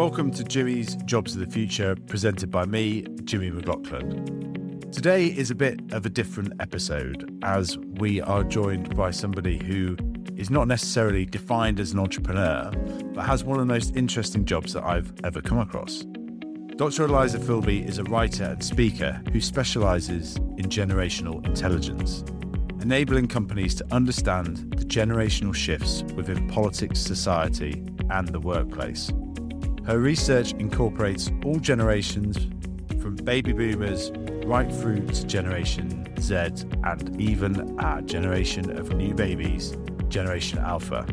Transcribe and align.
Welcome 0.00 0.30
to 0.30 0.44
Jimmy's 0.44 0.96
Jobs 1.04 1.34
of 1.34 1.40
the 1.40 1.52
Future, 1.52 1.94
presented 1.94 2.50
by 2.50 2.64
me, 2.64 3.04
Jimmy 3.24 3.50
McLaughlin. 3.50 4.80
Today 4.90 5.26
is 5.26 5.50
a 5.50 5.54
bit 5.54 5.78
of 5.92 6.06
a 6.06 6.08
different 6.08 6.54
episode 6.58 7.38
as 7.44 7.76
we 7.76 8.18
are 8.22 8.42
joined 8.42 8.96
by 8.96 9.10
somebody 9.10 9.62
who 9.62 9.98
is 10.38 10.48
not 10.48 10.68
necessarily 10.68 11.26
defined 11.26 11.78
as 11.78 11.92
an 11.92 11.98
entrepreneur, 11.98 12.70
but 13.12 13.26
has 13.26 13.44
one 13.44 13.60
of 13.60 13.68
the 13.68 13.70
most 13.70 13.94
interesting 13.94 14.46
jobs 14.46 14.72
that 14.72 14.84
I've 14.84 15.12
ever 15.22 15.42
come 15.42 15.58
across. 15.58 16.06
Dr. 16.76 17.04
Eliza 17.04 17.38
Filby 17.38 17.86
is 17.86 17.98
a 17.98 18.04
writer 18.04 18.44
and 18.44 18.64
speaker 18.64 19.20
who 19.34 19.40
specialises 19.42 20.36
in 20.56 20.70
generational 20.70 21.44
intelligence, 21.46 22.24
enabling 22.80 23.28
companies 23.28 23.74
to 23.74 23.86
understand 23.90 24.72
the 24.78 24.84
generational 24.86 25.54
shifts 25.54 26.04
within 26.14 26.48
politics, 26.48 27.00
society, 27.00 27.84
and 28.08 28.28
the 28.28 28.40
workplace. 28.40 29.12
Her 29.86 29.98
research 29.98 30.52
incorporates 30.52 31.30
all 31.44 31.58
generations 31.58 32.36
from 33.00 33.16
baby 33.16 33.52
boomers 33.52 34.12
right 34.46 34.72
through 34.72 35.06
to 35.06 35.26
Generation 35.26 36.06
Z 36.20 36.34
and 36.84 37.20
even 37.20 37.78
our 37.80 38.02
generation 38.02 38.76
of 38.78 38.94
new 38.94 39.14
babies, 39.14 39.76
Generation 40.08 40.58
Alpha. 40.58 41.06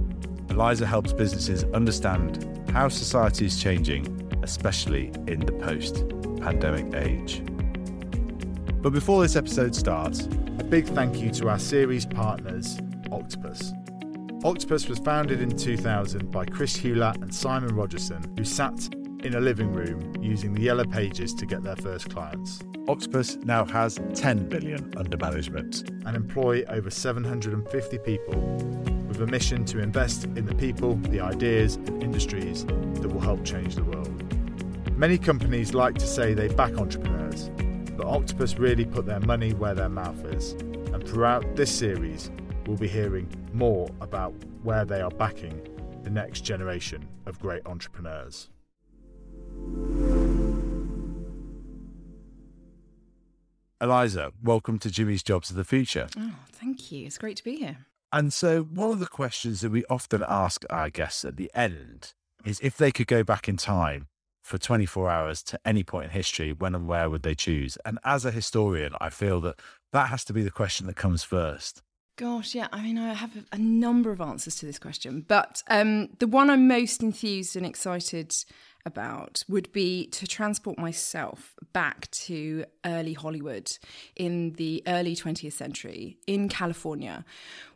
Eliza 0.50 0.86
helps 0.86 1.14
businesses 1.14 1.64
understand 1.74 2.70
how 2.72 2.90
society 2.90 3.46
is 3.46 3.62
changing 3.62 4.18
especially 4.48 5.08
in 5.28 5.42
the 5.42 5.52
post 5.52 6.08
pandemic 6.40 6.94
age. 6.96 7.44
But 8.82 8.92
before 8.92 9.22
this 9.22 9.36
episode 9.36 9.76
starts, 9.76 10.26
a 10.60 10.64
big 10.64 10.86
thank 10.86 11.20
you 11.20 11.32
to 11.32 11.50
our 11.50 11.60
series 11.60 12.06
partners, 12.06 12.80
Octopus. 13.12 13.74
Octopus 14.44 14.88
was 14.88 15.00
founded 15.00 15.42
in 15.42 15.50
2000 15.50 16.30
by 16.30 16.46
Chris 16.46 16.78
Hulatt 16.78 17.22
and 17.24 17.34
Simon 17.34 17.76
Rogerson, 17.76 18.38
who 18.38 18.44
sat 18.44 18.88
in 19.24 19.34
a 19.34 19.40
living 19.40 19.74
room 19.74 20.14
using 20.22 20.54
the 20.54 20.62
yellow 20.62 20.86
pages 20.86 21.34
to 21.34 21.48
get 21.48 21.64
their 21.64 21.76
first 21.76 22.12
clients. 22.12 22.60
Octopus 22.88 23.38
now 23.38 23.66
has 23.66 24.00
10 24.14 24.48
billion 24.48 24.94
under 24.96 25.18
management 25.18 25.90
and 26.06 26.16
employ 26.16 26.64
over 26.70 26.92
750 26.92 27.98
people 28.00 28.40
with 29.08 29.20
a 29.22 29.26
mission 29.26 29.66
to 29.66 29.80
invest 29.80 30.26
in 30.26 30.46
the 30.46 30.54
people, 30.54 30.96
the 30.96 31.20
ideas, 31.20 31.78
and 31.78 32.04
industries 32.04 32.64
that 32.66 33.10
will 33.12 33.20
help 33.20 33.44
change 33.44 33.76
the 33.76 33.84
world. 33.84 34.24
Many 34.96 35.18
companies 35.18 35.74
like 35.74 35.96
to 35.96 36.06
say 36.06 36.36
they 36.36 36.48
back 36.48 36.78
entrepreneurs, 36.78 37.50
but 37.98 38.06
Octopus 38.06 38.60
really 38.60 38.86
put 38.86 39.08
their 39.08 39.20
money 39.20 39.54
where 39.54 39.74
their 39.74 39.90
mouth 39.90 40.24
is. 40.26 40.52
And 40.94 41.04
throughout 41.08 41.56
this 41.56 41.76
series, 41.76 42.30
we'll 42.68 42.78
be 42.78 42.88
hearing 42.88 43.28
more 43.54 43.90
about 44.02 44.34
where 44.62 44.84
they 44.84 45.02
are 45.02 45.10
backing 45.10 45.66
the 46.04 46.10
next 46.10 46.42
generation 46.42 47.08
of 47.26 47.40
great 47.40 47.66
entrepreneurs. 47.66 48.50
Eliza, 53.80 54.34
welcome 54.44 54.80
to 54.80 54.92
Jimmy's 54.92 55.24
Jobs 55.24 55.50
of 55.50 55.56
the 55.56 55.64
Future. 55.64 56.08
Oh, 56.18 56.34
thank 56.52 56.92
you. 56.92 57.06
It's 57.06 57.18
great 57.18 57.38
to 57.38 57.44
be 57.44 57.56
here. 57.56 57.78
And 58.12 58.34
so, 58.34 58.64
one 58.64 58.92
of 58.92 59.00
the 59.00 59.08
questions 59.08 59.62
that 59.62 59.72
we 59.72 59.86
often 59.90 60.24
ask 60.28 60.66
our 60.70 60.90
guests 60.90 61.24
at 61.24 61.38
the 61.38 61.52
end 61.54 62.14
is 62.46 62.60
if 62.62 62.78
they 62.78 62.92
could 62.92 63.08
go 63.08 63.24
back 63.24 63.48
in 63.48 63.58
time 63.58 64.08
for 64.44 64.58
24 64.58 65.10
hours 65.10 65.44
to 65.44 65.60
any 65.66 65.84
point 65.84 66.06
in 66.06 66.12
history, 66.12 66.54
when 66.54 66.74
and 66.74 66.88
where 66.88 67.10
would 67.10 67.24
they 67.24 67.36
choose? 67.36 67.78
And 67.86 68.00
as 68.04 68.26
a 68.26 68.32
historian, 68.32 68.94
I 69.00 69.10
feel 69.10 69.42
that 69.42 69.60
that 69.92 70.08
has 70.08 70.24
to 70.26 70.34
be 70.34 70.42
the 70.42 70.52
question 70.52 70.88
that 70.88 70.96
comes 70.96 71.24
first. 71.24 71.84
Gosh, 72.18 72.56
yeah. 72.56 72.68
I 72.72 72.82
mean, 72.82 72.98
I 72.98 73.14
have 73.14 73.46
a, 73.52 73.60
number 73.60 74.12
of 74.12 74.20
answers 74.20 74.56
to 74.56 74.66
this 74.66 74.80
question, 74.80 75.24
but 75.28 75.62
um, 75.70 76.10
the 76.18 76.26
one 76.26 76.50
I'm 76.50 76.68
most 76.68 77.04
enthused 77.04 77.56
and 77.56 77.64
excited 77.64 78.34
about 78.88 79.44
would 79.48 79.72
be 79.72 80.08
to 80.08 80.26
transport 80.26 80.80
myself 80.80 81.54
back 81.74 82.10
to 82.10 82.66
early 82.84 83.14
Hollywood 83.14 83.78
in 84.16 84.54
the 84.54 84.82
early 84.88 85.16
20th 85.16 85.54
century 85.54 86.18
in 86.26 86.50
California, 86.50 87.24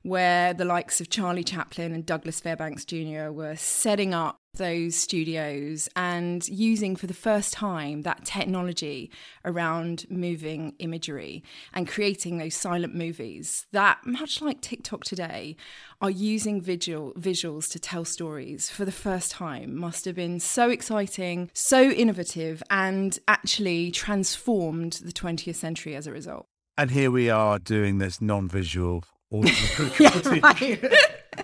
where 0.01 0.55
the 0.55 0.66
likes 0.66 0.99
of 0.99 1.09
Charlie 1.09 1.43
Chaplin 1.43 1.93
and 1.93 2.03
Douglas 2.03 2.39
Fairbanks 2.39 2.83
Jr. 2.83 3.29
were 3.29 3.55
setting 3.55 4.11
up 4.11 4.41
those 4.56 4.95
studios 4.95 5.88
and 5.95 6.47
using 6.50 6.95
for 6.95 7.07
the 7.07 7.13
first 7.13 7.53
time 7.53 8.01
that 8.01 8.25
technology 8.25 9.09
around 9.45 10.06
moving 10.09 10.73
imagery 10.79 11.44
and 11.73 11.88
creating 11.88 12.38
those 12.38 12.56
silent 12.56 12.94
movies 12.94 13.66
that 13.72 14.00
much 14.06 14.41
like 14.41 14.59
TikTok 14.61 15.03
today 15.03 15.56
are 16.01 16.09
using 16.09 16.61
visual 16.61 17.13
visuals 17.13 17.72
to 17.72 17.79
tell 17.79 18.03
stories 18.03 18.69
for 18.69 18.84
the 18.84 18.91
first 18.91 19.31
time 19.31 19.75
must 19.75 20.06
have 20.06 20.16
been 20.16 20.40
so 20.40 20.69
exciting 20.69 21.50
so 21.53 21.90
innovative 21.90 22.61
and 22.69 23.19
actually 23.28 23.90
transformed 23.91 25.00
the 25.03 25.13
20th 25.13 25.56
century 25.56 25.95
as 25.95 26.07
a 26.07 26.11
result. 26.11 26.45
And 26.78 26.91
here 26.91 27.11
we 27.11 27.29
are 27.29 27.57
doing 27.57 28.00
this 28.00 28.22
non-visual 28.22 29.03
audio 29.34 29.53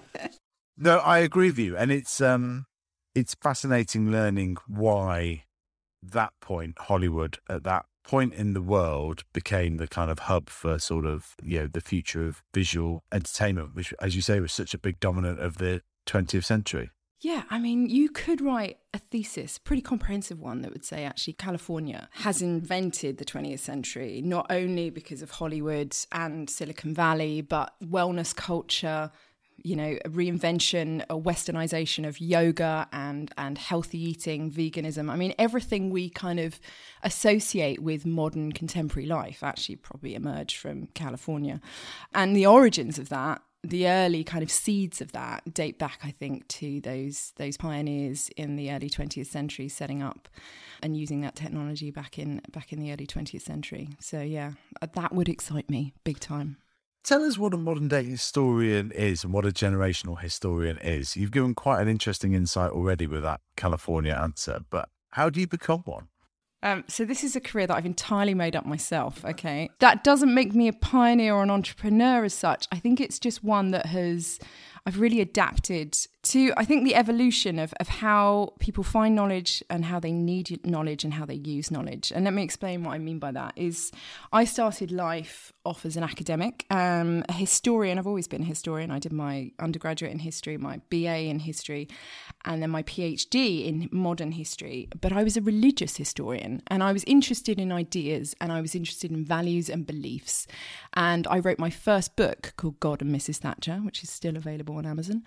no 0.78 0.98
i 1.00 1.20
agree 1.20 1.48
with 1.48 1.58
you 1.58 1.76
and 1.78 1.92
it's 1.92 2.22
um 2.22 2.67
it's 3.18 3.34
fascinating 3.42 4.12
learning 4.12 4.58
why 4.68 5.44
that 6.04 6.32
point 6.40 6.76
Hollywood 6.78 7.40
at 7.50 7.64
that 7.64 7.88
point 8.04 8.32
in 8.36 8.54
the 8.54 8.62
world 8.62 9.24
became 9.34 9.78
the 9.78 9.88
kind 9.88 10.12
of 10.12 10.20
hub 10.20 10.50
for 10.50 10.78
sort 10.78 11.08
of 11.08 11.36
you 11.42 11.62
know 11.62 11.68
the 11.68 11.82
future 11.82 12.28
of 12.28 12.44
visual 12.54 13.04
entertainment 13.12 13.74
which 13.74 13.92
as 14.00 14.16
you 14.16 14.22
say 14.22 14.40
was 14.40 14.54
such 14.54 14.76
a 14.76 14.78
big 14.78 15.00
dominant 15.00 15.40
of 15.40 15.58
the 15.58 15.82
20th 16.06 16.46
century. 16.46 16.92
Yeah, 17.20 17.44
I 17.50 17.58
mean, 17.58 17.90
you 17.90 18.10
could 18.10 18.42
write 18.42 18.78
a 18.94 19.00
thesis, 19.00 19.58
pretty 19.58 19.82
comprehensive 19.82 20.40
one, 20.40 20.62
that 20.62 20.72
would 20.72 20.86
say 20.86 21.04
actually 21.04 21.34
California 21.34 22.10
has 22.12 22.44
invented 22.44 23.18
the 23.18 23.26
20th 23.26 23.60
century, 23.60 24.22
not 24.24 24.46
only 24.52 24.92
because 24.92 25.24
of 25.24 25.32
Hollywood 25.32 25.96
and 26.12 26.48
Silicon 26.48 26.94
Valley, 26.94 27.42
but 27.42 27.74
wellness 27.84 28.36
culture, 28.36 29.10
you 29.64 29.76
know, 29.76 29.98
a 30.06 30.10
reinvention, 30.10 31.04
a 31.10 31.16
westernization 31.16 32.08
of 32.08 32.20
yoga 32.22 32.88
and 32.92 33.34
and 33.38 33.58
healthy 33.58 34.00
eating, 34.00 34.52
veganism. 34.52 35.10
I 35.10 35.16
mean, 35.16 35.34
everything 35.38 35.90
we 35.90 36.10
kind 36.10 36.40
of 36.40 36.60
associate 37.04 37.82
with 37.82 38.06
modern 38.06 38.52
contemporary 38.52 39.08
life 39.08 39.44
actually 39.44 39.78
probably 39.78 40.16
emerged 40.16 40.58
from 40.58 40.88
California, 40.88 41.62
and 42.14 42.36
the 42.36 42.46
origins 42.46 42.98
of 43.00 43.10
that. 43.10 43.42
The 43.64 43.90
early 43.90 44.24
kind 44.24 44.44
of 44.44 44.52
seeds 44.52 45.02
of 45.02 45.12
that 45.12 45.54
date 45.54 45.78
back, 45.80 46.00
I 46.04 46.12
think, 46.12 46.48
to 46.50 46.80
those 46.80 47.34
those 47.38 47.58
pioneers 47.58 48.30
in 48.38 48.56
the 48.56 48.72
early 48.72 48.90
20th 48.90 49.26
century 49.26 49.68
setting 49.68 50.02
up 50.02 50.30
and 50.82 50.96
using 50.96 51.22
that 51.22 51.36
technology 51.36 51.92
back 51.92 52.20
in 52.20 52.42
back 52.52 52.72
in 52.72 52.80
the 52.80 52.94
early 52.94 53.08
20th 53.08 53.42
century. 53.42 53.90
So 54.00 54.22
yeah, 54.22 54.54
that 54.80 55.14
would 55.14 55.28
excite 55.28 55.70
me 55.70 55.94
big 56.04 56.20
time. 56.20 56.58
Tell 57.08 57.24
us 57.24 57.38
what 57.38 57.54
a 57.54 57.58
modern 57.58 57.88
day 57.88 58.04
historian 58.04 58.92
is 58.92 59.24
and 59.24 59.32
what 59.32 59.46
a 59.46 59.52
generational 59.52 60.20
historian 60.20 60.78
is. 60.80 61.16
You've 61.16 61.32
given 61.32 61.56
quite 61.56 61.82
an 61.82 61.88
interesting 61.88 62.34
insight 62.34 62.72
already 62.72 63.08
with 63.08 63.24
that 63.24 63.40
California 63.56 64.12
answer, 64.12 64.60
but 64.70 64.90
how 65.12 65.30
do 65.30 65.40
you 65.40 65.48
become 65.48 65.84
one? 65.86 66.10
Um, 66.64 66.84
so 66.90 67.06
this 67.06 67.24
is 67.24 67.34
a 67.34 67.40
career 67.40 67.66
that 67.66 67.78
I've 67.78 67.86
entirely 67.86 68.34
made 68.34 68.58
up 68.58 68.66
myself. 68.66 69.24
Okay, 69.24 69.70
that 69.80 70.04
doesn't 70.04 70.34
make 70.34 70.54
me 70.54 70.68
a 70.68 70.74
pioneer 70.74 71.34
or 71.34 71.44
an 71.44 71.50
entrepreneur 71.50 72.26
as 72.26 72.34
such. 72.34 72.68
I 72.74 72.80
think 72.80 73.00
it's 73.00 73.20
just 73.20 73.42
one 73.42 73.72
that 73.72 73.86
has 73.86 74.38
I've 74.88 75.02
really 75.02 75.20
adapted 75.20 75.98
to, 76.24 76.54
I 76.56 76.64
think, 76.64 76.86
the 76.86 76.96
evolution 76.96 77.60
of, 77.60 77.74
of 77.80 77.90
how 77.90 78.54
people 78.60 78.86
find 78.86 79.16
knowledge 79.16 79.62
and 79.70 79.84
how 79.84 80.00
they 80.00 80.14
need 80.14 80.66
knowledge 80.66 81.04
and 81.04 81.14
how 81.14 81.26
they 81.26 81.36
use 81.36 81.70
knowledge. 81.70 82.12
And 82.16 82.24
let 82.24 82.34
me 82.34 82.42
explain 82.42 82.86
what 82.86 82.94
I 82.94 82.98
mean 82.98 83.20
by 83.20 83.32
that 83.32 83.54
is 83.58 83.92
I 84.32 84.46
started 84.46 84.92
life 84.92 85.52
off 85.66 85.86
as 85.86 85.98
an 85.98 86.04
academic, 86.04 86.66
um, 86.70 87.26
a 87.28 87.34
historian. 87.34 87.98
I've 87.98 88.08
always 88.08 88.30
been 88.30 88.44
a 88.44 88.46
historian. 88.46 88.90
I 88.90 89.00
did 89.00 89.12
my 89.12 89.52
undergraduate 89.60 90.12
in 90.12 90.20
history, 90.20 90.58
my 90.58 90.80
BA 90.90 91.26
in 91.26 91.40
history, 91.40 91.90
and 92.46 92.62
then 92.62 92.70
my 92.70 92.84
PhD 92.84 93.66
in 93.66 93.90
modern 93.92 94.32
history. 94.32 94.88
But 95.02 95.12
I 95.12 95.24
was 95.24 95.36
a 95.36 95.42
religious 95.42 95.98
historian 95.98 96.62
and 96.68 96.82
I 96.82 96.94
was 96.94 97.04
interested 97.06 97.60
in 97.60 97.74
ideas 97.74 98.36
and 98.40 98.54
I 98.54 98.62
was 98.62 98.74
interested 98.74 99.12
in 99.12 99.26
values 99.26 99.70
and 99.70 99.86
beliefs. 99.86 100.48
And 100.94 101.28
I 101.28 101.40
wrote 101.40 101.60
my 101.60 101.70
first 101.70 102.16
book 102.16 102.54
called 102.56 102.80
God 102.80 103.02
and 103.02 103.14
Mrs. 103.14 103.38
Thatcher, 103.38 103.78
which 103.78 104.02
is 104.02 104.10
still 104.10 104.38
available 104.38 104.77
on 104.78 104.86
Amazon. 104.86 105.24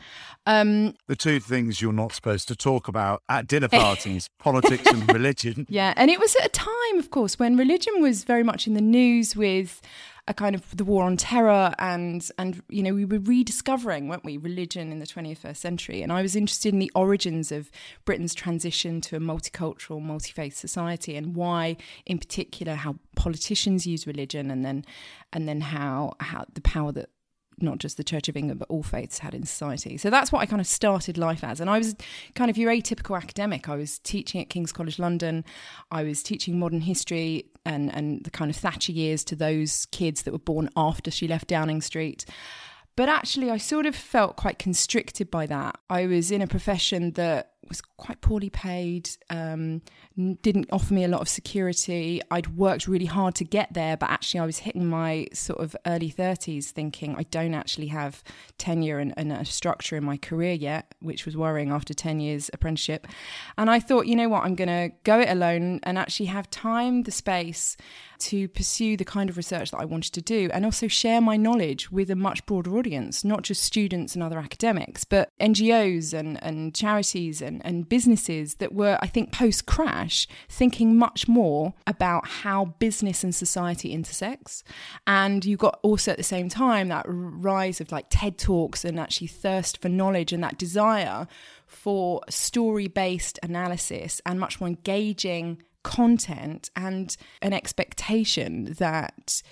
Um, 0.46 0.94
the 1.06 1.16
two 1.16 1.40
things 1.40 1.80
you're 1.80 1.92
not 1.92 2.12
supposed 2.12 2.48
to 2.48 2.56
talk 2.56 2.88
about 2.88 3.22
at 3.28 3.46
dinner 3.46 3.68
parties 3.84 4.28
politics 4.38 4.86
and 4.86 5.12
religion. 5.12 5.66
Yeah. 5.80 5.94
And 5.96 6.10
it 6.10 6.18
was 6.18 6.34
at 6.36 6.46
a 6.46 6.48
time, 6.48 6.98
of 6.98 7.10
course, 7.10 7.38
when 7.38 7.56
religion 7.56 8.00
was 8.00 8.24
very 8.24 8.42
much 8.42 8.66
in 8.66 8.74
the 8.74 8.80
news 8.80 9.36
with 9.36 9.80
a 10.30 10.34
kind 10.34 10.54
of 10.54 10.76
the 10.76 10.84
war 10.84 11.04
on 11.04 11.16
terror 11.16 11.74
and 11.78 12.28
and 12.38 12.62
you 12.68 12.82
know 12.82 12.94
we 12.94 13.04
were 13.04 13.18
rediscovering 13.18 14.08
weren't 14.08 14.24
we 14.24 14.36
religion 14.36 14.92
in 14.92 15.00
the 15.00 15.06
21st 15.06 15.56
century 15.56 16.02
and 16.02 16.12
i 16.12 16.22
was 16.22 16.36
interested 16.36 16.72
in 16.72 16.78
the 16.78 16.90
origins 16.94 17.50
of 17.50 17.70
britain's 18.04 18.34
transition 18.34 19.00
to 19.00 19.16
a 19.16 19.20
multicultural 19.20 20.00
multi-faith 20.00 20.56
society 20.56 21.16
and 21.16 21.34
why 21.34 21.76
in 22.06 22.18
particular 22.18 22.74
how 22.74 22.94
politicians 23.16 23.86
use 23.86 24.06
religion 24.06 24.50
and 24.50 24.64
then 24.64 24.84
and 25.32 25.48
then 25.48 25.60
how 25.60 26.12
how 26.20 26.44
the 26.54 26.60
power 26.60 26.92
that 26.92 27.10
not 27.62 27.78
just 27.78 27.96
the 27.96 28.04
Church 28.04 28.28
of 28.28 28.36
England, 28.36 28.58
but 28.58 28.68
all 28.68 28.82
faiths 28.82 29.18
had 29.18 29.34
in 29.34 29.44
society. 29.44 29.96
So 29.96 30.10
that's 30.10 30.32
what 30.32 30.40
I 30.40 30.46
kind 30.46 30.60
of 30.60 30.66
started 30.66 31.18
life 31.18 31.44
as. 31.44 31.60
And 31.60 31.70
I 31.70 31.78
was 31.78 31.96
kind 32.34 32.50
of 32.50 32.58
your 32.58 32.70
atypical 32.70 33.16
academic. 33.16 33.68
I 33.68 33.76
was 33.76 33.98
teaching 33.98 34.40
at 34.40 34.48
King's 34.48 34.72
College 34.72 34.98
London. 34.98 35.44
I 35.90 36.02
was 36.02 36.22
teaching 36.22 36.58
modern 36.58 36.82
history 36.82 37.46
and, 37.64 37.94
and 37.94 38.24
the 38.24 38.30
kind 38.30 38.50
of 38.50 38.56
Thatcher 38.56 38.92
years 38.92 39.24
to 39.24 39.36
those 39.36 39.86
kids 39.86 40.22
that 40.22 40.32
were 40.32 40.38
born 40.38 40.70
after 40.76 41.10
she 41.10 41.28
left 41.28 41.48
Downing 41.48 41.80
Street. 41.82 42.24
But 42.96 43.08
actually, 43.08 43.50
I 43.50 43.56
sort 43.56 43.86
of 43.86 43.94
felt 43.94 44.36
quite 44.36 44.58
constricted 44.58 45.30
by 45.30 45.46
that. 45.46 45.78
I 45.88 46.06
was 46.06 46.30
in 46.30 46.42
a 46.42 46.46
profession 46.46 47.12
that 47.12 47.52
was 47.70 47.80
quite 47.80 48.20
poorly 48.20 48.50
paid, 48.50 49.08
um, 49.30 49.80
didn't 50.42 50.68
offer 50.70 50.92
me 50.92 51.04
a 51.04 51.08
lot 51.08 51.22
of 51.22 51.28
security. 51.28 52.20
I'd 52.30 52.56
worked 52.56 52.86
really 52.86 53.06
hard 53.06 53.34
to 53.36 53.44
get 53.44 53.72
there, 53.72 53.96
but 53.96 54.10
actually, 54.10 54.40
I 54.40 54.46
was 54.46 54.58
hitting 54.58 54.86
my 54.86 55.28
sort 55.32 55.60
of 55.60 55.74
early 55.86 56.12
30s 56.12 56.66
thinking 56.66 57.16
I 57.16 57.22
don't 57.22 57.54
actually 57.54 57.86
have 57.86 58.22
tenure 58.58 58.98
and, 58.98 59.14
and 59.16 59.32
a 59.32 59.44
structure 59.46 59.96
in 59.96 60.04
my 60.04 60.18
career 60.18 60.52
yet, 60.52 60.94
which 61.00 61.24
was 61.24 61.36
worrying 61.36 61.70
after 61.70 61.94
10 61.94 62.20
years 62.20 62.50
apprenticeship. 62.52 63.06
And 63.56 63.70
I 63.70 63.80
thought, 63.80 64.06
you 64.06 64.16
know 64.16 64.28
what, 64.28 64.44
I'm 64.44 64.54
going 64.54 64.68
to 64.68 64.94
go 65.04 65.20
it 65.20 65.30
alone 65.30 65.80
and 65.84 65.96
actually 65.96 66.26
have 66.26 66.50
time, 66.50 67.04
the 67.04 67.10
space 67.10 67.76
to 68.20 68.48
pursue 68.48 68.96
the 68.96 69.04
kind 69.04 69.30
of 69.30 69.36
research 69.36 69.70
that 69.70 69.80
I 69.80 69.84
wanted 69.84 70.12
to 70.12 70.22
do 70.22 70.50
and 70.52 70.64
also 70.64 70.88
share 70.88 71.20
my 71.20 71.36
knowledge 71.36 71.90
with 71.90 72.10
a 72.10 72.16
much 72.16 72.44
broader 72.46 72.76
audience, 72.76 73.24
not 73.24 73.42
just 73.42 73.62
students 73.62 74.14
and 74.14 74.22
other 74.22 74.38
academics, 74.38 75.04
but 75.04 75.30
NGOs 75.40 76.12
and, 76.12 76.42
and 76.42 76.74
charities 76.74 77.40
and, 77.40 77.59
and 77.64 77.88
businesses 77.88 78.56
that 78.56 78.74
were, 78.74 78.98
I 79.00 79.06
think, 79.06 79.32
post 79.32 79.66
crash, 79.66 80.26
thinking 80.48 80.96
much 80.96 81.28
more 81.28 81.74
about 81.86 82.26
how 82.26 82.76
business 82.78 83.24
and 83.24 83.34
society 83.34 83.92
intersects. 83.92 84.62
And 85.06 85.44
you 85.44 85.56
got 85.56 85.78
also 85.82 86.12
at 86.12 86.16
the 86.16 86.22
same 86.22 86.48
time 86.48 86.88
that 86.88 87.04
rise 87.08 87.80
of 87.80 87.92
like 87.92 88.06
TED 88.10 88.38
Talks 88.38 88.84
and 88.84 88.98
actually 88.98 89.28
thirst 89.28 89.80
for 89.80 89.88
knowledge 89.88 90.32
and 90.32 90.42
that 90.42 90.58
desire 90.58 91.26
for 91.66 92.20
story 92.28 92.88
based 92.88 93.38
analysis 93.42 94.20
and 94.26 94.40
much 94.40 94.60
more 94.60 94.68
engaging 94.68 95.62
content 95.82 96.70
and 96.76 97.16
an 97.42 97.52
expectation 97.52 98.74
that 98.78 99.42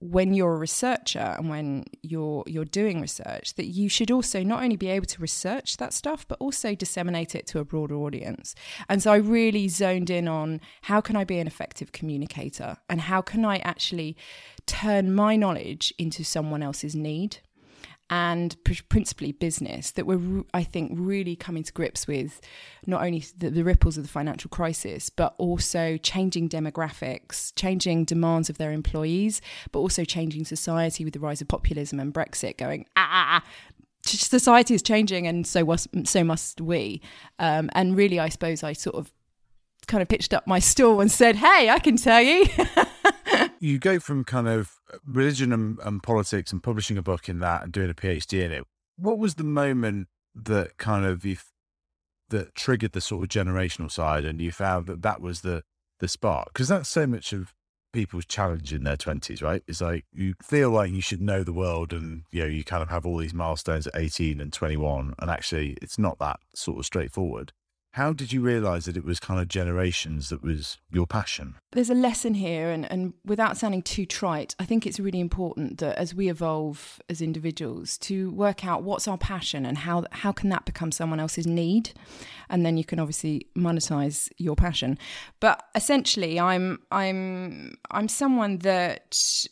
when 0.00 0.34
you're 0.34 0.54
a 0.54 0.58
researcher 0.58 1.34
and 1.38 1.48
when 1.48 1.84
you're 2.02 2.44
you're 2.46 2.64
doing 2.64 3.00
research 3.00 3.54
that 3.54 3.66
you 3.66 3.88
should 3.88 4.10
also 4.10 4.42
not 4.42 4.62
only 4.62 4.76
be 4.76 4.88
able 4.88 5.06
to 5.06 5.20
research 5.20 5.78
that 5.78 5.94
stuff 5.94 6.28
but 6.28 6.36
also 6.40 6.74
disseminate 6.74 7.34
it 7.34 7.46
to 7.46 7.58
a 7.58 7.64
broader 7.64 7.94
audience. 7.94 8.54
And 8.88 9.02
so 9.02 9.12
i 9.12 9.16
really 9.16 9.68
zoned 9.68 10.10
in 10.10 10.28
on 10.28 10.60
how 10.82 11.00
can 11.00 11.16
i 11.16 11.24
be 11.24 11.38
an 11.38 11.46
effective 11.46 11.92
communicator 11.92 12.76
and 12.88 13.02
how 13.02 13.22
can 13.22 13.44
i 13.44 13.58
actually 13.58 14.16
turn 14.66 15.14
my 15.14 15.36
knowledge 15.36 15.92
into 15.98 16.22
someone 16.24 16.62
else's 16.62 16.94
need 16.94 17.38
and 18.10 18.56
principally 18.88 19.32
business 19.32 19.90
that 19.92 20.06
we're, 20.06 20.44
I 20.52 20.62
think, 20.62 20.92
really 20.94 21.36
coming 21.36 21.62
to 21.62 21.72
grips 21.72 22.06
with 22.06 22.40
not 22.86 23.02
only 23.02 23.24
the, 23.38 23.48
the, 23.48 23.64
ripples 23.64 23.96
of 23.96 24.04
the 24.04 24.10
financial 24.10 24.50
crisis, 24.50 25.08
but 25.08 25.34
also 25.38 25.96
changing 25.96 26.50
demographics, 26.50 27.52
changing 27.56 28.04
demands 28.04 28.50
of 28.50 28.58
their 28.58 28.72
employees, 28.72 29.40
but 29.72 29.78
also 29.78 30.04
changing 30.04 30.44
society 30.44 31.04
with 31.04 31.14
the 31.14 31.20
rise 31.20 31.40
of 31.40 31.48
populism 31.48 31.98
and 31.98 32.12
Brexit 32.12 32.58
going, 32.58 32.86
ah, 32.94 33.08
ah, 33.10 33.42
ah 33.42 33.48
society 34.06 34.74
is 34.74 34.82
changing 34.82 35.26
and 35.26 35.46
so 35.46 35.64
was, 35.64 35.88
so 36.04 36.22
must 36.22 36.60
we. 36.60 37.00
Um, 37.38 37.70
and 37.72 37.96
really, 37.96 38.20
I 38.20 38.28
suppose 38.28 38.62
I 38.62 38.74
sort 38.74 38.96
of 38.96 39.10
kind 39.86 40.02
of 40.02 40.08
pitched 40.08 40.34
up 40.34 40.46
my 40.46 40.58
stall 40.58 41.00
and 41.00 41.10
said, 41.10 41.36
hey, 41.36 41.70
I 41.70 41.78
can 41.78 41.96
tell 41.96 42.20
you. 42.20 42.46
you 43.64 43.78
go 43.78 43.98
from 43.98 44.24
kind 44.24 44.46
of 44.46 44.72
uh, 44.92 44.98
religion 45.06 45.50
and, 45.50 45.78
and, 45.82 46.02
politics 46.02 46.52
and 46.52 46.62
publishing 46.62 46.98
a 46.98 47.02
book 47.02 47.30
in 47.30 47.38
that 47.38 47.62
and 47.62 47.72
doing 47.72 47.88
a 47.88 47.94
PhD 47.94 48.44
in 48.44 48.52
it. 48.52 48.64
What 48.96 49.18
was 49.18 49.36
the 49.36 49.44
moment 49.44 50.08
that 50.34 50.76
kind 50.76 51.06
of 51.06 51.24
you 51.24 51.38
that 52.28 52.54
triggered 52.54 52.92
the 52.92 53.00
sort 53.00 53.22
of 53.24 53.28
generational 53.28 53.90
side, 53.90 54.24
and 54.24 54.40
you 54.40 54.52
found 54.52 54.86
that 54.86 55.02
that 55.02 55.20
was 55.20 55.40
the 55.40 55.62
the 55.98 56.08
spark? 56.08 56.52
Because 56.52 56.68
that's 56.68 56.90
so 56.90 57.06
much 57.06 57.32
of 57.32 57.54
people's 57.92 58.26
challenge 58.26 58.72
in 58.72 58.84
their 58.84 58.98
twenties, 58.98 59.40
right? 59.40 59.62
It's 59.66 59.80
like 59.80 60.04
you 60.12 60.34
feel 60.42 60.70
like 60.70 60.92
you 60.92 61.00
should 61.00 61.22
know 61.22 61.42
the 61.42 61.52
world, 61.52 61.92
and 61.94 62.24
you 62.30 62.42
know 62.42 62.48
you 62.48 62.64
kind 62.64 62.82
of 62.82 62.90
have 62.90 63.06
all 63.06 63.16
these 63.16 63.34
milestones 63.34 63.86
at 63.86 63.96
eighteen 63.96 64.40
and 64.40 64.52
twenty 64.52 64.76
one, 64.76 65.14
and 65.18 65.30
actually 65.30 65.78
it's 65.80 65.98
not 65.98 66.18
that 66.18 66.38
sort 66.54 66.78
of 66.78 66.84
straightforward. 66.84 67.52
How 67.94 68.12
did 68.12 68.32
you 68.32 68.40
realize 68.40 68.86
that 68.86 68.96
it 68.96 69.04
was 69.04 69.20
kind 69.20 69.38
of 69.40 69.46
generations 69.46 70.28
that 70.30 70.42
was 70.42 70.78
your 70.90 71.06
passion? 71.06 71.54
There's 71.70 71.90
a 71.90 71.94
lesson 71.94 72.34
here, 72.34 72.70
and, 72.70 72.90
and 72.90 73.14
without 73.24 73.56
sounding 73.56 73.82
too 73.82 74.04
trite, 74.04 74.52
I 74.58 74.64
think 74.64 74.84
it's 74.84 74.98
really 74.98 75.20
important 75.20 75.78
that 75.78 75.96
as 75.96 76.12
we 76.12 76.28
evolve 76.28 77.00
as 77.08 77.22
individuals, 77.22 77.96
to 77.98 78.32
work 78.32 78.64
out 78.64 78.82
what's 78.82 79.06
our 79.06 79.16
passion 79.16 79.64
and 79.64 79.78
how 79.78 80.06
how 80.10 80.32
can 80.32 80.48
that 80.48 80.64
become 80.64 80.90
someone 80.90 81.20
else's 81.20 81.46
need, 81.46 81.92
and 82.50 82.66
then 82.66 82.76
you 82.76 82.84
can 82.84 82.98
obviously 82.98 83.46
monetize 83.56 84.28
your 84.38 84.56
passion. 84.56 84.98
But 85.38 85.62
essentially, 85.76 86.40
I'm 86.40 86.80
I'm 86.90 87.76
I'm 87.92 88.08
someone 88.08 88.58
that 88.58 89.46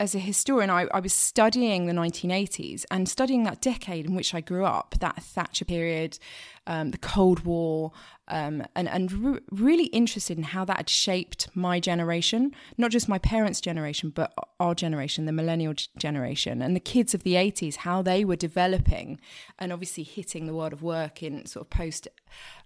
as 0.00 0.14
a 0.14 0.18
historian, 0.20 0.70
I, 0.70 0.86
I, 0.92 1.00
was 1.00 1.12
studying 1.12 1.86
the 1.86 1.92
1980s 1.92 2.84
and 2.90 3.08
studying 3.08 3.42
that 3.44 3.60
decade 3.60 4.06
in 4.06 4.14
which 4.14 4.32
I 4.32 4.40
grew 4.40 4.64
up, 4.64 4.94
that 5.00 5.20
Thatcher 5.20 5.64
period, 5.64 6.20
um, 6.68 6.92
the 6.92 6.98
Cold 6.98 7.40
War, 7.40 7.90
um, 8.28 8.62
and, 8.76 8.88
and 8.88 9.10
re- 9.10 9.40
really 9.50 9.86
interested 9.86 10.36
in 10.38 10.44
how 10.44 10.64
that 10.66 10.76
had 10.76 10.88
shaped 10.88 11.48
my 11.54 11.80
generation, 11.80 12.52
not 12.76 12.92
just 12.92 13.08
my 13.08 13.18
parents' 13.18 13.60
generation, 13.60 14.10
but 14.10 14.32
our 14.60 14.74
generation, 14.74 15.26
the 15.26 15.32
millennial 15.32 15.74
generation, 15.96 16.62
and 16.62 16.76
the 16.76 16.80
kids 16.80 17.12
of 17.12 17.24
the 17.24 17.34
80s, 17.34 17.76
how 17.76 18.00
they 18.00 18.24
were 18.24 18.36
developing 18.36 19.18
and 19.58 19.72
obviously 19.72 20.04
hitting 20.04 20.46
the 20.46 20.54
world 20.54 20.72
of 20.72 20.82
work 20.82 21.24
in 21.24 21.44
sort 21.46 21.66
of 21.66 21.70
post 21.70 22.06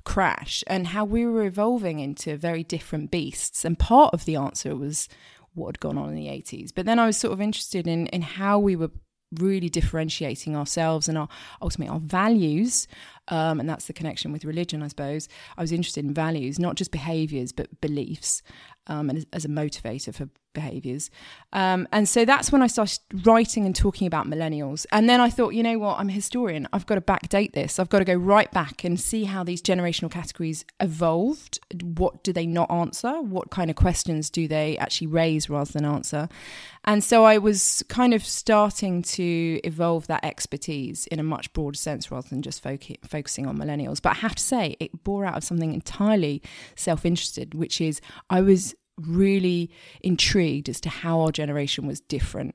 crash, 0.04 0.62
and 0.66 0.88
how 0.88 1.04
we 1.04 1.24
were 1.24 1.44
evolving 1.44 1.98
into 1.98 2.36
very 2.36 2.62
different 2.62 3.10
beasts. 3.10 3.64
And 3.64 3.78
part 3.78 4.12
of 4.12 4.26
the 4.26 4.36
answer 4.36 4.76
was 4.76 5.08
what 5.54 5.68
had 5.68 5.80
gone 5.80 5.98
on 5.98 6.08
in 6.08 6.14
the 6.14 6.26
80s. 6.26 6.70
But 6.74 6.86
then 6.86 6.98
I 6.98 7.06
was 7.06 7.16
sort 7.16 7.32
of 7.32 7.40
interested 7.40 7.86
in, 7.86 8.06
in 8.08 8.22
how 8.22 8.58
we 8.58 8.76
were 8.76 8.90
really 9.40 9.68
differentiating 9.68 10.56
ourselves 10.56 11.08
and 11.08 11.16
our 11.16 11.28
ultimately 11.60 11.92
our 11.92 12.00
values 12.00 12.86
um, 13.28 13.60
and 13.60 13.68
that's 13.68 13.86
the 13.86 13.92
connection 13.92 14.32
with 14.32 14.44
religion 14.44 14.82
i 14.82 14.88
suppose 14.88 15.28
i 15.56 15.60
was 15.60 15.72
interested 15.72 16.04
in 16.04 16.12
values 16.12 16.58
not 16.58 16.74
just 16.76 16.90
behaviors 16.90 17.52
but 17.52 17.80
beliefs 17.80 18.42
um, 18.86 19.10
and 19.10 19.26
as, 19.32 19.44
a 19.44 19.48
motivator 19.48 20.14
for 20.14 20.28
behaviors. 20.54 21.10
Um, 21.52 21.88
and 21.92 22.08
so 22.08 22.24
that's 22.24 22.52
when 22.52 22.62
I 22.62 22.66
started 22.66 22.98
writing 23.24 23.64
and 23.64 23.74
talking 23.74 24.06
about 24.06 24.26
millennials. 24.26 24.86
And 24.92 25.08
then 25.08 25.20
I 25.20 25.30
thought, 25.30 25.50
you 25.50 25.62
know 25.62 25.78
what, 25.78 25.98
I'm 25.98 26.08
a 26.08 26.12
historian. 26.12 26.68
I've 26.72 26.84
got 26.84 26.96
to 26.96 27.00
backdate 27.00 27.52
this. 27.52 27.78
I've 27.78 27.88
got 27.88 28.00
to 28.00 28.04
go 28.04 28.14
right 28.14 28.50
back 28.50 28.84
and 28.84 29.00
see 29.00 29.24
how 29.24 29.44
these 29.44 29.62
generational 29.62 30.10
categories 30.10 30.64
evolved. 30.80 31.58
What 31.82 32.22
do 32.22 32.32
they 32.32 32.46
not 32.46 32.70
answer? 32.70 33.20
What 33.20 33.50
kind 33.50 33.70
of 33.70 33.76
questions 33.76 34.30
do 34.30 34.46
they 34.46 34.76
actually 34.78 35.06
raise 35.06 35.48
rather 35.48 35.72
than 35.72 35.84
answer? 35.84 36.28
And 36.84 37.02
so 37.02 37.24
I 37.24 37.38
was 37.38 37.82
kind 37.88 38.12
of 38.12 38.24
starting 38.24 39.02
to 39.02 39.60
evolve 39.64 40.08
that 40.08 40.24
expertise 40.24 41.06
in 41.06 41.18
a 41.18 41.22
much 41.22 41.52
broader 41.52 41.78
sense 41.78 42.10
rather 42.10 42.28
than 42.28 42.42
just 42.42 42.62
focusing 43.12 43.46
on 43.46 43.56
millennials. 43.56 44.02
But 44.02 44.10
I 44.10 44.14
have 44.16 44.34
to 44.34 44.42
say, 44.42 44.76
it 44.80 45.04
bore 45.04 45.24
out 45.24 45.36
of 45.36 45.44
something 45.44 45.72
entirely 45.72 46.42
self 46.74 47.04
interested, 47.06 47.54
which 47.54 47.80
is 47.80 48.00
I 48.30 48.40
was 48.40 48.74
really 48.98 49.70
intrigued 50.02 50.68
as 50.68 50.80
to 50.82 50.88
how 50.88 51.20
our 51.20 51.32
generation 51.32 51.86
was 51.86 52.00
different. 52.00 52.54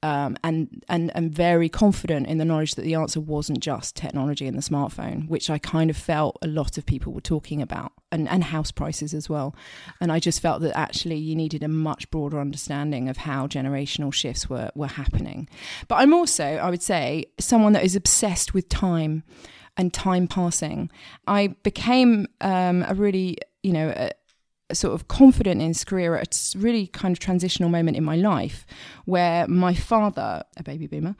Um, 0.00 0.36
and 0.44 0.84
and 0.88 1.10
and 1.16 1.34
very 1.34 1.68
confident 1.68 2.28
in 2.28 2.38
the 2.38 2.44
knowledge 2.44 2.76
that 2.76 2.82
the 2.82 2.94
answer 2.94 3.20
wasn't 3.20 3.58
just 3.58 3.96
technology 3.96 4.46
and 4.46 4.56
the 4.56 4.62
smartphone, 4.62 5.28
which 5.28 5.50
I 5.50 5.58
kind 5.58 5.90
of 5.90 5.96
felt 5.96 6.38
a 6.40 6.46
lot 6.46 6.78
of 6.78 6.86
people 6.86 7.12
were 7.12 7.20
talking 7.20 7.60
about, 7.60 7.90
and, 8.12 8.28
and 8.28 8.44
house 8.44 8.70
prices 8.70 9.12
as 9.12 9.28
well. 9.28 9.56
And 10.00 10.12
I 10.12 10.20
just 10.20 10.40
felt 10.40 10.62
that 10.62 10.78
actually 10.78 11.16
you 11.16 11.34
needed 11.34 11.64
a 11.64 11.68
much 11.68 12.08
broader 12.12 12.38
understanding 12.38 13.08
of 13.08 13.16
how 13.16 13.48
generational 13.48 14.14
shifts 14.14 14.48
were 14.48 14.70
were 14.76 14.86
happening. 14.86 15.48
But 15.88 15.96
I'm 15.96 16.14
also, 16.14 16.44
I 16.44 16.70
would 16.70 16.82
say, 16.82 17.24
someone 17.40 17.72
that 17.72 17.82
is 17.82 17.96
obsessed 17.96 18.54
with 18.54 18.68
time 18.68 19.24
and 19.78 19.94
time 19.94 20.26
passing. 20.26 20.90
I 21.26 21.48
became 21.62 22.26
um, 22.40 22.84
a 22.86 22.94
really 22.94 23.38
you 23.62 23.72
know 23.72 23.92
a, 23.96 24.10
sort 24.74 24.92
of 24.92 25.08
confident 25.08 25.62
in 25.62 25.68
his 25.68 25.84
career 25.84 26.14
at 26.16 26.54
a 26.54 26.58
really 26.58 26.88
kind 26.88 27.12
of 27.12 27.18
transitional 27.18 27.70
moment 27.70 27.96
in 27.96 28.04
my 28.04 28.16
life 28.16 28.66
where 29.06 29.48
my 29.48 29.74
father, 29.74 30.42
a 30.58 30.62
baby 30.62 30.86
boomer, 30.86 31.16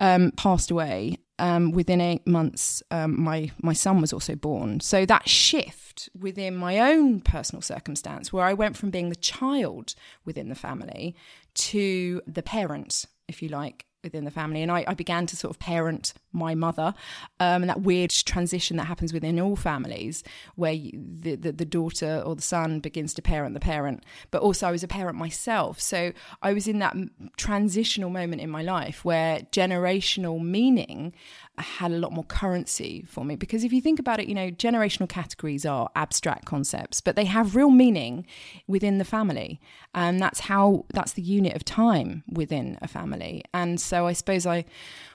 um, 0.00 0.30
passed 0.32 0.70
away. 0.70 1.18
Um, 1.38 1.72
within 1.72 2.00
eight 2.00 2.26
months, 2.26 2.82
um, 2.90 3.20
my 3.20 3.50
my 3.60 3.74
son 3.74 4.00
was 4.00 4.10
also 4.14 4.34
born. 4.34 4.80
So 4.80 5.04
that 5.04 5.28
shift 5.28 6.08
within 6.18 6.56
my 6.56 6.78
own 6.78 7.20
personal 7.20 7.60
circumstance, 7.60 8.32
where 8.32 8.46
I 8.46 8.54
went 8.54 8.74
from 8.74 8.88
being 8.88 9.10
the 9.10 9.16
child 9.16 9.94
within 10.24 10.48
the 10.48 10.54
family 10.54 11.14
to 11.56 12.22
the 12.26 12.42
parent, 12.42 13.04
if 13.28 13.42
you 13.42 13.50
like, 13.50 13.84
within 14.06 14.24
the 14.24 14.30
family, 14.30 14.62
and 14.62 14.70
I, 14.72 14.84
I 14.86 14.94
began 14.94 15.26
to 15.26 15.36
sort 15.36 15.50
of 15.50 15.58
parent 15.58 16.14
my 16.32 16.54
mother, 16.54 16.94
um, 17.40 17.62
and 17.62 17.68
that 17.68 17.82
weird 17.82 18.10
transition 18.10 18.76
that 18.76 18.84
happens 18.84 19.12
within 19.12 19.40
all 19.40 19.56
families 19.56 20.22
where 20.54 20.72
you, 20.72 20.92
the, 21.20 21.34
the, 21.34 21.52
the 21.52 21.64
daughter 21.64 22.22
or 22.24 22.36
the 22.36 22.42
son 22.42 22.80
begins 22.80 23.14
to 23.14 23.22
parent 23.22 23.54
the 23.54 23.60
parent. 23.60 24.04
But 24.30 24.42
also, 24.42 24.66
I 24.66 24.70
was 24.70 24.82
a 24.82 24.88
parent 24.88 25.16
myself. 25.16 25.80
So 25.80 26.12
I 26.42 26.52
was 26.52 26.68
in 26.68 26.78
that 26.80 26.96
transitional 27.36 28.10
moment 28.10 28.40
in 28.42 28.50
my 28.50 28.62
life 28.62 29.04
where 29.04 29.40
generational 29.52 30.40
meaning 30.40 31.12
had 31.58 31.90
a 31.90 31.98
lot 31.98 32.12
more 32.12 32.24
currency 32.24 33.04
for 33.08 33.24
me. 33.24 33.36
Because 33.36 33.64
if 33.64 33.72
you 33.72 33.80
think 33.80 33.98
about 33.98 34.20
it, 34.20 34.28
you 34.28 34.34
know, 34.34 34.50
generational 34.50 35.08
categories 35.08 35.64
are 35.64 35.90
abstract 35.96 36.44
concepts, 36.44 37.00
but 37.00 37.16
they 37.16 37.24
have 37.24 37.56
real 37.56 37.70
meaning 37.70 38.26
within 38.66 38.98
the 38.98 39.04
family. 39.04 39.60
And 39.94 40.20
that's 40.20 40.40
how, 40.40 40.84
that's 40.92 41.12
the 41.12 41.22
unit 41.22 41.54
of 41.54 41.64
time 41.64 42.24
within 42.30 42.78
a 42.82 42.88
family. 42.88 43.42
And 43.54 43.80
so 43.80 44.06
I 44.06 44.12
suppose 44.12 44.46
I, 44.46 44.64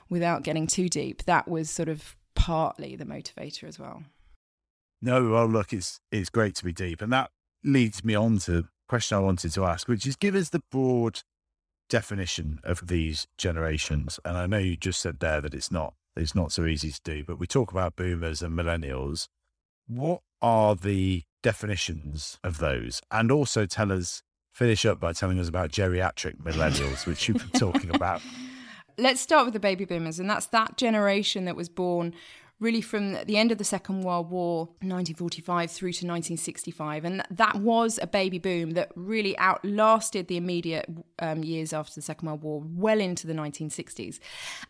without 0.08 0.42
getting 0.42 0.66
too 0.66 0.88
deep, 0.88 1.24
that 1.24 1.48
was 1.48 1.70
sort 1.70 1.88
of 1.88 2.16
partly 2.34 2.96
the 2.96 3.04
motivator 3.04 3.64
as 3.64 3.78
well. 3.78 4.02
No, 5.00 5.30
well, 5.30 5.46
look, 5.46 5.72
it's 5.72 6.00
it's 6.12 6.30
great 6.30 6.54
to 6.56 6.64
be 6.64 6.72
deep, 6.72 7.02
and 7.02 7.12
that 7.12 7.30
leads 7.64 8.04
me 8.04 8.14
on 8.14 8.38
to 8.38 8.68
question 8.88 9.18
I 9.18 9.20
wanted 9.20 9.52
to 9.52 9.64
ask, 9.64 9.88
which 9.88 10.06
is 10.06 10.14
give 10.14 10.36
us 10.36 10.50
the 10.50 10.62
broad 10.70 11.22
definition 11.88 12.60
of 12.62 12.86
these 12.86 13.26
generations. 13.36 14.20
And 14.24 14.36
I 14.36 14.46
know 14.46 14.58
you 14.58 14.76
just 14.76 15.00
said 15.00 15.18
there 15.18 15.40
that 15.40 15.54
it's 15.54 15.72
not 15.72 15.94
it's 16.16 16.34
not 16.34 16.52
so 16.52 16.66
easy 16.66 16.90
to 16.90 17.00
do, 17.02 17.24
but 17.24 17.38
we 17.38 17.46
talk 17.46 17.70
about 17.70 17.96
boomers 17.96 18.42
and 18.42 18.56
millennials. 18.56 19.28
What 19.86 20.20
are 20.40 20.74
the 20.74 21.22
definitions 21.42 22.38
of 22.44 22.58
those? 22.58 23.00
And 23.10 23.30
also 23.30 23.66
tell 23.66 23.92
us, 23.92 24.22
finish 24.52 24.84
up 24.84 25.00
by 25.00 25.12
telling 25.12 25.38
us 25.40 25.48
about 25.48 25.70
geriatric 25.70 26.36
millennials, 26.36 27.06
which 27.06 27.28
you've 27.28 27.38
been 27.38 27.60
talking 27.60 27.94
about. 27.94 28.20
Let's 28.98 29.22
start 29.22 29.46
with 29.46 29.54
the 29.54 29.60
baby 29.60 29.86
boomers, 29.86 30.20
and 30.20 30.28
that's 30.28 30.46
that 30.48 30.76
generation 30.76 31.46
that 31.46 31.56
was 31.56 31.70
born 31.70 32.14
really 32.62 32.80
from 32.80 33.14
the 33.24 33.36
end 33.36 33.50
of 33.50 33.58
the 33.58 33.64
Second 33.64 34.02
World 34.02 34.30
War, 34.30 34.66
1945 34.80 35.70
through 35.70 35.92
to 35.92 36.06
1965. 36.06 37.04
And 37.04 37.22
that 37.30 37.56
was 37.56 37.98
a 38.00 38.06
baby 38.06 38.38
boom 38.38 38.70
that 38.72 38.92
really 38.94 39.36
outlasted 39.38 40.28
the 40.28 40.36
immediate 40.36 40.88
um, 41.18 41.42
years 41.42 41.72
after 41.72 41.94
the 41.94 42.02
Second 42.02 42.28
World 42.28 42.42
War, 42.42 42.62
well 42.64 43.00
into 43.00 43.26
the 43.26 43.34
1960s. 43.34 44.20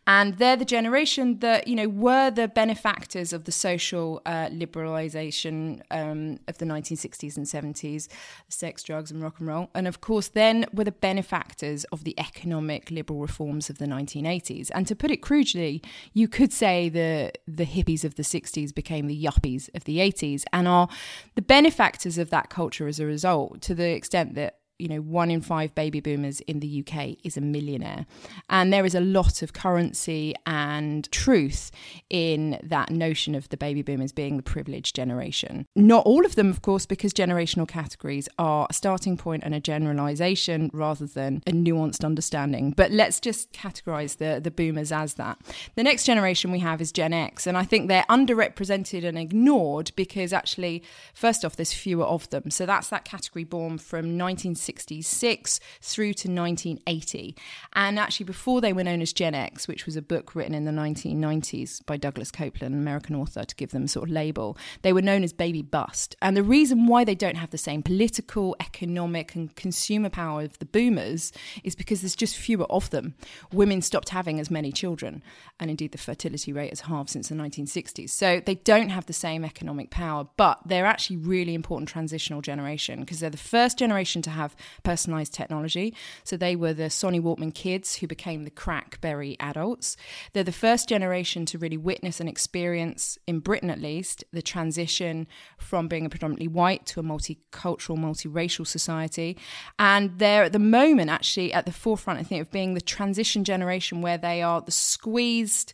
And 0.06 0.38
they're 0.38 0.56
the 0.56 0.64
generation 0.64 1.40
that, 1.40 1.68
you 1.68 1.76
know, 1.76 1.88
were 1.88 2.30
the 2.30 2.48
benefactors 2.48 3.32
of 3.32 3.44
the 3.44 3.52
social 3.52 4.22
uh, 4.24 4.46
liberalization 4.48 5.82
um, 5.90 6.38
of 6.48 6.56
the 6.58 6.64
1960s 6.64 7.36
and 7.36 7.46
70s, 7.46 8.08
sex, 8.48 8.82
drugs, 8.82 9.10
and 9.10 9.22
rock 9.22 9.38
and 9.38 9.48
roll. 9.48 9.70
And 9.74 9.86
of 9.86 10.00
course, 10.00 10.28
then 10.28 10.64
were 10.72 10.84
the 10.84 10.92
benefactors 10.92 11.84
of 11.84 12.04
the 12.04 12.18
economic 12.18 12.90
liberal 12.90 13.20
reforms 13.20 13.68
of 13.68 13.76
the 13.76 13.86
1980s. 13.86 14.70
And 14.74 14.86
to 14.86 14.96
put 14.96 15.10
it 15.10 15.18
crudely, 15.18 15.82
you 16.14 16.26
could 16.26 16.54
say 16.54 16.88
the, 16.88 17.32
the 17.46 17.64
hippies 17.82 18.04
of 18.04 18.14
the 18.14 18.22
60s 18.22 18.74
became 18.74 19.06
the 19.06 19.24
yuppies 19.24 19.68
of 19.74 19.84
the 19.84 19.98
80s 19.98 20.44
and 20.52 20.68
are 20.68 20.88
the 21.34 21.42
benefactors 21.42 22.18
of 22.18 22.30
that 22.30 22.50
culture 22.50 22.86
as 22.86 23.00
a 23.00 23.06
result 23.06 23.60
to 23.62 23.74
the 23.74 23.90
extent 23.90 24.34
that 24.34 24.58
you 24.82 24.88
know, 24.88 25.00
one 25.00 25.30
in 25.30 25.40
five 25.40 25.72
baby 25.76 26.00
boomers 26.00 26.40
in 26.40 26.58
the 26.58 26.84
UK 26.84 27.16
is 27.22 27.36
a 27.36 27.40
millionaire. 27.40 28.04
And 28.50 28.72
there 28.72 28.84
is 28.84 28.96
a 28.96 29.00
lot 29.00 29.40
of 29.40 29.52
currency 29.52 30.34
and 30.44 31.10
truth 31.12 31.70
in 32.10 32.58
that 32.64 32.90
notion 32.90 33.36
of 33.36 33.48
the 33.50 33.56
baby 33.56 33.82
boomers 33.82 34.10
being 34.10 34.36
the 34.36 34.42
privileged 34.42 34.96
generation. 34.96 35.66
Not 35.76 36.04
all 36.04 36.26
of 36.26 36.34
them, 36.34 36.50
of 36.50 36.62
course, 36.62 36.84
because 36.84 37.14
generational 37.14 37.68
categories 37.68 38.28
are 38.40 38.66
a 38.68 38.74
starting 38.74 39.16
point 39.16 39.44
and 39.44 39.54
a 39.54 39.60
generalization 39.60 40.68
rather 40.72 41.06
than 41.06 41.44
a 41.46 41.52
nuanced 41.52 42.04
understanding. 42.04 42.72
But 42.76 42.90
let's 42.90 43.20
just 43.20 43.52
categorize 43.52 44.16
the, 44.16 44.40
the 44.42 44.50
boomers 44.50 44.90
as 44.90 45.14
that. 45.14 45.38
The 45.76 45.84
next 45.84 46.06
generation 46.06 46.50
we 46.50 46.58
have 46.58 46.80
is 46.80 46.90
Gen 46.90 47.12
X. 47.12 47.46
And 47.46 47.56
I 47.56 47.62
think 47.62 47.86
they're 47.86 48.06
underrepresented 48.10 49.04
and 49.04 49.16
ignored 49.16 49.92
because 49.94 50.32
actually, 50.32 50.82
first 51.14 51.44
off, 51.44 51.54
there's 51.54 51.72
fewer 51.72 52.04
of 52.04 52.28
them. 52.30 52.50
So 52.50 52.66
that's 52.66 52.88
that 52.88 53.04
category 53.04 53.44
born 53.44 53.78
from 53.78 54.18
1960. 54.18 54.71
1966 54.72 55.60
through 55.80 56.14
to 56.14 56.28
1980. 56.28 57.36
And 57.74 57.98
actually, 57.98 58.24
before 58.24 58.60
they 58.60 58.72
were 58.72 58.84
known 58.84 59.00
as 59.02 59.12
Gen 59.12 59.34
X, 59.34 59.68
which 59.68 59.86
was 59.86 59.96
a 59.96 60.02
book 60.02 60.34
written 60.34 60.54
in 60.54 60.64
the 60.64 60.72
1990s 60.72 61.84
by 61.86 61.96
Douglas 61.96 62.30
Coupland, 62.30 62.62
an 62.62 62.74
American 62.74 63.16
author, 63.16 63.44
to 63.44 63.56
give 63.56 63.70
them 63.70 63.86
sort 63.86 64.08
of 64.08 64.12
label, 64.12 64.56
they 64.82 64.92
were 64.92 65.02
known 65.02 65.22
as 65.22 65.32
Baby 65.32 65.62
Bust. 65.62 66.16
And 66.22 66.36
the 66.36 66.42
reason 66.42 66.86
why 66.86 67.04
they 67.04 67.14
don't 67.14 67.36
have 67.36 67.50
the 67.50 67.58
same 67.58 67.82
political, 67.82 68.56
economic, 68.60 69.34
and 69.34 69.54
consumer 69.56 70.10
power 70.10 70.42
of 70.42 70.58
the 70.58 70.66
boomers 70.66 71.32
is 71.64 71.74
because 71.74 72.00
there's 72.00 72.16
just 72.16 72.36
fewer 72.36 72.66
of 72.66 72.90
them. 72.90 73.14
Women 73.52 73.82
stopped 73.82 74.10
having 74.10 74.40
as 74.40 74.50
many 74.50 74.72
children, 74.72 75.22
and 75.60 75.70
indeed 75.70 75.92
the 75.92 75.98
fertility 75.98 76.52
rate 76.52 76.70
has 76.70 76.82
halved 76.82 77.10
since 77.10 77.28
the 77.28 77.34
1960s. 77.34 78.10
So 78.10 78.40
they 78.44 78.56
don't 78.56 78.90
have 78.90 79.06
the 79.06 79.12
same 79.12 79.44
economic 79.44 79.90
power, 79.90 80.26
but 80.36 80.60
they're 80.64 80.86
actually 80.86 81.16
really 81.16 81.54
important 81.54 81.88
transitional 81.88 82.40
generation 82.40 83.00
because 83.00 83.20
they're 83.20 83.30
the 83.30 83.36
first 83.36 83.78
generation 83.78 84.22
to 84.22 84.30
have 84.30 84.56
personalized 84.82 85.32
technology. 85.32 85.94
So 86.24 86.36
they 86.36 86.56
were 86.56 86.72
the 86.72 86.84
Sony 86.84 87.20
Walkman 87.20 87.54
kids 87.54 87.96
who 87.96 88.06
became 88.06 88.44
the 88.44 88.50
Crackberry 88.50 89.36
adults. 89.40 89.96
They're 90.32 90.44
the 90.44 90.52
first 90.52 90.88
generation 90.88 91.46
to 91.46 91.58
really 91.58 91.76
witness 91.76 92.20
and 92.20 92.28
experience, 92.28 93.18
in 93.26 93.40
Britain 93.40 93.70
at 93.70 93.80
least, 93.80 94.24
the 94.32 94.42
transition 94.42 95.26
from 95.58 95.88
being 95.88 96.06
a 96.06 96.10
predominantly 96.10 96.48
white 96.48 96.86
to 96.86 97.00
a 97.00 97.02
multicultural, 97.02 97.98
multiracial 97.98 98.66
society. 98.66 99.36
And 99.78 100.18
they're 100.18 100.44
at 100.44 100.52
the 100.52 100.58
moment 100.58 101.10
actually 101.10 101.52
at 101.52 101.66
the 101.66 101.72
forefront, 101.72 102.20
I 102.20 102.22
think, 102.22 102.42
of 102.42 102.50
being 102.50 102.74
the 102.74 102.80
transition 102.80 103.44
generation 103.44 104.00
where 104.00 104.18
they 104.18 104.42
are 104.42 104.60
the 104.60 104.72
squeezed 104.72 105.72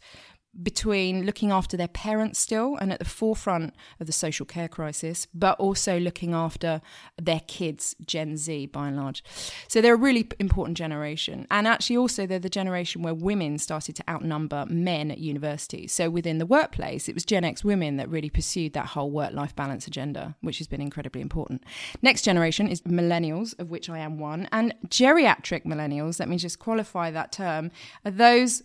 between 0.62 1.24
looking 1.24 1.52
after 1.52 1.76
their 1.76 1.88
parents 1.88 2.38
still 2.38 2.76
and 2.76 2.92
at 2.92 2.98
the 2.98 3.04
forefront 3.04 3.74
of 4.00 4.06
the 4.06 4.12
social 4.12 4.44
care 4.44 4.68
crisis, 4.68 5.26
but 5.32 5.58
also 5.60 6.00
looking 6.00 6.34
after 6.34 6.80
their 7.20 7.40
kids, 7.46 7.94
Gen 8.04 8.36
Z 8.36 8.66
by 8.66 8.88
and 8.88 8.96
large. 8.96 9.22
So 9.68 9.80
they're 9.80 9.94
a 9.94 9.96
really 9.96 10.28
important 10.38 10.76
generation. 10.76 11.46
And 11.50 11.66
actually, 11.66 11.96
also, 11.96 12.26
they're 12.26 12.38
the 12.38 12.48
generation 12.48 13.02
where 13.02 13.14
women 13.14 13.58
started 13.58 13.94
to 13.96 14.04
outnumber 14.08 14.66
men 14.68 15.10
at 15.10 15.18
university. 15.18 15.86
So 15.86 16.10
within 16.10 16.38
the 16.38 16.46
workplace, 16.46 17.08
it 17.08 17.14
was 17.14 17.24
Gen 17.24 17.44
X 17.44 17.62
women 17.62 17.96
that 17.96 18.08
really 18.08 18.30
pursued 18.30 18.72
that 18.72 18.86
whole 18.86 19.10
work 19.10 19.32
life 19.32 19.54
balance 19.54 19.86
agenda, 19.86 20.34
which 20.40 20.58
has 20.58 20.66
been 20.66 20.80
incredibly 20.80 21.20
important. 21.20 21.62
Next 22.02 22.22
generation 22.22 22.68
is 22.68 22.82
millennials, 22.82 23.58
of 23.60 23.70
which 23.70 23.88
I 23.88 23.98
am 23.98 24.18
one, 24.18 24.48
and 24.50 24.74
geriatric 24.88 25.64
millennials, 25.64 26.18
let 26.18 26.28
me 26.28 26.36
just 26.36 26.58
qualify 26.58 27.10
that 27.10 27.32
term, 27.32 27.70
are 28.04 28.10
those 28.10 28.62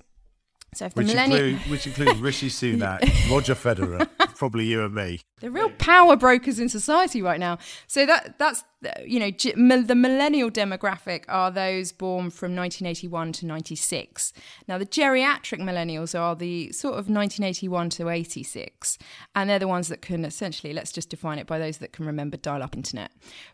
so 0.76 0.86
if 0.86 0.94
the 0.94 1.04
which, 1.04 1.14
include, 1.14 1.58
which 1.70 1.88
includes 1.88 2.20
Rishi 2.20 2.50
Sunak, 2.50 3.00
Roger 3.32 3.56
Federer, 3.56 4.08
probably 4.36 4.66
you 4.66 4.84
and 4.84 4.94
me. 4.94 5.22
They're 5.40 5.52
real 5.52 5.70
power 5.72 6.16
brokers 6.16 6.60
in 6.60 6.70
society 6.70 7.22
right 7.22 7.40
now. 7.40 7.58
So 7.88 8.06
that 8.06 8.38
that's 8.40 8.64
you 9.06 9.20
know, 9.20 9.32
the 9.32 9.96
millennial 9.96 10.50
demographic 10.50 11.24
are 11.28 11.52
those 11.52 11.92
born 11.92 12.30
from 12.30 12.56
1981 12.56 13.34
to 13.34 13.46
96. 13.46 14.34
Now, 14.68 14.78
the 14.78 14.86
geriatric 14.86 15.60
millennials 15.60 16.18
are 16.20 16.36
the 16.36 16.72
sort 16.72 16.94
of 16.94 17.10
1981 17.10 17.90
to 17.92 18.10
86, 18.10 18.98
and 19.36 19.50
they're 19.50 19.60
the 19.60 19.68
ones 19.68 19.88
that 19.88 20.02
can 20.02 20.26
essentially, 20.26 20.74
let's 20.74 20.92
just 20.92 21.10
define 21.10 21.40
it 21.40 21.48
by 21.48 21.60
those 21.60 21.78
that 21.80 21.94
can 21.94 22.06
remember 22.06 22.38
dial 22.38 22.64
up 22.64 22.76
internet. 22.76 23.12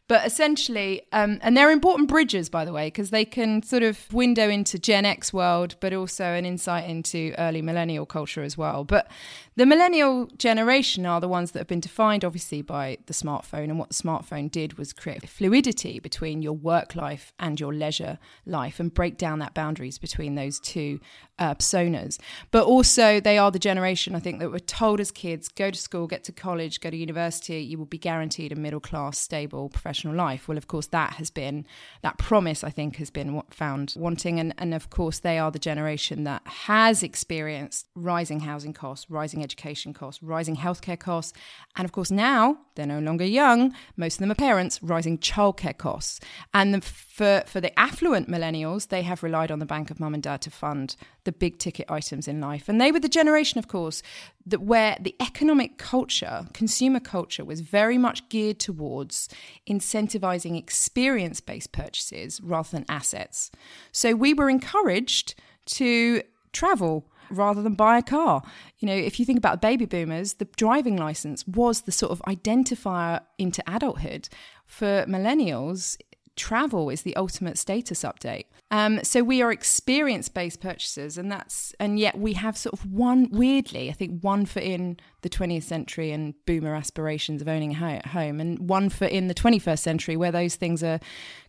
But 0.07 0.25
essentially, 0.25 1.03
um, 1.11 1.39
and 1.41 1.55
they're 1.55 1.71
important 1.71 2.09
bridges, 2.09 2.49
by 2.49 2.65
the 2.65 2.73
way, 2.73 2.87
because 2.87 3.11
they 3.11 3.25
can 3.25 3.61
sort 3.63 3.83
of 3.83 4.11
window 4.13 4.49
into 4.49 4.79
Gen 4.79 5.05
X 5.05 5.31
world, 5.33 5.75
but 5.79 5.93
also 5.93 6.25
an 6.25 6.45
insight 6.45 6.89
into 6.89 7.08
early 7.15 7.61
millennial 7.61 8.05
culture 8.05 8.43
as 8.43 8.57
well. 8.57 8.83
But 8.83 9.09
the 9.55 9.65
millennial 9.65 10.27
generation 10.37 11.05
are 11.05 11.19
the 11.19 11.27
ones 11.27 11.51
that 11.51 11.59
have 11.59 11.67
been 11.67 11.79
defined, 11.79 12.23
obviously, 12.23 12.61
by 12.61 12.97
the 13.07 13.13
smartphone, 13.13 13.65
and 13.65 13.79
what 13.79 13.89
the 13.89 13.95
smartphone 13.95 14.49
did 14.49 14.77
was 14.77 14.93
create 14.93 15.27
fluidity 15.27 15.99
between 15.99 16.41
your 16.41 16.53
work 16.53 16.95
life 16.95 17.33
and 17.39 17.59
your 17.59 17.73
leisure 17.73 18.19
life 18.45 18.79
and 18.79 18.93
break 18.93 19.17
down 19.17 19.39
that 19.39 19.53
boundaries 19.53 19.97
between 19.97 20.35
those 20.35 20.59
two 20.59 20.99
uh, 21.39 21.55
personas. 21.55 22.19
But 22.51 22.65
also, 22.65 23.19
they 23.19 23.37
are 23.37 23.51
the 23.51 23.59
generation 23.59 24.15
I 24.15 24.19
think 24.19 24.39
that 24.39 24.51
were 24.51 24.59
told 24.59 24.99
as 24.99 25.11
kids 25.11 25.47
go 25.47 25.71
to 25.71 25.79
school, 25.79 26.07
get 26.07 26.23
to 26.25 26.31
college, 26.31 26.79
go 26.79 26.89
to 26.89 26.97
university, 26.97 27.61
you 27.61 27.77
will 27.77 27.85
be 27.85 27.97
guaranteed 27.97 28.51
a 28.51 28.55
middle 28.55 28.79
class, 28.79 29.17
stable 29.17 29.69
professional 29.69 30.15
life. 30.15 30.47
Well, 30.47 30.57
of 30.57 30.67
course, 30.67 30.87
that 30.87 31.13
has 31.13 31.29
been 31.29 31.65
that 32.01 32.17
promise, 32.17 32.63
I 32.63 32.69
think, 32.69 32.97
has 32.97 33.09
been 33.09 33.41
found 33.49 33.93
wanting. 33.97 34.39
And, 34.39 34.53
and 34.57 34.73
of 34.73 34.89
course, 34.89 35.19
they 35.19 35.37
are 35.37 35.51
the 35.51 35.59
generation 35.59 36.23
that 36.25 36.41
has 36.45 36.98
experienced 37.03 37.87
rising 37.95 38.41
housing 38.41 38.73
costs, 38.73 39.09
rising 39.09 39.43
education 39.43 39.93
costs, 39.93 40.21
rising 40.21 40.55
healthcare 40.55 40.99
costs. 40.99 41.33
And 41.75 41.85
of 41.85 41.91
course, 41.91 42.11
now 42.11 42.57
they're 42.75 42.85
no 42.85 42.99
longer 42.99 43.25
young, 43.25 43.73
most 43.97 44.15
of 44.15 44.19
them 44.19 44.31
are 44.31 44.35
parents, 44.35 44.81
rising 44.81 45.17
childcare 45.17 45.77
costs. 45.77 46.19
And 46.53 46.73
the, 46.73 46.81
for, 46.81 47.43
for 47.45 47.59
the 47.59 47.77
affluent 47.77 48.29
millennials, 48.29 48.87
they 48.87 49.01
have 49.01 49.23
relied 49.23 49.51
on 49.51 49.59
the 49.59 49.65
bank 49.65 49.91
of 49.91 49.99
mum 49.99 50.13
and 50.13 50.23
dad 50.23 50.41
to 50.41 50.51
fund 50.51 50.95
the 51.25 51.31
big 51.31 51.59
ticket 51.59 51.89
items 51.89 52.27
in 52.27 52.39
life. 52.39 52.69
And 52.69 52.79
they 52.79 52.91
were 52.91 52.99
the 52.99 53.09
generation, 53.09 53.59
of 53.59 53.67
course, 53.67 54.01
that 54.45 54.61
where 54.61 54.97
the 54.99 55.15
economic 55.19 55.77
culture, 55.77 56.47
consumer 56.53 56.99
culture, 56.99 57.45
was 57.45 57.61
very 57.61 57.97
much 57.97 58.27
geared 58.29 58.59
towards 58.59 59.29
incentivizing 59.69 60.57
experience 60.57 61.41
based 61.41 61.71
purchases 61.71 62.41
rather 62.41 62.69
than 62.71 62.85
assets. 62.89 63.51
So 63.91 64.15
we 64.15 64.33
were 64.33 64.49
encouraged 64.49 65.35
to 65.65 66.23
travel 66.53 67.05
rather 67.29 67.61
than 67.61 67.75
buy 67.75 67.97
a 67.97 68.03
car. 68.03 68.41
You 68.79 68.87
know, 68.87 68.95
if 68.95 69.19
you 69.19 69.25
think 69.25 69.37
about 69.37 69.61
baby 69.61 69.85
boomers, 69.85 70.33
the 70.33 70.45
driving 70.57 70.97
license 70.97 71.47
was 71.47 71.81
the 71.81 71.91
sort 71.91 72.11
of 72.11 72.21
identifier 72.23 73.21
into 73.37 73.63
adulthood. 73.67 74.29
For 74.65 75.05
millennials, 75.07 75.97
travel 76.35 76.89
is 76.89 77.01
the 77.01 77.15
ultimate 77.17 77.57
status 77.57 78.03
update. 78.03 78.45
Um, 78.71 79.03
so 79.03 79.23
we 79.23 79.41
are 79.41 79.51
experience 79.51 80.29
based 80.29 80.61
purchasers, 80.61 81.17
and 81.17 81.31
that's 81.31 81.73
and 81.79 81.99
yet 81.99 82.17
we 82.17 82.33
have 82.33 82.57
sort 82.57 82.73
of 82.73 82.91
one 82.91 83.27
weirdly, 83.31 83.89
I 83.89 83.93
think 83.93 84.21
one 84.21 84.45
foot 84.45 84.63
in 84.63 84.97
the 85.21 85.29
20th 85.29 85.63
century 85.63 86.11
and 86.11 86.33
boomer 86.45 86.75
aspirations 86.75 87.41
of 87.41 87.47
owning 87.47 87.75
a 87.75 88.07
home, 88.07 88.39
and 88.39 88.69
one 88.69 88.89
foot 88.89 89.11
in 89.11 89.27
the 89.27 89.33
21st 89.33 89.79
century 89.79 90.15
where 90.15 90.31
those 90.31 90.55
things 90.55 90.83
are 90.83 90.99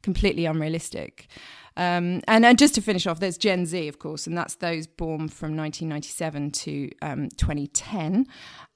completely 0.02 0.44
unrealistic. 0.44 1.28
Um, 1.76 2.20
and, 2.26 2.44
and 2.44 2.58
just 2.58 2.74
to 2.74 2.82
finish 2.82 3.06
off, 3.06 3.20
there's 3.20 3.38
Gen 3.38 3.66
Z, 3.66 3.88
of 3.88 3.98
course, 3.98 4.26
and 4.26 4.36
that's 4.36 4.56
those 4.56 4.86
born 4.86 5.28
from 5.28 5.56
1997 5.56 6.50
to 6.50 6.90
um, 7.02 7.28
2010. 7.36 8.26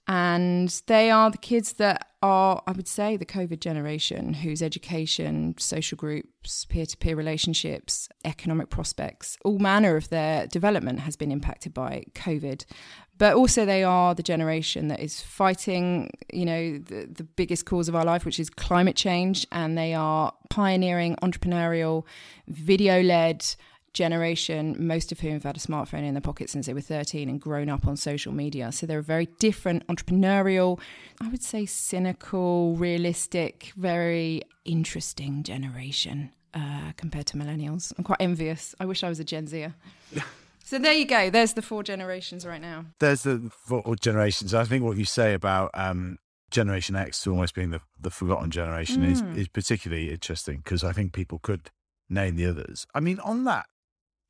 And 0.07 0.69
they 0.87 1.11
are 1.11 1.31
the 1.31 1.39
kids 1.39 1.75
that 1.75 2.09
are, 2.23 2.63
I 2.67 2.73
would 2.73 2.89
say, 2.89 3.17
the 3.17 3.25
COVID 3.25 3.61
generation 3.61 4.35
whose 4.35 4.61
education, 4.61 5.55
social 5.59 5.97
groups, 5.97 6.67
peer 6.67 6.85
to 6.85 6.97
peer 6.97 7.17
relationships, 7.17 8.09
economic 8.25 8.69
prospects, 8.69 9.39
all 9.47 9.59
manner 9.59 9.97
of 9.97 10.11
their 10.11 10.47
development 10.47 11.01
has 11.01 11.17
been 11.17 11.33
impacted 11.33 11.73
by 11.73 12.05
COVID. 12.15 12.67
But 13.17 13.35
also, 13.35 13.65
they 13.65 13.85
are 13.85 14.15
the 14.15 14.23
generation 14.23 14.89
that 14.89 15.01
is 15.01 15.21
fighting, 15.21 16.11
you 16.33 16.45
know, 16.45 16.79
the, 16.79 17.07
the 17.07 17.25
biggest 17.25 17.65
cause 17.65 17.89
of 17.89 17.95
our 17.95 18.05
life, 18.05 18.25
which 18.25 18.41
is 18.41 18.51
climate 18.51 18.97
change. 18.97 19.47
And 19.53 19.79
they 19.79 19.95
are 19.95 20.33
pioneering 20.51 21.17
entrepreneurial, 21.23 22.05
video 22.49 23.03
led, 23.03 23.47
generation, 23.95 24.77
most 24.79 25.13
of 25.13 25.21
whom 25.21 25.33
have 25.33 25.45
had 25.45 25.57
a 25.57 25.61
smartphone 25.61 26.03
in 26.03 26.15
their 26.15 26.21
pocket 26.21 26.51
since 26.51 26.67
they 26.67 26.75
were 26.75 26.81
13 26.81 27.29
and 27.29 27.41
grown 27.41 27.71
up 27.71 27.87
on 27.87 27.97
social 27.97 28.33
media. 28.33 28.73
So 28.73 28.87
they're 28.87 28.99
a 28.99 29.03
very 29.03 29.27
different, 29.39 29.87
entrepreneurial, 29.87 30.81
I 31.21 31.29
would 31.29 31.43
say 31.43 31.65
cynical, 31.65 32.75
realistic, 32.77 33.73
very 33.77 34.43
interesting 34.65 35.45
generation 35.45 36.33
uh, 36.53 36.93
compared 36.97 37.27
to 37.27 37.37
millennials. 37.37 37.93
I'm 37.97 38.05
quite 38.05 38.21
envious. 38.21 38.75
I 38.81 38.87
wish 38.87 39.03
I 39.03 39.09
was 39.09 39.21
a 39.21 39.25
Gen 39.25 39.47
Zer. 39.47 39.75
So 40.65 40.79
there 40.79 40.95
you 40.95 41.05
go. 41.05 41.31
There's 41.31 41.53
the 41.53 41.63
four 41.63 41.83
generations 41.83 42.47
right 42.47 42.61
now. 42.61 42.87
There's 42.99 43.23
the 43.23 43.51
four 43.53 43.97
generations. 43.97 44.55
I 44.55 44.65
think 44.65 44.83
what 44.83 44.97
you 44.97 45.05
say 45.05 45.35
about 45.35 45.71
um, 45.75 46.19
Generation 46.51 46.97
X 46.97 47.27
almost 47.27 47.55
being 47.55 47.71
the, 47.71 47.81
the 48.01 48.11
forgotten 48.11 48.51
generation 48.51 49.03
mm. 49.03 49.13
is, 49.13 49.21
is 49.37 49.49
particularly 49.49 50.11
interesting 50.11 50.59
because 50.65 50.83
I 50.83 50.93
think 50.93 51.13
people 51.13 51.39
could 51.39 51.71
name 52.09 52.37
the 52.37 52.47
others. 52.47 52.87
I 52.95 53.01
mean, 53.01 53.21
on 53.21 53.45
that 53.45 53.67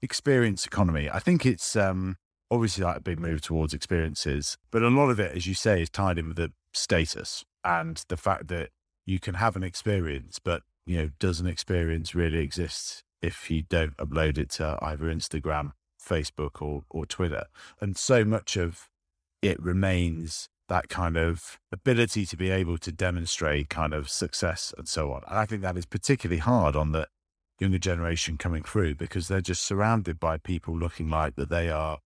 experience 0.05 0.67
economy. 0.67 1.09
I 1.11 1.19
think 1.19 1.45
it's 1.47 1.75
um, 1.75 2.17
obviously 2.51 2.85
like 2.85 2.99
a 2.99 3.01
big 3.01 3.19
move 3.19 3.41
towards 3.41 3.75
experiences, 3.75 4.57
but 4.71 4.83
a 4.83 4.89
lot 4.89 5.11
of 5.11 5.19
it, 5.19 5.35
as 5.35 5.47
you 5.47 5.55
say, 5.55 5.83
is 5.83 5.91
tied 5.91 6.19
in 6.19 6.29
with 6.29 6.37
the 6.37 6.53
status 6.73 7.45
and 7.65 8.05
the 8.09 8.17
fact 8.17 8.49
that 8.49 8.71
you 9.07 9.19
can 9.19 9.35
have 9.35 9.57
an 9.57 9.65
experience, 9.65 10.39
but 10.39 10.63
you 10.87 10.99
know, 10.99 11.11
does 11.19 11.41
an 11.41 11.47
experience 11.47 12.15
really 12.15 12.39
exist 12.39 13.03
if 13.23 13.51
you 13.51 13.63
don't 13.63 13.97
upload 13.97 14.37
it 14.37 14.51
to 14.51 14.79
either 14.83 15.07
Instagram, 15.07 15.73
Facebook, 16.05 16.61
or 16.63 16.85
or 16.91 17.07
Twitter? 17.07 17.47
And 17.81 17.97
so 17.97 18.25
much 18.25 18.57
of 18.57 18.89
it 19.43 19.61
remains 19.63 20.49
that 20.69 20.89
kind 20.89 21.17
of 21.17 21.59
ability 21.71 22.25
to 22.27 22.37
be 22.37 22.51
able 22.51 22.79
to 22.79 22.91
demonstrate 22.91 23.69
kind 23.69 23.93
of 23.93 24.09
success 24.09 24.73
and 24.79 24.89
so 24.89 25.13
on. 25.13 25.23
And 25.29 25.39
I 25.39 25.47
think 25.47 25.63
that 25.63 25.77
is 25.77 25.87
particularly 25.87 26.41
hard 26.41 26.75
on 26.75 26.93
the 26.93 27.07
younger 27.61 27.79
generation 27.79 28.39
coming 28.39 28.63
through 28.63 28.95
because 28.95 29.29
they're 29.29 29.41
just 29.41 29.63
surrounded 29.63 30.19
by 30.19 30.39
people 30.39 30.77
looking 30.77 31.09
like 31.09 31.37
that 31.37 31.51
they 31.51 31.69
are 31.69 31.99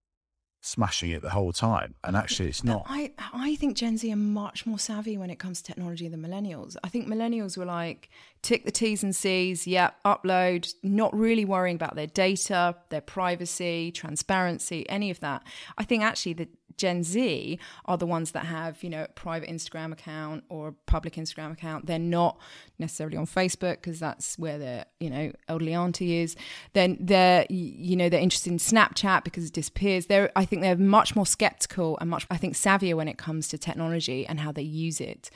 smashing 0.69 1.11
it 1.11 1.23
the 1.23 1.31
whole 1.31 1.53
time. 1.53 1.95
And 2.05 2.17
actually 2.17 2.49
it's 2.49 2.63
not. 2.63 2.85
I, 2.87 3.13
I 3.33 3.57
think 3.57 3.77
gen 3.77 3.97
z 3.97 4.13
are 4.13 4.17
much 4.17 4.67
more 4.67 4.79
savvy 4.79 5.17
when 5.17 5.31
it 5.31 5.39
comes 5.39 5.63
to 5.63 5.73
technology 5.73 6.09
than 6.09 6.23
millennials. 6.23 6.77
I 6.85 6.89
think 6.89 7.09
millennials 7.09 7.57
were 7.57 7.65
like 7.65 8.11
tick 8.43 8.65
the 8.65 8.71
t's 8.71 9.03
and 9.03 9.17
c's 9.17 9.67
yeah 9.67 9.91
upload 10.05 10.73
not 10.83 11.13
really 11.15 11.45
worrying 11.45 11.75
about 11.75 11.97
their 11.97 12.07
data 12.07 12.77
their 12.91 13.01
privacy 13.01 13.91
transparency 13.93 14.89
any 14.89 15.11
of 15.11 15.21
that. 15.21 15.43
I 15.77 15.85
think 15.85 16.03
actually 16.03 16.35
the 16.35 16.49
Gen 16.78 17.02
Z 17.02 17.58
are 17.85 17.99
the 17.99 18.06
ones 18.06 18.30
that 18.30 18.47
have, 18.47 18.82
you 18.82 18.90
know, 18.90 19.04
a 19.04 19.08
private 19.08 19.49
Instagram 19.50 19.93
account 19.93 20.45
or 20.49 20.69
a 20.69 20.73
public 20.73 21.14
Instagram 21.14 21.52
account. 21.52 21.86
They're 21.86 21.99
not 21.99 22.38
necessarily 22.78 23.17
on 23.17 23.26
Facebook 23.26 23.76
because 23.76 23.99
that's 23.99 24.38
where 24.38 24.58
their, 24.58 24.86
you 25.00 25.10
know, 25.10 25.32
elderly 25.49 25.75
auntie 25.75 26.19
is. 26.19 26.36
Then 26.73 26.97
they're, 27.00 27.47
you 27.50 27.97
know, 27.97 28.08
they're 28.08 28.21
interested 28.21 28.52
in 28.52 28.58
Snapchat 28.58 29.25
because 29.25 29.47
it 29.47 29.52
disappears. 29.52 30.06
They're, 30.06 30.30
I 30.36 30.45
think 30.45 30.62
they're 30.62 30.76
much 30.76 31.14
more 31.14 31.26
skeptical 31.26 31.99
and 32.00 32.08
much, 32.08 32.26
I 32.30 32.36
think, 32.36 32.54
savvier 32.54 32.95
when 32.95 33.08
it 33.08 33.19
comes 33.19 33.49
to 33.49 33.58
technology 33.58 34.26
and 34.26 34.41
how 34.41 34.52
they 34.52 34.62
use 34.62 35.00
it. 35.00 35.30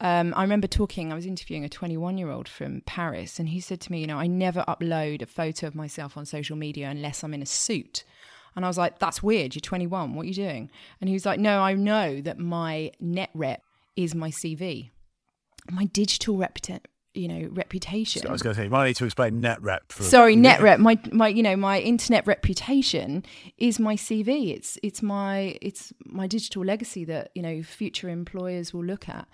Um, 0.00 0.34
I 0.36 0.42
remember 0.42 0.66
talking, 0.66 1.12
I 1.12 1.14
was 1.14 1.26
interviewing 1.26 1.64
a 1.64 1.68
21 1.68 2.18
year 2.18 2.30
old 2.30 2.48
from 2.48 2.82
Paris, 2.86 3.38
and 3.38 3.48
he 3.48 3.60
said 3.60 3.80
to 3.82 3.92
me, 3.92 4.00
you 4.00 4.06
know, 4.06 4.18
I 4.18 4.26
never 4.26 4.64
upload 4.66 5.22
a 5.22 5.26
photo 5.26 5.66
of 5.66 5.74
myself 5.74 6.16
on 6.16 6.26
social 6.26 6.56
media 6.56 6.88
unless 6.88 7.22
I'm 7.22 7.34
in 7.34 7.42
a 7.42 7.46
suit. 7.46 8.04
And 8.56 8.64
I 8.64 8.68
was 8.68 8.78
like, 8.78 8.98
that's 8.98 9.22
weird. 9.22 9.54
You're 9.54 9.60
21. 9.60 10.14
What 10.14 10.22
are 10.22 10.28
you 10.28 10.34
doing? 10.34 10.70
And 11.00 11.08
he 11.08 11.14
was 11.14 11.26
like, 11.26 11.40
no, 11.40 11.60
I 11.60 11.74
know 11.74 12.20
that 12.20 12.38
my 12.38 12.92
net 13.00 13.30
rep 13.34 13.62
is 13.96 14.14
my 14.14 14.30
CV. 14.30 14.90
My 15.70 15.86
digital 15.86 16.36
reputation 16.36 16.82
you 17.14 17.28
know 17.28 17.48
reputation. 17.52 18.22
So 18.22 18.28
I 18.28 18.32
was 18.32 18.42
going 18.42 18.54
to 18.54 18.60
say, 18.60 18.64
you 18.64 18.70
might 18.70 18.86
need 18.86 18.96
to 18.96 19.04
explain 19.04 19.40
net 19.40 19.62
rep. 19.62 19.90
For 19.92 20.02
Sorry, 20.02 20.36
net 20.36 20.60
rep. 20.60 20.80
My 20.80 20.98
my 21.12 21.28
you 21.28 21.42
know 21.42 21.56
my 21.56 21.80
internet 21.80 22.26
reputation 22.26 23.24
is 23.56 23.78
my 23.78 23.94
CV. 23.94 24.54
It's 24.54 24.78
it's 24.82 25.00
my 25.00 25.56
it's 25.62 25.92
my 26.04 26.26
digital 26.26 26.64
legacy 26.64 27.04
that 27.06 27.30
you 27.34 27.42
know 27.42 27.62
future 27.62 28.08
employers 28.08 28.74
will 28.74 28.84
look 28.84 29.08
at. 29.08 29.28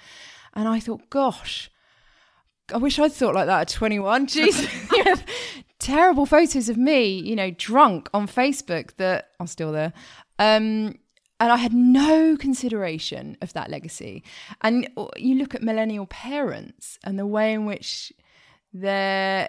And 0.55 0.69
I 0.69 0.79
thought, 0.79 1.09
gosh, 1.11 1.71
I 2.73 2.77
wish 2.77 2.99
I'd 2.99 3.13
thought 3.13 3.35
like 3.35 3.47
that 3.47 3.63
at 3.63 3.69
21. 3.69 4.27
Jeez, 4.29 5.25
terrible 5.81 6.27
photos 6.27 6.69
of 6.69 6.77
me, 6.77 7.09
you 7.09 7.35
know, 7.35 7.51
drunk 7.51 8.09
on 8.14 8.29
Facebook 8.29 8.97
that 8.99 9.31
are 9.40 9.47
still 9.47 9.73
there. 9.73 9.93
Um, 10.38 10.99
and 11.40 11.51
I 11.51 11.57
had 11.57 11.73
no 11.73 12.37
consideration 12.37 13.37
of 13.40 13.55
that 13.55 13.71
legacy. 13.71 14.23
And 14.61 14.88
you 15.16 15.37
look 15.37 15.55
at 15.55 15.62
millennial 15.62 16.07
parents 16.07 16.99
and 17.03 17.19
the 17.19 17.27
way 17.27 17.55
in 17.55 17.64
which 17.64 18.12
they're 18.73 19.49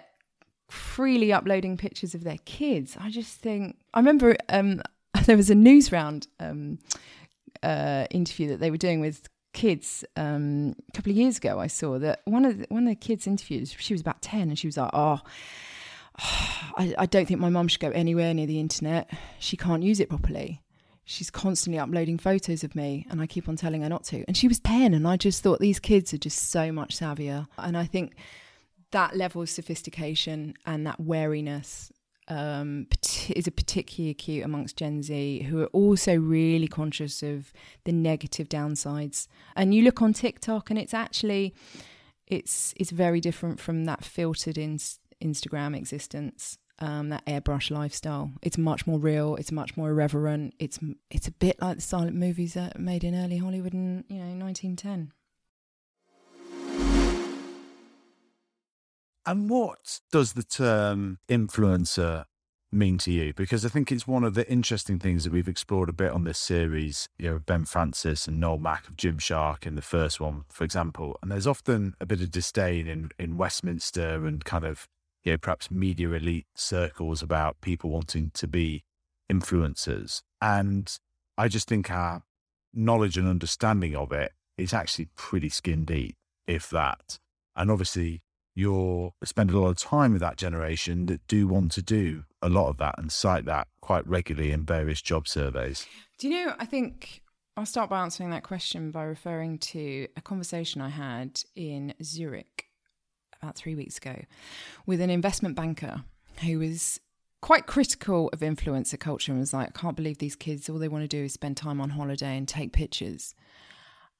freely 0.70 1.32
uploading 1.32 1.76
pictures 1.76 2.14
of 2.14 2.24
their 2.24 2.38
kids. 2.46 2.96
I 2.98 3.10
just 3.10 3.40
think 3.40 3.76
I 3.92 4.00
remember 4.00 4.36
um, 4.48 4.80
there 5.26 5.36
was 5.36 5.50
a 5.50 5.54
Newsround 5.54 6.26
um, 6.40 6.78
uh, 7.62 8.06
interview 8.10 8.48
that 8.48 8.60
they 8.60 8.70
were 8.70 8.78
doing 8.78 9.00
with 9.00 9.28
kids 9.52 10.02
um, 10.16 10.74
a 10.88 10.92
couple 10.92 11.12
of 11.12 11.18
years 11.18 11.36
ago. 11.36 11.60
I 11.60 11.66
saw 11.66 11.98
that 11.98 12.22
one 12.24 12.46
of 12.46 12.58
the, 12.58 12.66
one 12.70 12.84
of 12.84 12.88
the 12.88 12.96
kids 12.96 13.26
interviews. 13.26 13.76
She 13.78 13.92
was 13.92 14.00
about 14.00 14.22
ten, 14.22 14.48
and 14.48 14.58
she 14.58 14.66
was 14.66 14.78
like, 14.78 14.90
"Oh." 14.94 15.20
I, 16.18 16.94
I 16.98 17.06
don't 17.06 17.26
think 17.26 17.40
my 17.40 17.48
mum 17.48 17.68
should 17.68 17.80
go 17.80 17.90
anywhere 17.90 18.32
near 18.34 18.46
the 18.46 18.60
internet. 18.60 19.10
She 19.38 19.56
can't 19.56 19.82
use 19.82 20.00
it 20.00 20.08
properly. 20.08 20.62
She's 21.04 21.30
constantly 21.30 21.78
uploading 21.78 22.16
photos 22.16 22.62
of 22.62 22.74
me, 22.76 23.06
and 23.10 23.20
I 23.20 23.26
keep 23.26 23.48
on 23.48 23.56
telling 23.56 23.82
her 23.82 23.88
not 23.88 24.04
to. 24.04 24.24
And 24.28 24.36
she 24.36 24.48
was 24.48 24.60
10, 24.60 24.94
and 24.94 25.06
I 25.06 25.16
just 25.16 25.42
thought 25.42 25.58
these 25.58 25.80
kids 25.80 26.14
are 26.14 26.18
just 26.18 26.50
so 26.50 26.70
much 26.70 26.96
savvier. 26.96 27.48
And 27.58 27.76
I 27.76 27.84
think 27.84 28.14
that 28.92 29.16
level 29.16 29.42
of 29.42 29.50
sophistication 29.50 30.54
and 30.64 30.86
that 30.86 31.00
wariness 31.00 31.90
um, 32.28 32.86
is 33.30 33.46
a 33.46 33.50
particularly 33.50 34.10
acute 34.10 34.44
amongst 34.44 34.76
Gen 34.76 35.02
Z, 35.02 35.42
who 35.42 35.62
are 35.62 35.66
also 35.66 36.16
really 36.16 36.68
conscious 36.68 37.22
of 37.22 37.52
the 37.84 37.92
negative 37.92 38.48
downsides. 38.48 39.26
And 39.56 39.74
you 39.74 39.82
look 39.82 40.00
on 40.02 40.12
TikTok, 40.12 40.70
and 40.70 40.78
it's 40.78 40.94
actually 40.94 41.52
it's 42.28 42.72
it's 42.76 42.90
very 42.90 43.20
different 43.20 43.60
from 43.60 43.84
that 43.84 44.04
filtered 44.04 44.56
in 44.56 44.78
Instagram 45.22 45.76
existence, 45.76 46.58
um, 46.78 47.10
that 47.10 47.24
airbrush 47.26 47.70
lifestyle. 47.70 48.32
It's 48.42 48.58
much 48.58 48.86
more 48.86 48.98
real. 48.98 49.36
It's 49.36 49.52
much 49.52 49.76
more 49.76 49.90
irreverent. 49.90 50.54
It's 50.58 50.78
it's 51.10 51.28
a 51.28 51.32
bit 51.32 51.60
like 51.60 51.76
the 51.76 51.82
silent 51.82 52.16
movies 52.16 52.54
that 52.54 52.78
made 52.78 53.04
in 53.04 53.14
early 53.14 53.38
Hollywood 53.38 53.74
in 53.74 54.04
you 54.08 54.18
know 54.18 54.44
1910. 54.44 55.12
And 59.24 59.48
what 59.48 60.00
does 60.10 60.32
the 60.32 60.42
term 60.42 61.18
influencer 61.28 62.24
mean 62.72 62.98
to 62.98 63.12
you? 63.12 63.32
Because 63.32 63.64
I 63.64 63.68
think 63.68 63.92
it's 63.92 64.06
one 64.06 64.24
of 64.24 64.34
the 64.34 64.50
interesting 64.50 64.98
things 64.98 65.22
that 65.22 65.32
we've 65.32 65.46
explored 65.46 65.88
a 65.88 65.92
bit 65.92 66.10
on 66.10 66.24
this 66.24 66.38
series, 66.38 67.08
you 67.18 67.30
know, 67.30 67.38
Ben 67.38 67.64
Francis 67.64 68.26
and 68.26 68.40
Noel 68.40 68.58
Mack 68.58 68.88
of 68.88 68.96
Gymshark 68.96 69.64
in 69.64 69.76
the 69.76 69.82
first 69.82 70.20
one, 70.20 70.44
for 70.48 70.64
example. 70.64 71.18
And 71.22 71.30
there's 71.30 71.46
often 71.46 71.94
a 72.00 72.06
bit 72.06 72.20
of 72.20 72.32
disdain 72.32 72.88
in, 72.88 73.10
in 73.16 73.36
Westminster 73.36 74.26
and 74.26 74.44
kind 74.44 74.64
of 74.64 74.88
you 75.24 75.32
know, 75.32 75.38
perhaps 75.38 75.70
media 75.70 76.10
elite 76.10 76.46
circles 76.54 77.22
about 77.22 77.60
people 77.60 77.90
wanting 77.90 78.30
to 78.34 78.46
be 78.46 78.84
influencers. 79.30 80.22
And 80.40 80.94
I 81.38 81.48
just 81.48 81.68
think 81.68 81.90
our 81.90 82.22
knowledge 82.74 83.16
and 83.16 83.28
understanding 83.28 83.94
of 83.94 84.12
it 84.12 84.32
is 84.56 84.74
actually 84.74 85.08
pretty 85.16 85.48
skin 85.48 85.84
deep, 85.84 86.16
if 86.46 86.68
that. 86.70 87.18
And 87.54 87.70
obviously, 87.70 88.22
you're 88.54 89.14
spending 89.24 89.56
a 89.56 89.60
lot 89.60 89.70
of 89.70 89.78
time 89.78 90.12
with 90.12 90.20
that 90.20 90.36
generation 90.36 91.06
that 91.06 91.26
do 91.26 91.46
want 91.48 91.72
to 91.72 91.82
do 91.82 92.24
a 92.42 92.48
lot 92.48 92.68
of 92.68 92.76
that 92.78 92.96
and 92.98 93.10
cite 93.10 93.44
that 93.46 93.68
quite 93.80 94.06
regularly 94.06 94.52
in 94.52 94.64
various 94.64 95.00
job 95.00 95.26
surveys. 95.26 95.86
Do 96.18 96.28
you 96.28 96.46
know, 96.46 96.54
I 96.58 96.66
think 96.66 97.22
I'll 97.56 97.66
start 97.66 97.90
by 97.90 98.02
answering 98.02 98.30
that 98.30 98.42
question 98.42 98.90
by 98.90 99.04
referring 99.04 99.58
to 99.58 100.08
a 100.16 100.20
conversation 100.20 100.80
I 100.80 100.88
had 100.90 101.40
in 101.54 101.94
Zurich 102.02 102.66
about 103.42 103.56
three 103.56 103.74
weeks 103.74 103.96
ago 103.98 104.22
with 104.86 105.00
an 105.00 105.10
investment 105.10 105.56
banker 105.56 106.04
who 106.44 106.60
was 106.60 107.00
quite 107.40 107.66
critical 107.66 108.28
of 108.32 108.38
influencer 108.40 108.98
culture 108.98 109.32
and 109.32 109.40
was 109.40 109.52
like, 109.52 109.68
I 109.68 109.80
can't 109.80 109.96
believe 109.96 110.18
these 110.18 110.36
kids, 110.36 110.68
all 110.68 110.78
they 110.78 110.88
want 110.88 111.02
to 111.02 111.08
do 111.08 111.24
is 111.24 111.32
spend 111.32 111.56
time 111.56 111.80
on 111.80 111.90
holiday 111.90 112.36
and 112.36 112.46
take 112.46 112.72
pictures. 112.72 113.34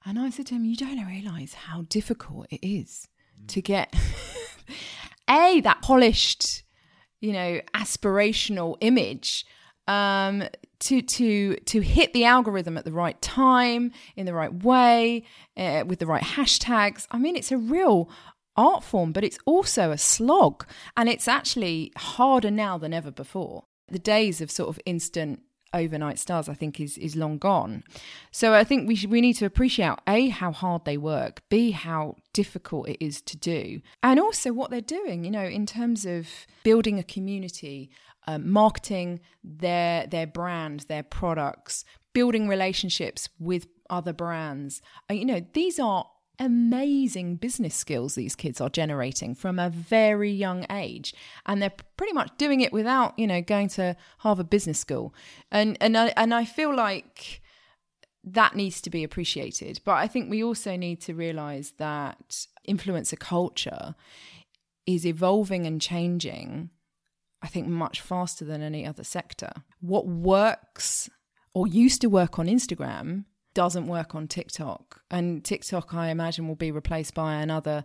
And 0.05 0.19
I 0.19 0.31
said 0.31 0.47
to 0.47 0.55
him, 0.55 0.65
You 0.65 0.77
don't 0.77 1.07
realize 1.07 1.55
how 1.55 1.83
difficult 1.83 2.49
it 2.51 2.67
is 2.67 3.07
to 3.47 3.63
get 3.63 3.95
a 5.31 5.61
that 5.61 5.83
polished, 5.83 6.65
you 7.21 7.33
know, 7.33 7.61
aspirational 7.75 8.77
image 8.81 9.47
um, 9.87 10.43
to 10.81 11.01
to 11.01 11.55
to 11.55 11.81
hit 11.81 12.13
the 12.13 12.25
algorithm 12.25 12.77
at 12.77 12.85
the 12.85 12.93
right 12.93 13.21
time, 13.23 13.93
in 14.17 14.27
the 14.27 14.35
right 14.35 14.53
way, 14.53 15.25
uh, 15.57 15.85
with 15.87 16.01
the 16.01 16.07
right 16.07 16.25
hashtags. 16.25 17.07
I 17.13 17.19
mean, 17.19 17.37
it's 17.37 17.53
a 17.53 17.57
real 17.57 18.11
art 18.57 18.85
form, 18.85 19.13
but 19.13 19.25
it's 19.25 19.39
also 19.47 19.91
a 19.91 19.99
slog, 19.99 20.67
and 20.97 21.09
it's 21.09 21.29
actually 21.29 21.93
harder 21.97 22.51
now 22.51 22.79
than 22.79 22.93
ever 22.93 23.11
before. 23.11 23.65
The 23.89 23.99
days 23.99 24.41
of 24.41 24.51
sort 24.51 24.69
of 24.69 24.81
instant 24.87 25.41
overnight 25.75 26.19
stars, 26.19 26.49
I 26.49 26.55
think, 26.55 26.81
is 26.81 26.99
is 26.99 27.17
long 27.17 27.39
gone. 27.39 27.83
So 28.31 28.55
I 28.55 28.65
think 28.65 28.87
we 28.87 28.95
should, 28.95 29.11
we 29.11 29.21
need 29.21 29.35
to 29.35 29.47
appreciate 29.47 29.95
a 30.07 30.29
how 30.29 30.53
hard 30.53 30.85
they 30.85 30.97
work, 30.97 31.43
b 31.49 31.71
how 31.71 32.17
difficult 32.33 32.89
it 32.89 33.05
is 33.05 33.21
to 33.23 33.37
do, 33.37 33.81
and 34.03 34.21
also 34.21 34.53
what 34.53 34.71
they're 34.71 34.81
doing. 34.81 35.25
You 35.25 35.31
know, 35.31 35.45
in 35.45 35.67
terms 35.67 36.05
of 36.07 36.29
building 36.63 36.99
a 36.99 37.03
community, 37.03 37.91
um, 38.27 38.51
marketing 38.51 39.21
their 39.43 40.07
their 40.07 40.27
brand, 40.27 40.81
their 40.89 41.03
products, 41.03 41.85
building 42.13 42.49
relationships 42.49 43.29
with 43.39 43.67
other 43.91 44.13
brands. 44.13 44.81
Uh, 45.11 45.15
you 45.15 45.25
know, 45.25 45.45
these 45.53 45.79
are 45.79 46.07
amazing 46.43 47.37
business 47.37 47.75
skills 47.75 48.15
these 48.15 48.35
kids 48.35 48.61
are 48.61 48.69
generating 48.69 49.35
from 49.35 49.59
a 49.59 49.71
very 49.71 50.31
young 50.31 50.67
age. 50.71 51.15
And 51.47 51.63
they're 51.63 51.73
pretty 51.97 52.13
much 52.13 52.31
doing 52.37 52.61
it 52.61 52.73
without 52.73 53.19
you 53.19 53.27
know 53.27 53.41
going 53.41 53.69
to 53.71 53.97
Harvard 54.19 54.51
Business 54.51 54.79
School. 54.79 55.15
And 55.51 55.79
and 55.81 55.97
I, 55.97 56.13
and 56.17 56.35
I 56.35 56.45
feel 56.45 56.75
like 56.75 57.41
that 58.25 58.55
needs 58.55 58.81
to 58.83 58.91
be 58.91 59.05
appreciated. 59.05 59.81
But 59.85 59.95
I 59.95 60.07
think 60.07 60.31
we 60.31 60.45
also 60.45 60.77
need 60.77 61.01
to 61.03 61.15
realize 61.15 61.73
that 61.79 62.47
influencer 62.69 63.19
culture 63.19 63.95
is 64.87 65.07
evolving 65.07 65.67
and 65.67 65.81
changing 65.81 66.71
I 67.43 67.49
think 67.49 67.67
much 67.67 68.01
faster 68.01 68.45
than 68.45 68.63
any 68.63 68.87
other 68.87 69.03
sector. 69.05 69.51
What 69.81 70.07
works 70.07 71.11
or 71.55 71.67
used 71.67 72.01
to 72.03 72.07
work 72.07 72.39
on 72.39 72.47
Instagram 72.47 73.25
doesn't 73.55 73.87
work 73.87 74.15
on 74.15 74.29
TikTok. 74.29 75.03
And 75.11 75.45
TikTok, 75.45 75.95
I 75.95 76.09
imagine, 76.09 76.49
will 76.49 76.55
be 76.55 76.71
replaced 76.71 77.15
by 77.15 77.35
another 77.35 77.85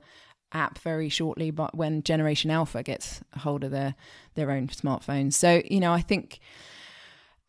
app 0.53 0.79
very 0.79 1.09
shortly, 1.09 1.51
but 1.51 1.75
when 1.75 2.03
Generation 2.03 2.51
Alpha 2.51 2.83
gets 2.83 3.21
a 3.33 3.39
hold 3.39 3.63
of 3.63 3.71
their 3.71 3.95
their 4.35 4.51
own 4.51 4.67
smartphones. 4.67 5.33
So, 5.33 5.61
you 5.65 5.79
know, 5.79 5.91
I 5.93 6.01
think 6.01 6.39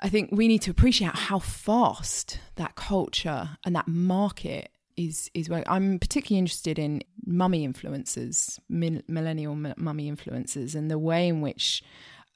I 0.01 0.09
think 0.09 0.31
we 0.33 0.49
need 0.49 0.63
to 0.63 0.71
appreciate 0.71 1.15
how 1.15 1.39
fast 1.39 2.41
that 2.57 2.75
culture 2.77 3.57
and 3.65 3.75
that 3.75 3.89
market 3.89 4.71
is 4.97 5.31
is 5.35 5.49
where 5.49 5.63
I'm 5.67 5.99
particularly 5.99 6.39
interested 6.39 6.79
in 6.79 7.03
mummy 7.25 7.67
influencers, 7.67 8.59
millennial 8.69 9.55
mummy 9.55 10.11
influencers, 10.11 10.75
and 10.75 10.91
the 10.91 10.99
way 10.99 11.29
in 11.29 11.41
which 11.41 11.83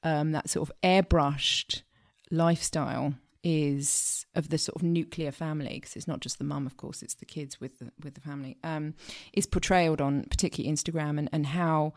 um, 0.03 0.31
that 0.31 0.49
sort 0.49 0.69
of 0.69 0.75
airbrushed 0.81 1.83
lifestyle 2.31 3.13
is 3.43 4.25
of 4.35 4.49
the 4.49 4.57
sort 4.57 4.75
of 4.75 4.83
nuclear 4.83 5.31
family 5.31 5.75
because 5.75 5.95
it's 5.95 6.07
not 6.07 6.21
just 6.21 6.37
the 6.37 6.43
mum 6.43 6.65
of 6.65 6.77
course 6.77 7.03
it's 7.03 7.15
the 7.15 7.25
kids 7.25 7.59
with 7.59 7.79
the, 7.79 7.91
with 8.01 8.13
the 8.13 8.21
family 8.21 8.57
um, 8.63 8.93
is 9.33 9.45
portrayed 9.45 9.99
on 9.99 10.23
particularly 10.29 10.73
Instagram 10.73 11.19
and, 11.19 11.29
and 11.31 11.47
how 11.47 11.93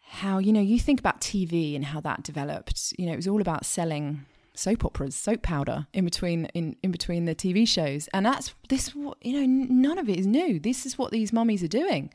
how 0.00 0.38
you 0.38 0.52
know 0.52 0.60
you 0.60 0.78
think 0.78 0.98
about 0.98 1.20
TV 1.20 1.76
and 1.76 1.84
how 1.84 2.00
that 2.00 2.22
developed 2.22 2.92
you 2.98 3.06
know 3.06 3.12
it 3.12 3.16
was 3.16 3.28
all 3.28 3.40
about 3.40 3.64
selling 3.66 4.24
soap 4.54 4.84
operas 4.84 5.14
soap 5.14 5.42
powder 5.42 5.86
in 5.92 6.04
between 6.04 6.46
in, 6.46 6.76
in 6.82 6.90
between 6.90 7.24
the 7.24 7.34
TV 7.34 7.66
shows. 7.66 8.08
And 8.12 8.26
that's 8.26 8.54
this 8.68 8.94
you 8.94 9.40
know 9.40 9.46
none 9.46 9.98
of 9.98 10.08
it 10.08 10.18
is 10.18 10.26
new. 10.26 10.60
This 10.60 10.86
is 10.86 10.98
what 10.98 11.10
these 11.10 11.32
mummies 11.32 11.62
are 11.62 11.68
doing. 11.68 12.12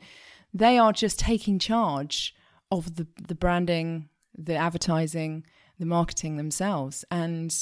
They 0.54 0.78
are 0.78 0.92
just 0.92 1.18
taking 1.18 1.58
charge 1.58 2.34
of 2.70 2.96
the 2.96 3.06
the 3.26 3.34
branding 3.34 4.08
the 4.36 4.54
advertising 4.54 5.44
the 5.78 5.86
marketing 5.86 6.36
themselves. 6.36 7.04
And 7.10 7.54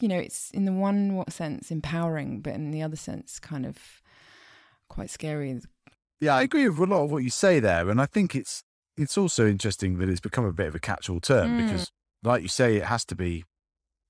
you 0.00 0.08
know, 0.08 0.18
it's 0.18 0.50
in 0.50 0.64
the 0.64 0.72
one 0.72 1.24
sense 1.28 1.70
empowering, 1.70 2.40
but 2.40 2.54
in 2.54 2.70
the 2.70 2.82
other 2.82 2.96
sense, 2.96 3.38
kind 3.38 3.66
of 3.66 4.02
quite 4.88 5.10
scary. 5.10 5.60
Yeah, 6.20 6.34
I 6.34 6.42
agree 6.42 6.68
with 6.68 6.78
a 6.78 6.92
lot 6.92 7.04
of 7.04 7.12
what 7.12 7.22
you 7.22 7.30
say 7.30 7.60
there, 7.60 7.88
and 7.88 8.00
I 8.00 8.06
think 8.06 8.34
it's 8.34 8.62
it's 8.96 9.16
also 9.16 9.46
interesting 9.46 9.98
that 9.98 10.08
it's 10.08 10.20
become 10.20 10.44
a 10.44 10.52
bit 10.52 10.66
of 10.66 10.74
a 10.74 10.80
catch-all 10.80 11.20
term 11.20 11.50
mm. 11.52 11.64
because, 11.64 11.90
like 12.22 12.42
you 12.42 12.48
say, 12.48 12.76
it 12.76 12.84
has 12.84 13.04
to 13.06 13.14
be 13.14 13.44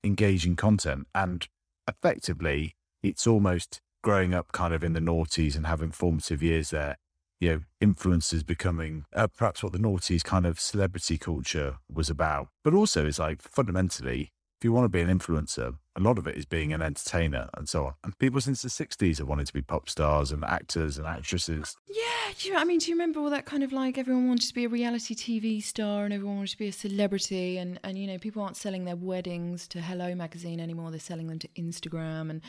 engaging 0.03 0.57
content, 0.57 1.07
and 1.14 1.46
effectively, 1.87 2.74
it's 3.03 3.26
almost 3.26 3.81
growing 4.03 4.33
up 4.35 4.53
kind 4.53 4.72
of 4.72 4.83
in 4.83 4.94
the 4.94 5.00
noughties 5.00 5.55
and 5.57 5.66
having 5.66 5.90
formative 5.90 6.42
years 6.42 6.70
there. 6.70 6.96
You 7.38 7.50
know, 7.50 7.61
influencers 7.88 8.44
becoming 8.44 9.05
uh, 9.14 9.29
perhaps 9.29 9.62
what 9.62 9.72
the 9.72 9.79
noughties 9.79 10.22
kind 10.22 10.44
of 10.44 10.61
celebrity 10.61 11.16
culture 11.16 11.79
was 11.90 12.11
about, 12.11 12.48
but 12.62 12.74
also 12.74 13.07
it's 13.07 13.18
like 13.18 13.40
fundamentally 13.40 14.31
if 14.61 14.64
you 14.64 14.75
want 14.75 14.85
to 14.85 14.90
be 14.90 15.01
an 15.01 15.09
influencer, 15.09 15.75
a 15.96 16.01
lot 16.01 16.18
of 16.18 16.27
it 16.27 16.37
is 16.37 16.44
being 16.44 16.75
an 16.75 16.83
entertainer 16.83 17.49
and 17.57 17.66
so 17.66 17.87
on. 17.87 17.94
And 18.05 18.18
people 18.18 18.42
since 18.42 18.61
the 18.61 18.68
60s 18.68 19.16
have 19.16 19.27
wanted 19.27 19.46
to 19.46 19.55
be 19.55 19.62
pop 19.62 19.88
stars 19.88 20.33
and 20.33 20.44
actors 20.44 20.99
and 20.99 21.07
actresses. 21.07 21.79
Yeah. 21.88 22.05
You, 22.40 22.57
I 22.57 22.64
mean, 22.64 22.79
do 22.79 22.90
you 22.90 22.94
remember 22.94 23.20
all 23.20 23.31
that 23.31 23.46
kind 23.46 23.62
of 23.62 23.73
like 23.73 23.96
everyone 23.96 24.29
wanted 24.29 24.49
to 24.49 24.55
be 24.55 24.66
a 24.66 24.68
reality 24.68 25.14
TV 25.14 25.62
star 25.62 26.05
and 26.05 26.12
everyone 26.12 26.37
wanted 26.37 26.51
to 26.51 26.59
be 26.59 26.68
a 26.68 26.73
celebrity? 26.73 27.57
And, 27.57 27.81
and 27.83 27.96
you 27.96 28.07
know, 28.07 28.18
people 28.18 28.42
aren't 28.42 28.59
selling 28.59 28.85
their 28.85 28.96
weddings 28.96 29.66
to 29.68 29.81
Hello 29.81 30.14
magazine 30.14 30.61
anymore. 30.61 30.90
They're 30.90 31.01
selling 31.01 31.29
them 31.29 31.38
to 31.38 31.49
Instagram. 31.57 32.29
And 32.29 32.42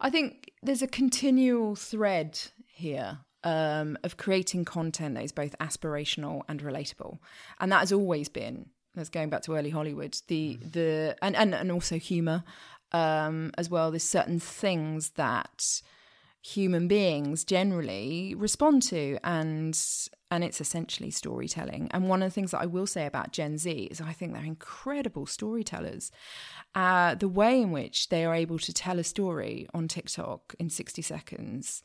I 0.00 0.10
think 0.10 0.50
there's 0.64 0.82
a 0.82 0.88
continual 0.88 1.76
thread 1.76 2.40
here 2.66 3.20
um, 3.44 3.96
of 4.02 4.16
creating 4.16 4.64
content 4.64 5.14
that 5.14 5.22
is 5.22 5.30
both 5.30 5.56
aspirational 5.60 6.42
and 6.48 6.60
relatable. 6.60 7.20
And 7.60 7.70
that 7.70 7.78
has 7.78 7.92
always 7.92 8.28
been 8.28 8.66
that's 8.94 9.08
going 9.08 9.30
back 9.30 9.42
to 9.42 9.54
early 9.54 9.70
Hollywood. 9.70 10.16
The 10.28 10.58
mm. 10.60 10.72
the 10.72 11.16
and 11.22 11.36
and, 11.36 11.54
and 11.54 11.72
also 11.72 11.98
humor 11.98 12.44
um, 12.92 13.52
as 13.56 13.70
well. 13.70 13.90
There's 13.90 14.02
certain 14.04 14.40
things 14.40 15.10
that 15.10 15.82
human 16.44 16.88
beings 16.88 17.44
generally 17.44 18.34
respond 18.36 18.82
to, 18.82 19.18
and 19.24 19.78
and 20.30 20.44
it's 20.44 20.60
essentially 20.60 21.10
storytelling. 21.10 21.88
And 21.92 22.08
one 22.08 22.22
of 22.22 22.26
the 22.30 22.34
things 22.34 22.52
that 22.52 22.60
I 22.60 22.66
will 22.66 22.86
say 22.86 23.06
about 23.06 23.32
Gen 23.32 23.58
Z 23.58 23.70
is 23.70 24.00
I 24.00 24.12
think 24.12 24.32
they're 24.32 24.44
incredible 24.44 25.26
storytellers. 25.26 26.10
Uh, 26.74 27.14
the 27.14 27.28
way 27.28 27.60
in 27.60 27.70
which 27.70 28.08
they 28.08 28.24
are 28.24 28.34
able 28.34 28.58
to 28.58 28.72
tell 28.72 28.98
a 28.98 29.04
story 29.04 29.68
on 29.74 29.88
TikTok 29.88 30.54
in 30.58 30.70
60 30.70 31.02
seconds 31.02 31.82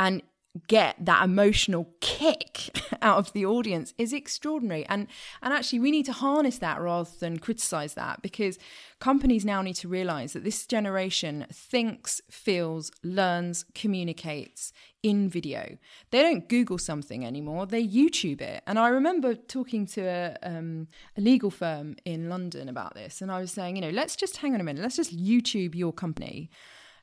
and 0.00 0.22
get 0.68 0.96
that 1.04 1.24
emotional 1.24 1.88
kick 2.00 2.70
out 3.02 3.18
of 3.18 3.32
the 3.32 3.44
audience 3.44 3.92
is 3.98 4.12
extraordinary. 4.12 4.86
And 4.86 5.08
and 5.42 5.52
actually 5.52 5.80
we 5.80 5.90
need 5.90 6.06
to 6.06 6.12
harness 6.12 6.58
that 6.58 6.80
rather 6.80 7.10
than 7.18 7.38
criticize 7.38 7.94
that 7.94 8.22
because 8.22 8.58
companies 9.00 9.44
now 9.44 9.62
need 9.62 9.74
to 9.76 9.88
realize 9.88 10.32
that 10.32 10.44
this 10.44 10.66
generation 10.66 11.46
thinks 11.52 12.20
feels 12.30 12.92
learns 13.02 13.64
communicates 13.74 14.72
in 15.02 15.28
video. 15.28 15.76
They 16.10 16.22
don't 16.22 16.48
google 16.48 16.78
something 16.78 17.26
anymore. 17.26 17.66
They 17.66 17.86
youtube 17.86 18.40
it. 18.40 18.62
And 18.66 18.78
i 18.78 18.88
remember 18.88 19.34
talking 19.34 19.86
to 19.86 20.02
a, 20.02 20.36
um, 20.42 20.88
a 21.16 21.20
legal 21.20 21.50
firm 21.50 21.96
in 22.04 22.28
london 22.28 22.68
about 22.68 22.94
this 22.94 23.20
and 23.20 23.30
i 23.30 23.40
was 23.40 23.50
saying 23.50 23.76
you 23.76 23.82
know 23.82 23.90
let's 23.90 24.16
just 24.16 24.38
hang 24.38 24.54
on 24.54 24.60
a 24.60 24.64
minute 24.64 24.82
let's 24.82 24.96
just 24.96 25.16
youtube 25.16 25.74
your 25.74 25.92
company 25.92 26.50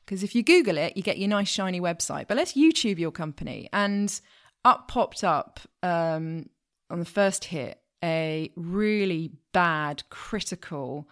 because 0.04 0.22
if 0.22 0.34
you 0.34 0.42
Google 0.42 0.78
it, 0.78 0.96
you 0.96 1.02
get 1.02 1.18
your 1.18 1.28
nice 1.28 1.48
shiny 1.48 1.80
website. 1.80 2.28
But 2.28 2.36
let's 2.36 2.54
YouTube 2.54 2.98
your 2.98 3.12
company. 3.12 3.68
And 3.72 4.20
up 4.64 4.88
popped 4.88 5.24
up 5.24 5.60
um, 5.82 6.48
on 6.90 6.98
the 6.98 7.04
first 7.04 7.44
hit 7.44 7.78
a 8.02 8.50
really 8.56 9.32
bad, 9.52 10.02
critical 10.10 11.08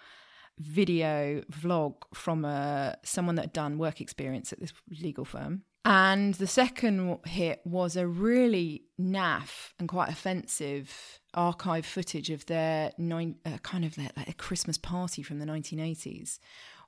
video 0.59 1.43
vlog 1.51 1.95
from 2.13 2.45
a, 2.45 2.49
uh, 2.49 2.97
someone 3.03 3.37
that 3.37 3.43
had 3.43 3.53
done 3.53 3.79
work 3.79 4.01
experience 4.01 4.53
at 4.53 4.61
this 4.61 4.73
legal 5.01 5.25
firm. 5.25 5.63
And 5.85 6.35
the 6.35 6.47
second 6.47 7.21
hit 7.25 7.63
was 7.65 7.97
a 7.97 8.07
really 8.07 8.83
naff 9.01 9.73
and 9.79 9.89
quite 9.89 10.11
offensive 10.11 11.21
archive 11.33 11.87
footage 11.87 12.29
of 12.29 12.45
their 12.47 12.93
nine, 12.99 13.37
uh, 13.47 13.57
kind 13.63 13.87
of 13.87 13.97
like 13.97 14.29
a 14.29 14.35
Christmas 14.35 14.77
party 14.77 15.23
from 15.23 15.39
the 15.39 15.47
1980s, 15.47 16.39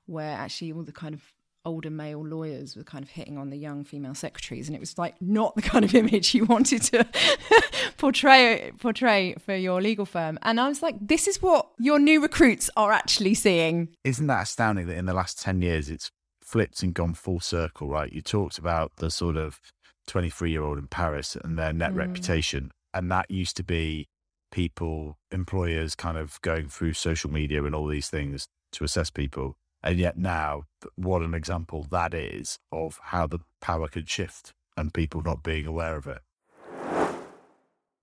where 0.05 0.37
actually 0.37 0.71
all 0.71 0.83
the 0.83 0.91
kind 0.91 1.15
of 1.15 1.23
older 1.65 1.89
male 1.89 2.25
lawyers 2.25 2.75
were 2.75 2.83
kind 2.83 3.03
of 3.03 3.09
hitting 3.09 3.37
on 3.37 3.49
the 3.49 3.57
young 3.57 3.83
female 3.83 4.13
secretaries 4.13 4.67
and 4.67 4.75
it 4.75 4.79
was 4.79 4.97
like 4.97 5.15
not 5.21 5.55
the 5.55 5.61
kind 5.61 5.85
of 5.85 5.95
image 5.95 6.33
you 6.33 6.45
wanted 6.45 6.81
to 6.81 7.05
portray 7.97 8.71
portray 8.79 9.35
for 9.35 9.55
your 9.55 9.81
legal 9.81 10.05
firm. 10.05 10.37
And 10.41 10.59
I 10.59 10.67
was 10.67 10.81
like, 10.81 10.95
this 10.99 11.27
is 11.27 11.41
what 11.41 11.69
your 11.79 11.99
new 11.99 12.21
recruits 12.21 12.69
are 12.75 12.91
actually 12.91 13.33
seeing. 13.33 13.89
Isn't 14.03 14.27
that 14.27 14.43
astounding 14.43 14.87
that 14.87 14.97
in 14.97 15.05
the 15.05 15.13
last 15.13 15.41
10 15.41 15.61
years 15.61 15.89
it's 15.89 16.11
flipped 16.41 16.83
and 16.83 16.93
gone 16.93 17.13
full 17.13 17.39
circle, 17.39 17.87
right? 17.87 18.11
You 18.11 18.21
talked 18.21 18.57
about 18.57 18.97
the 18.97 19.09
sort 19.09 19.37
of 19.37 19.59
23 20.07 20.51
year 20.51 20.63
old 20.63 20.77
in 20.77 20.87
Paris 20.87 21.37
and 21.41 21.57
their 21.57 21.73
net 21.73 21.93
mm. 21.93 21.97
reputation. 21.97 22.71
And 22.93 23.09
that 23.11 23.31
used 23.31 23.57
to 23.57 23.63
be 23.63 24.07
people, 24.51 25.17
employers 25.31 25.95
kind 25.95 26.17
of 26.17 26.39
going 26.41 26.67
through 26.67 26.93
social 26.93 27.31
media 27.31 27.63
and 27.63 27.73
all 27.73 27.87
these 27.87 28.09
things 28.09 28.47
to 28.73 28.83
assess 28.83 29.09
people. 29.09 29.55
And 29.83 29.99
yet 29.99 30.17
now, 30.17 30.63
what 30.95 31.21
an 31.21 31.33
example 31.33 31.85
that 31.91 32.13
is 32.13 32.59
of 32.71 32.99
how 33.03 33.27
the 33.27 33.39
power 33.59 33.87
can 33.87 34.05
shift 34.05 34.53
and 34.77 34.93
people 34.93 35.21
not 35.21 35.43
being 35.43 35.65
aware 35.65 35.97
of 35.97 36.07
it. 36.07 36.21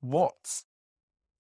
What, 0.00 0.62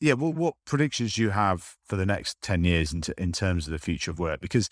yeah, 0.00 0.14
what 0.14 0.54
predictions 0.64 1.14
do 1.14 1.22
you 1.22 1.30
have 1.30 1.76
for 1.84 1.96
the 1.96 2.06
next 2.06 2.40
10 2.42 2.64
years 2.64 2.92
in, 2.92 3.02
t- 3.02 3.12
in 3.18 3.32
terms 3.32 3.66
of 3.66 3.72
the 3.72 3.78
future 3.78 4.10
of 4.10 4.18
work? 4.18 4.40
Because 4.40 4.70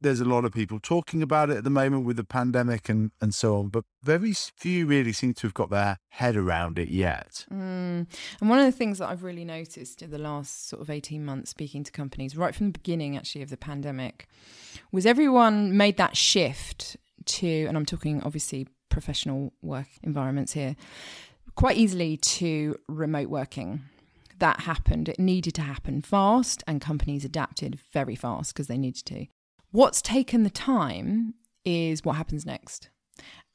there's 0.00 0.20
a 0.20 0.24
lot 0.24 0.44
of 0.44 0.52
people 0.52 0.78
talking 0.80 1.22
about 1.22 1.50
it 1.50 1.58
at 1.58 1.64
the 1.64 1.70
moment 1.70 2.04
with 2.04 2.16
the 2.16 2.24
pandemic 2.24 2.88
and, 2.88 3.10
and 3.20 3.34
so 3.34 3.58
on, 3.58 3.68
but 3.68 3.84
very 4.02 4.32
few 4.32 4.86
really 4.86 5.12
seem 5.12 5.34
to 5.34 5.46
have 5.46 5.54
got 5.54 5.70
their 5.70 5.98
head 6.10 6.36
around 6.36 6.78
it 6.78 6.88
yet. 6.88 7.44
Mm. 7.52 8.06
And 8.40 8.50
one 8.50 8.58
of 8.58 8.64
the 8.64 8.72
things 8.72 8.98
that 8.98 9.08
I've 9.08 9.22
really 9.22 9.44
noticed 9.44 10.02
in 10.02 10.10
the 10.10 10.18
last 10.18 10.68
sort 10.68 10.80
of 10.80 10.90
18 10.90 11.24
months 11.24 11.50
speaking 11.50 11.84
to 11.84 11.92
companies, 11.92 12.36
right 12.36 12.54
from 12.54 12.66
the 12.66 12.78
beginning 12.78 13.16
actually 13.16 13.42
of 13.42 13.50
the 13.50 13.56
pandemic, 13.56 14.26
was 14.90 15.06
everyone 15.06 15.76
made 15.76 15.96
that 15.98 16.16
shift 16.16 16.96
to, 17.26 17.66
and 17.66 17.76
I'm 17.76 17.86
talking 17.86 18.22
obviously 18.22 18.66
professional 18.88 19.52
work 19.62 19.88
environments 20.02 20.52
here, 20.52 20.76
quite 21.54 21.76
easily 21.76 22.16
to 22.16 22.78
remote 22.88 23.28
working 23.28 23.82
that 24.40 24.60
happened. 24.60 25.08
It 25.08 25.18
needed 25.18 25.54
to 25.54 25.62
happen 25.62 26.02
fast, 26.02 26.64
and 26.66 26.80
companies 26.80 27.24
adapted 27.24 27.78
very 27.92 28.16
fast 28.16 28.52
because 28.52 28.66
they 28.66 28.78
needed 28.78 29.04
to. 29.06 29.26
What's 29.72 30.02
taken 30.02 30.42
the 30.42 30.50
time 30.50 31.34
is 31.64 32.04
what 32.04 32.16
happens 32.16 32.44
next. 32.44 32.90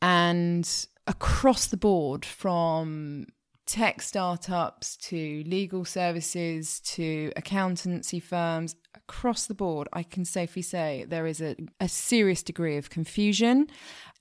And 0.02 0.70
across 1.08 1.68
the 1.68 1.78
board, 1.78 2.24
from 2.24 3.28
tech 3.66 4.02
startups 4.02 4.96
to 4.96 5.44
legal 5.46 5.84
services 5.84 6.80
to 6.82 7.32
accountancy 7.36 8.20
firms, 8.20 8.76
across 8.94 9.48
the 9.48 9.54
board, 9.54 9.88
I 9.92 10.04
can 10.04 10.24
safely 10.24 10.62
say 10.62 11.06
there 11.08 11.26
is 11.26 11.42
a, 11.42 11.56
a 11.80 11.90
serious 11.90 12.44
degree 12.44 12.78
of 12.78 12.90
confusion, 12.90 13.68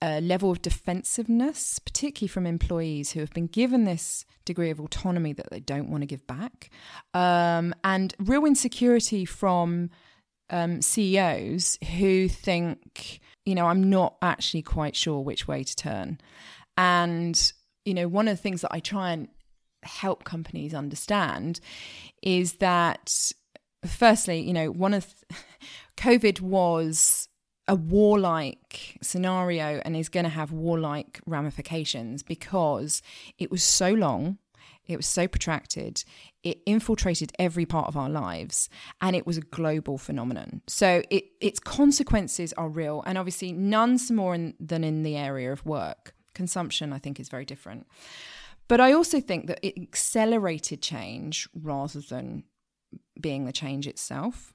a 0.03 0.21
level 0.21 0.51
of 0.51 0.63
defensiveness, 0.63 1.79
particularly 1.79 2.29
from 2.29 2.47
employees 2.47 3.13
who 3.13 3.21
have 3.21 3.33
been 3.33 3.47
given 3.47 3.85
this 3.85 4.25
degree 4.45 4.71
of 4.71 4.81
autonomy 4.81 5.33
that 5.33 5.51
they 5.51 5.61
don't 5.61 5.91
want 5.91 6.03
to 6.03 6.07
give 6.07 6.27
back, 6.27 6.71
um, 7.13 7.75
and 7.85 8.15
real 8.19 8.45
insecurity 8.45 9.25
from 9.25 9.91
um, 10.51 10.83
CEOs 10.83 11.79
who 11.99 12.29
think, 12.29 13.21
you 13.45 13.55
know, 13.55 13.67
I'm 13.67 13.89
not 13.91 14.17
actually 14.23 14.63
quite 14.63 14.97
sure 14.97 15.21
which 15.21 15.49
way 15.49 15.65
to 15.65 15.77
turn. 15.77 16.19
And, 16.77 17.53
you 17.85 17.95
know, 17.95 18.09
one 18.09 18.29
of 18.29 18.37
the 18.37 18.43
things 18.43 18.63
that 18.63 18.73
I 18.73 18.81
try 18.81 19.13
and 19.13 19.29
help 19.83 20.25
companies 20.25 20.75
understand 20.75 21.61
is 22.23 22.55
that, 22.55 23.33
firstly, 23.87 24.41
you 24.41 24.53
know, 24.53 24.71
one 24.71 24.95
of 24.95 25.07
th- 25.29 25.43
COVID 25.97 26.41
was 26.41 27.29
a 27.67 27.75
warlike 27.75 28.99
scenario 29.01 29.81
and 29.85 29.97
is 29.97 30.09
going 30.09 30.25
to 30.25 30.31
have 30.31 30.53
warlike 30.53 31.21
ramifications 31.27 32.23
because 32.23 33.01
it 33.39 33.51
was 33.51 33.63
so 33.63 33.93
long 33.93 34.39
it 34.87 34.97
was 34.97 35.07
so 35.07 35.27
protracted. 35.27 36.05
It 36.43 36.61
infiltrated 36.67 37.33
every 37.39 37.67
part 37.67 37.89
of 37.89 37.97
our 37.97 38.11
lives 38.11 38.69
and 39.01 39.17
it 39.17 39.27
was 39.27 39.39
a 39.39 39.43
global 39.43 39.99
phenomenon. 39.99 40.63
So 40.67 41.03
it, 41.11 41.25
its 41.41 41.59
consequences 41.59 42.53
are 42.55 42.69
real. 42.69 43.03
And 43.07 43.17
obviously, 43.17 43.53
none's 43.53 44.11
more 44.11 44.35
in, 44.35 44.55
than 44.61 44.85
in 44.85 45.03
the 45.03 45.17
area 45.17 45.53
of 45.53 45.65
work. 45.65 46.15
Consumption, 46.35 46.93
I 46.93 46.99
think, 46.99 47.19
is 47.19 47.29
very 47.29 47.45
different. 47.45 47.87
But 48.69 48.81
I 48.81 48.93
also 48.93 49.21
think 49.21 49.47
that 49.47 49.61
it 49.63 49.81
accelerated 49.81 50.81
change 50.81 51.49
rather 51.55 52.01
than 52.01 52.45
being 53.21 53.45
the 53.45 53.53
change 53.53 53.87
itself. 53.87 54.54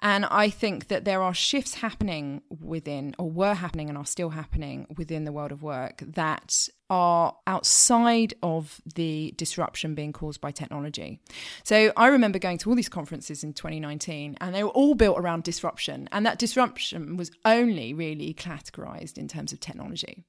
And 0.00 0.26
I 0.26 0.50
think 0.50 0.88
that 0.88 1.06
there 1.06 1.22
are 1.22 1.32
shifts 1.32 1.74
happening 1.74 2.42
within, 2.60 3.14
or 3.18 3.30
were 3.30 3.54
happening 3.54 3.88
and 3.88 3.96
are 3.96 4.04
still 4.04 4.28
happening 4.30 4.86
within 4.96 5.24
the 5.24 5.32
world 5.32 5.52
of 5.52 5.62
work 5.62 6.02
that 6.06 6.68
are 6.90 7.34
outside 7.46 8.34
of 8.42 8.80
the 8.94 9.32
disruption 9.36 9.94
being 9.94 10.12
caused 10.12 10.40
by 10.40 10.50
technology. 10.50 11.18
So 11.64 11.92
I 11.96 12.08
remember 12.08 12.38
going 12.38 12.58
to 12.58 12.68
all 12.68 12.76
these 12.76 12.90
conferences 12.90 13.42
in 13.42 13.54
2019 13.54 14.36
and 14.40 14.54
they 14.54 14.62
were 14.62 14.70
all 14.70 14.94
built 14.94 15.18
around 15.18 15.44
disruption. 15.44 16.08
And 16.12 16.26
that 16.26 16.38
disruption 16.38 17.16
was 17.16 17.30
only 17.46 17.94
really 17.94 18.34
categorized 18.34 19.16
in 19.16 19.28
terms 19.28 19.52
of 19.52 19.60
technology. 19.60 20.26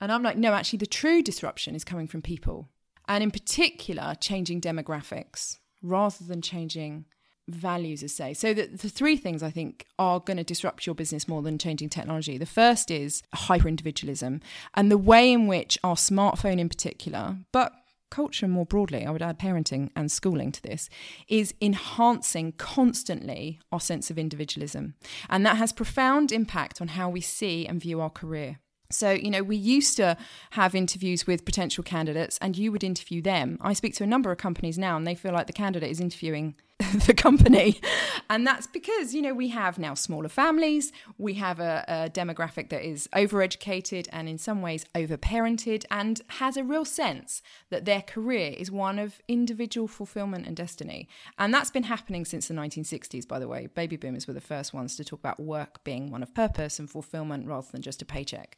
And 0.00 0.10
I'm 0.10 0.22
like, 0.22 0.38
no, 0.38 0.54
actually, 0.54 0.78
the 0.78 0.86
true 0.86 1.22
disruption 1.22 1.74
is 1.74 1.84
coming 1.84 2.08
from 2.08 2.22
people. 2.22 2.70
And 3.06 3.22
in 3.22 3.30
particular, 3.30 4.14
changing 4.18 4.62
demographics 4.62 5.58
rather 5.82 6.24
than 6.24 6.40
changing 6.40 7.04
values 7.48 8.02
as 8.02 8.14
say. 8.14 8.32
So 8.32 8.54
the, 8.54 8.66
the 8.66 8.88
three 8.88 9.16
things 9.16 9.42
i 9.42 9.50
think 9.50 9.86
are 9.98 10.20
going 10.20 10.36
to 10.36 10.44
disrupt 10.44 10.86
your 10.86 10.94
business 10.94 11.28
more 11.28 11.42
than 11.42 11.58
changing 11.58 11.90
technology. 11.90 12.38
The 12.38 12.46
first 12.46 12.90
is 12.90 13.22
hyper 13.34 13.68
individualism 13.68 14.40
and 14.74 14.90
the 14.90 14.98
way 14.98 15.32
in 15.32 15.46
which 15.46 15.78
our 15.84 15.96
smartphone 15.96 16.58
in 16.58 16.68
particular 16.68 17.36
but 17.52 17.72
culture 18.10 18.46
more 18.46 18.64
broadly 18.64 19.04
i 19.04 19.10
would 19.10 19.22
add 19.22 19.38
parenting 19.38 19.90
and 19.96 20.10
schooling 20.10 20.52
to 20.52 20.62
this 20.62 20.88
is 21.28 21.52
enhancing 21.60 22.52
constantly 22.52 23.58
our 23.72 23.80
sense 23.80 24.10
of 24.10 24.18
individualism. 24.18 24.94
And 25.28 25.44
that 25.44 25.56
has 25.56 25.72
profound 25.72 26.32
impact 26.32 26.80
on 26.80 26.88
how 26.88 27.08
we 27.10 27.20
see 27.20 27.66
and 27.66 27.80
view 27.80 28.00
our 28.00 28.10
career. 28.10 28.60
So, 28.90 29.10
you 29.10 29.30
know, 29.30 29.42
we 29.42 29.56
used 29.56 29.96
to 29.96 30.16
have 30.50 30.74
interviews 30.74 31.26
with 31.26 31.44
potential 31.44 31.82
candidates 31.82 32.38
and 32.40 32.56
you 32.56 32.70
would 32.70 32.84
interview 32.84 33.20
them. 33.20 33.58
I 33.60 33.72
speak 33.72 33.94
to 33.96 34.04
a 34.04 34.06
number 34.06 34.30
of 34.30 34.38
companies 34.38 34.78
now 34.78 34.96
and 34.96 35.06
they 35.06 35.14
feel 35.14 35.32
like 35.32 35.46
the 35.46 35.52
candidate 35.52 35.90
is 35.90 36.00
interviewing 36.00 36.54
the 37.06 37.14
company. 37.14 37.80
And 38.28 38.44
that's 38.44 38.66
because, 38.66 39.14
you 39.14 39.22
know, 39.22 39.32
we 39.32 39.48
have 39.48 39.78
now 39.78 39.94
smaller 39.94 40.28
families, 40.28 40.90
we 41.18 41.34
have 41.34 41.60
a, 41.60 41.84
a 41.86 42.10
demographic 42.10 42.70
that 42.70 42.82
is 42.82 43.08
overeducated 43.12 44.08
and 44.12 44.28
in 44.28 44.38
some 44.38 44.60
ways 44.60 44.84
overparented 44.94 45.84
and 45.90 46.20
has 46.28 46.56
a 46.56 46.64
real 46.64 46.84
sense 46.84 47.42
that 47.70 47.84
their 47.84 48.02
career 48.02 48.54
is 48.56 48.72
one 48.72 48.98
of 48.98 49.20
individual 49.28 49.86
fulfillment 49.86 50.46
and 50.48 50.56
destiny. 50.56 51.08
And 51.38 51.54
that's 51.54 51.70
been 51.70 51.84
happening 51.84 52.24
since 52.24 52.48
the 52.48 52.54
1960s, 52.54 53.28
by 53.28 53.38
the 53.38 53.48
way. 53.48 53.68
Baby 53.72 53.96
boomers 53.96 54.26
were 54.26 54.34
the 54.34 54.40
first 54.40 54.74
ones 54.74 54.96
to 54.96 55.04
talk 55.04 55.20
about 55.20 55.38
work 55.38 55.84
being 55.84 56.10
one 56.10 56.24
of 56.24 56.34
purpose 56.34 56.80
and 56.80 56.90
fulfillment 56.90 57.46
rather 57.46 57.68
than 57.70 57.82
just 57.82 58.02
a 58.02 58.04
paycheck. 58.04 58.56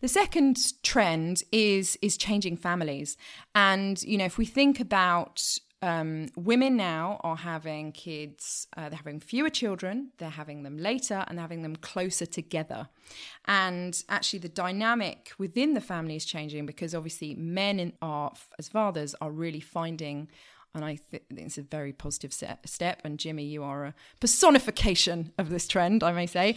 The 0.00 0.08
second 0.08 0.58
trend 0.82 1.44
is 1.50 1.98
is 2.02 2.16
changing 2.16 2.58
families. 2.58 3.16
And, 3.54 4.02
you 4.02 4.18
know, 4.18 4.26
if 4.26 4.36
we 4.36 4.44
think 4.44 4.80
about 4.80 5.58
um, 5.80 6.26
women 6.36 6.76
now 6.76 7.20
are 7.22 7.36
having 7.36 7.92
kids, 7.92 8.66
uh, 8.76 8.88
they're 8.88 8.96
having 8.96 9.20
fewer 9.20 9.50
children, 9.50 10.10
they're 10.18 10.30
having 10.30 10.64
them 10.64 10.76
later, 10.76 11.24
and 11.28 11.38
having 11.38 11.62
them 11.62 11.76
closer 11.76 12.26
together. 12.26 12.88
And 13.46 14.02
actually, 14.08 14.40
the 14.40 14.48
dynamic 14.48 15.32
within 15.38 15.74
the 15.74 15.80
family 15.80 16.16
is 16.16 16.24
changing 16.24 16.66
because 16.66 16.94
obviously 16.94 17.34
men 17.34 17.78
in, 17.78 17.92
are, 18.02 18.32
as 18.58 18.68
fathers, 18.68 19.14
are 19.20 19.30
really 19.30 19.60
finding. 19.60 20.28
And 20.74 20.84
I 20.84 20.96
think 20.96 21.22
it's 21.30 21.58
a 21.58 21.62
very 21.62 21.92
positive 21.92 22.32
step. 22.32 23.00
And 23.04 23.18
Jimmy, 23.18 23.44
you 23.44 23.62
are 23.62 23.86
a 23.86 23.94
personification 24.20 25.32
of 25.38 25.48
this 25.48 25.66
trend, 25.68 26.02
I 26.02 26.12
may 26.12 26.26
say. 26.26 26.56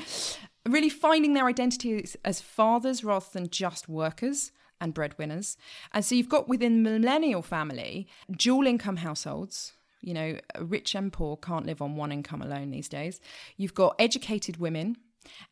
Really 0.67 0.89
finding 0.89 1.33
their 1.33 1.45
identity 1.45 2.05
as 2.25 2.41
fathers 2.41 3.03
rather 3.03 3.25
than 3.31 3.49
just 3.49 3.87
workers 3.87 4.51
and 4.81 4.93
breadwinners. 4.93 5.57
And 5.93 6.03
so 6.03 6.15
you've 6.15 6.27
got 6.27 6.49
within 6.49 6.83
the 6.83 6.89
millennial 6.89 7.41
family 7.41 8.07
dual 8.29 8.67
income 8.67 8.97
households. 8.97 9.73
You 10.01 10.15
know, 10.15 10.39
rich 10.59 10.95
and 10.95 11.13
poor 11.13 11.37
can't 11.37 11.67
live 11.67 11.79
on 11.79 11.95
one 11.95 12.11
income 12.11 12.41
alone 12.41 12.71
these 12.71 12.89
days. 12.89 13.21
You've 13.55 13.75
got 13.75 13.95
educated 13.99 14.57
women 14.57 14.97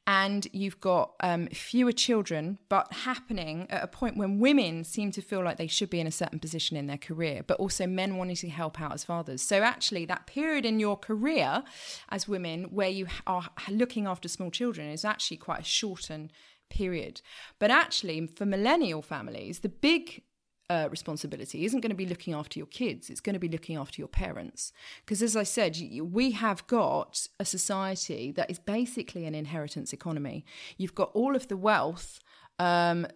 and 0.08 0.48
you've 0.52 0.80
got 0.80 1.14
um, 1.20 1.48
fewer 1.48 1.92
children, 1.92 2.58
but 2.70 2.92
happening 2.92 3.68
at 3.70 3.84
a 3.84 3.88
point 3.88 4.18
when 4.18 4.40
women 4.40 4.84
seem 4.84 5.12
to 5.12 5.22
feel 5.22 5.44
like 5.44 5.58
they 5.58 5.68
should 5.68 5.90
be 5.90 6.00
in 6.00 6.08
a 6.08 6.12
certain 6.12 6.40
position 6.40 6.76
in 6.76 6.88
their 6.88 6.98
career, 6.98 7.44
but 7.46 7.60
also 7.60 7.86
men 7.86 8.18
wanting 8.18 8.36
to 8.38 8.50
help 8.50 8.82
out 8.82 8.94
as 8.94 9.04
fathers. 9.04 9.42
So, 9.42 9.62
actually, 9.62 10.06
that 10.06 10.26
period 10.26 10.66
in 10.66 10.80
your 10.80 10.98
career 10.98 11.64
as 12.10 12.28
women 12.28 12.66
where 12.66 12.90
you 12.90 13.08
are 13.28 13.50
looking 13.70 14.08
after 14.08 14.28
small 14.28 14.52
children 14.52 14.90
is 14.90 15.06
actually 15.06 15.38
quite 15.38 15.62
a 15.62 15.66
shortened 15.66 16.32
period. 16.70 17.22
But 17.60 17.72
actually, 17.72 18.28
for 18.28 18.46
millennial 18.46 19.02
families, 19.02 19.60
the 19.60 19.70
big 19.70 20.24
uh, 20.70 20.88
responsibility 20.92 21.66
isn't 21.66 21.82
going 21.82 21.90
to 21.90 21.96
be 21.96 22.06
looking 22.06 22.34
after 22.34 22.60
your 22.60 22.68
kids, 22.68 23.10
it's 23.10 23.22
going 23.22 23.34
to 23.34 23.40
be 23.40 23.50
looking 23.50 23.76
after 23.76 24.00
your 24.00 24.08
parents. 24.08 24.72
Because 25.04 25.22
as 25.24 25.36
I 25.36 25.44
said, 25.44 25.78
we 26.02 26.32
have 26.32 26.66
got 26.68 27.28
a 27.40 27.46
society 27.46 28.32
that 28.34 28.52
is 28.52 28.60
basically 28.60 29.26
an 29.26 29.34
inheritance 29.34 29.94
economy. 29.94 30.46
You've 30.78 30.96
got 30.96 31.12
all 31.14 31.36
of 31.36 31.48
the 31.48 31.58
wealth. 31.58 32.20
Um, 32.60 33.08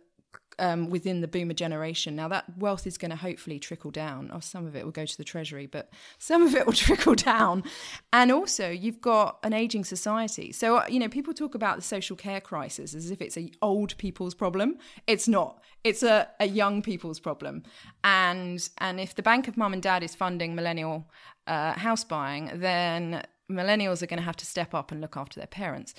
um, 0.59 0.89
within 0.89 1.21
the 1.21 1.27
boomer 1.27 1.53
generation. 1.53 2.15
Now, 2.15 2.27
that 2.29 2.45
wealth 2.57 2.85
is 2.87 2.97
going 2.97 3.11
to 3.11 3.17
hopefully 3.17 3.59
trickle 3.59 3.91
down, 3.91 4.31
or 4.31 4.41
some 4.41 4.65
of 4.65 4.75
it 4.75 4.83
will 4.83 4.91
go 4.91 5.05
to 5.05 5.17
the 5.17 5.23
treasury, 5.23 5.65
but 5.65 5.89
some 6.17 6.43
of 6.43 6.55
it 6.55 6.65
will 6.65 6.73
trickle 6.87 7.15
down. 7.15 7.63
And 8.11 8.31
also, 8.31 8.69
you've 8.69 9.01
got 9.01 9.39
an 9.43 9.53
aging 9.53 9.85
society. 9.85 10.51
So, 10.51 10.77
uh, 10.77 10.85
you 10.89 10.99
know, 10.99 11.09
people 11.09 11.33
talk 11.33 11.55
about 11.55 11.75
the 11.75 11.81
social 11.81 12.15
care 12.15 12.41
crisis 12.41 12.93
as 12.93 13.11
if 13.11 13.21
it's 13.21 13.37
a 13.37 13.51
old 13.61 13.97
people's 13.97 14.35
problem. 14.35 14.77
It's 15.07 15.27
not. 15.27 15.61
It's 15.83 16.03
a, 16.03 16.29
a 16.39 16.47
young 16.47 16.81
people's 16.81 17.19
problem. 17.19 17.63
And 18.03 18.67
and 18.77 18.99
if 18.99 19.15
the 19.15 19.23
bank 19.23 19.47
of 19.47 19.57
mum 19.57 19.73
and 19.73 19.83
dad 19.83 20.03
is 20.03 20.15
funding 20.15 20.55
millennial 20.55 21.09
uh, 21.47 21.73
house 21.73 22.03
buying, 22.03 22.51
then 22.55 23.23
millennials 23.53 24.01
are 24.01 24.07
going 24.07 24.19
to 24.19 24.25
have 24.25 24.37
to 24.37 24.45
step 24.45 24.73
up 24.73 24.91
and 24.91 25.01
look 25.01 25.17
after 25.17 25.39
their 25.39 25.47
parents. 25.47 25.93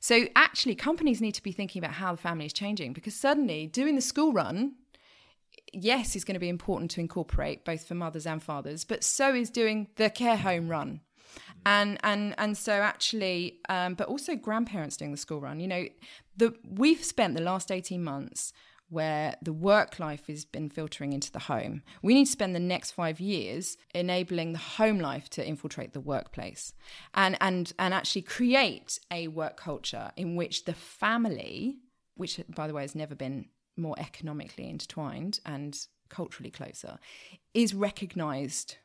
So 0.00 0.26
actually, 0.34 0.74
companies 0.74 1.20
need 1.20 1.32
to 1.32 1.42
be 1.42 1.52
thinking 1.52 1.82
about 1.82 1.94
how 1.94 2.12
the 2.12 2.22
family 2.22 2.46
is 2.46 2.52
changing 2.52 2.92
because 2.92 3.14
suddenly 3.14 3.66
doing 3.66 3.94
the 3.94 4.02
school 4.02 4.32
run, 4.32 4.74
yes, 5.72 6.16
is 6.16 6.24
going 6.24 6.34
to 6.34 6.40
be 6.40 6.48
important 6.48 6.90
to 6.92 7.00
incorporate 7.00 7.64
both 7.64 7.86
for 7.86 7.94
mothers 7.94 8.26
and 8.26 8.42
fathers, 8.42 8.84
but 8.84 9.04
so 9.04 9.34
is 9.34 9.50
doing 9.50 9.88
the 9.96 10.10
care 10.10 10.36
home 10.36 10.68
run. 10.68 11.00
And 11.64 11.98
and 12.02 12.34
and 12.38 12.56
so 12.56 12.72
actually, 12.72 13.58
um, 13.68 13.94
but 13.94 14.08
also 14.08 14.36
grandparents 14.36 14.96
doing 14.96 15.10
the 15.10 15.16
school 15.16 15.40
run. 15.40 15.60
You 15.60 15.66
know, 15.66 15.84
the 16.36 16.54
we've 16.64 17.04
spent 17.04 17.34
the 17.34 17.42
last 17.42 17.70
eighteen 17.72 18.04
months 18.04 18.52
where 18.88 19.36
the 19.42 19.52
work 19.52 19.98
life 19.98 20.26
has 20.28 20.44
been 20.44 20.68
filtering 20.68 21.12
into 21.12 21.32
the 21.32 21.40
home. 21.40 21.82
We 22.02 22.14
need 22.14 22.26
to 22.26 22.30
spend 22.30 22.54
the 22.54 22.60
next 22.60 22.92
five 22.92 23.18
years 23.18 23.76
enabling 23.94 24.52
the 24.52 24.58
home 24.58 25.00
life 25.00 25.28
to 25.30 25.46
infiltrate 25.46 25.92
the 25.92 26.00
workplace 26.00 26.72
and, 27.12 27.36
and, 27.40 27.72
and 27.78 27.92
actually 27.92 28.22
create 28.22 28.98
a 29.10 29.28
work 29.28 29.56
culture 29.56 30.12
in 30.16 30.36
which 30.36 30.64
the 30.64 30.74
family, 30.74 31.78
which 32.14 32.40
by 32.54 32.68
the 32.68 32.74
way 32.74 32.82
has 32.82 32.94
never 32.94 33.14
been 33.14 33.46
more 33.76 33.96
economically 33.98 34.68
intertwined 34.68 35.40
and 35.44 35.86
culturally 36.08 36.50
closer, 36.50 36.98
is 37.54 37.74
recognized 37.74 38.76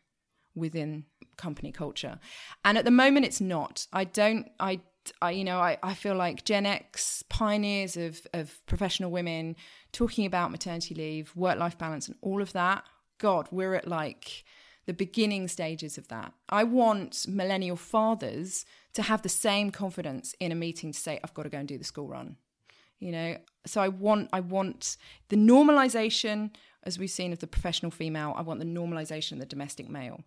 within 0.55 1.05
company 1.37 1.71
culture. 1.71 2.19
And 2.65 2.77
at 2.77 2.85
the 2.85 2.91
moment 2.91 3.25
it's 3.25 3.41
not. 3.41 3.87
I 3.93 4.03
don't 4.03 4.49
I 4.59 4.81
I, 5.21 5.31
you 5.31 5.43
know, 5.43 5.59
I, 5.59 5.77
I 5.81 5.93
feel 5.93 6.15
like 6.15 6.43
Gen 6.43 6.65
X 6.65 7.23
pioneers 7.29 7.97
of, 7.97 8.21
of 8.33 8.65
professional 8.65 9.11
women 9.11 9.55
talking 9.91 10.25
about 10.25 10.51
maternity 10.51 10.95
leave, 10.95 11.35
work 11.35 11.57
life 11.57 11.77
balance, 11.77 12.07
and 12.07 12.17
all 12.21 12.41
of 12.41 12.53
that. 12.53 12.83
God, 13.17 13.47
we're 13.51 13.75
at 13.75 13.87
like 13.87 14.43
the 14.85 14.93
beginning 14.93 15.47
stages 15.47 15.97
of 15.97 16.07
that. 16.09 16.33
I 16.49 16.63
want 16.63 17.25
millennial 17.27 17.75
fathers 17.75 18.65
to 18.93 19.03
have 19.03 19.21
the 19.21 19.29
same 19.29 19.71
confidence 19.71 20.35
in 20.39 20.51
a 20.51 20.55
meeting 20.55 20.91
to 20.91 20.99
say, 20.99 21.19
I've 21.23 21.33
got 21.33 21.43
to 21.43 21.49
go 21.49 21.59
and 21.59 21.67
do 21.67 21.77
the 21.77 21.83
school 21.83 22.07
run. 22.07 22.37
You 22.99 23.11
know, 23.11 23.37
so 23.65 23.81
I 23.81 23.87
want 23.87 24.29
I 24.31 24.41
want 24.41 24.97
the 25.29 25.35
normalization, 25.35 26.51
as 26.83 26.99
we've 26.99 27.09
seen 27.09 27.33
of 27.33 27.39
the 27.39 27.47
professional 27.47 27.91
female, 27.91 28.33
I 28.37 28.41
want 28.41 28.59
the 28.59 28.65
normalization 28.65 29.33
of 29.33 29.39
the 29.39 29.45
domestic 29.47 29.89
male 29.89 30.21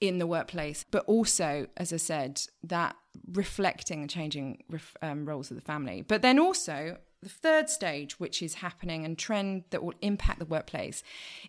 in 0.00 0.18
the 0.18 0.26
workplace, 0.26 0.84
but 0.90 1.04
also, 1.06 1.68
as 1.76 1.92
I 1.92 1.96
said, 1.96 2.42
that 2.62 2.96
reflecting 3.32 4.00
and 4.00 4.10
changing 4.10 4.62
um, 5.02 5.26
roles 5.26 5.50
of 5.50 5.56
the 5.56 5.62
family. 5.62 6.02
But 6.02 6.22
then 6.22 6.38
also, 6.38 6.98
the 7.22 7.28
third 7.28 7.68
stage, 7.68 8.18
which 8.20 8.42
is 8.42 8.54
happening 8.54 9.04
and 9.04 9.18
trend 9.18 9.64
that 9.70 9.82
will 9.82 9.94
impact 10.00 10.38
the 10.38 10.44
workplace, 10.44 11.02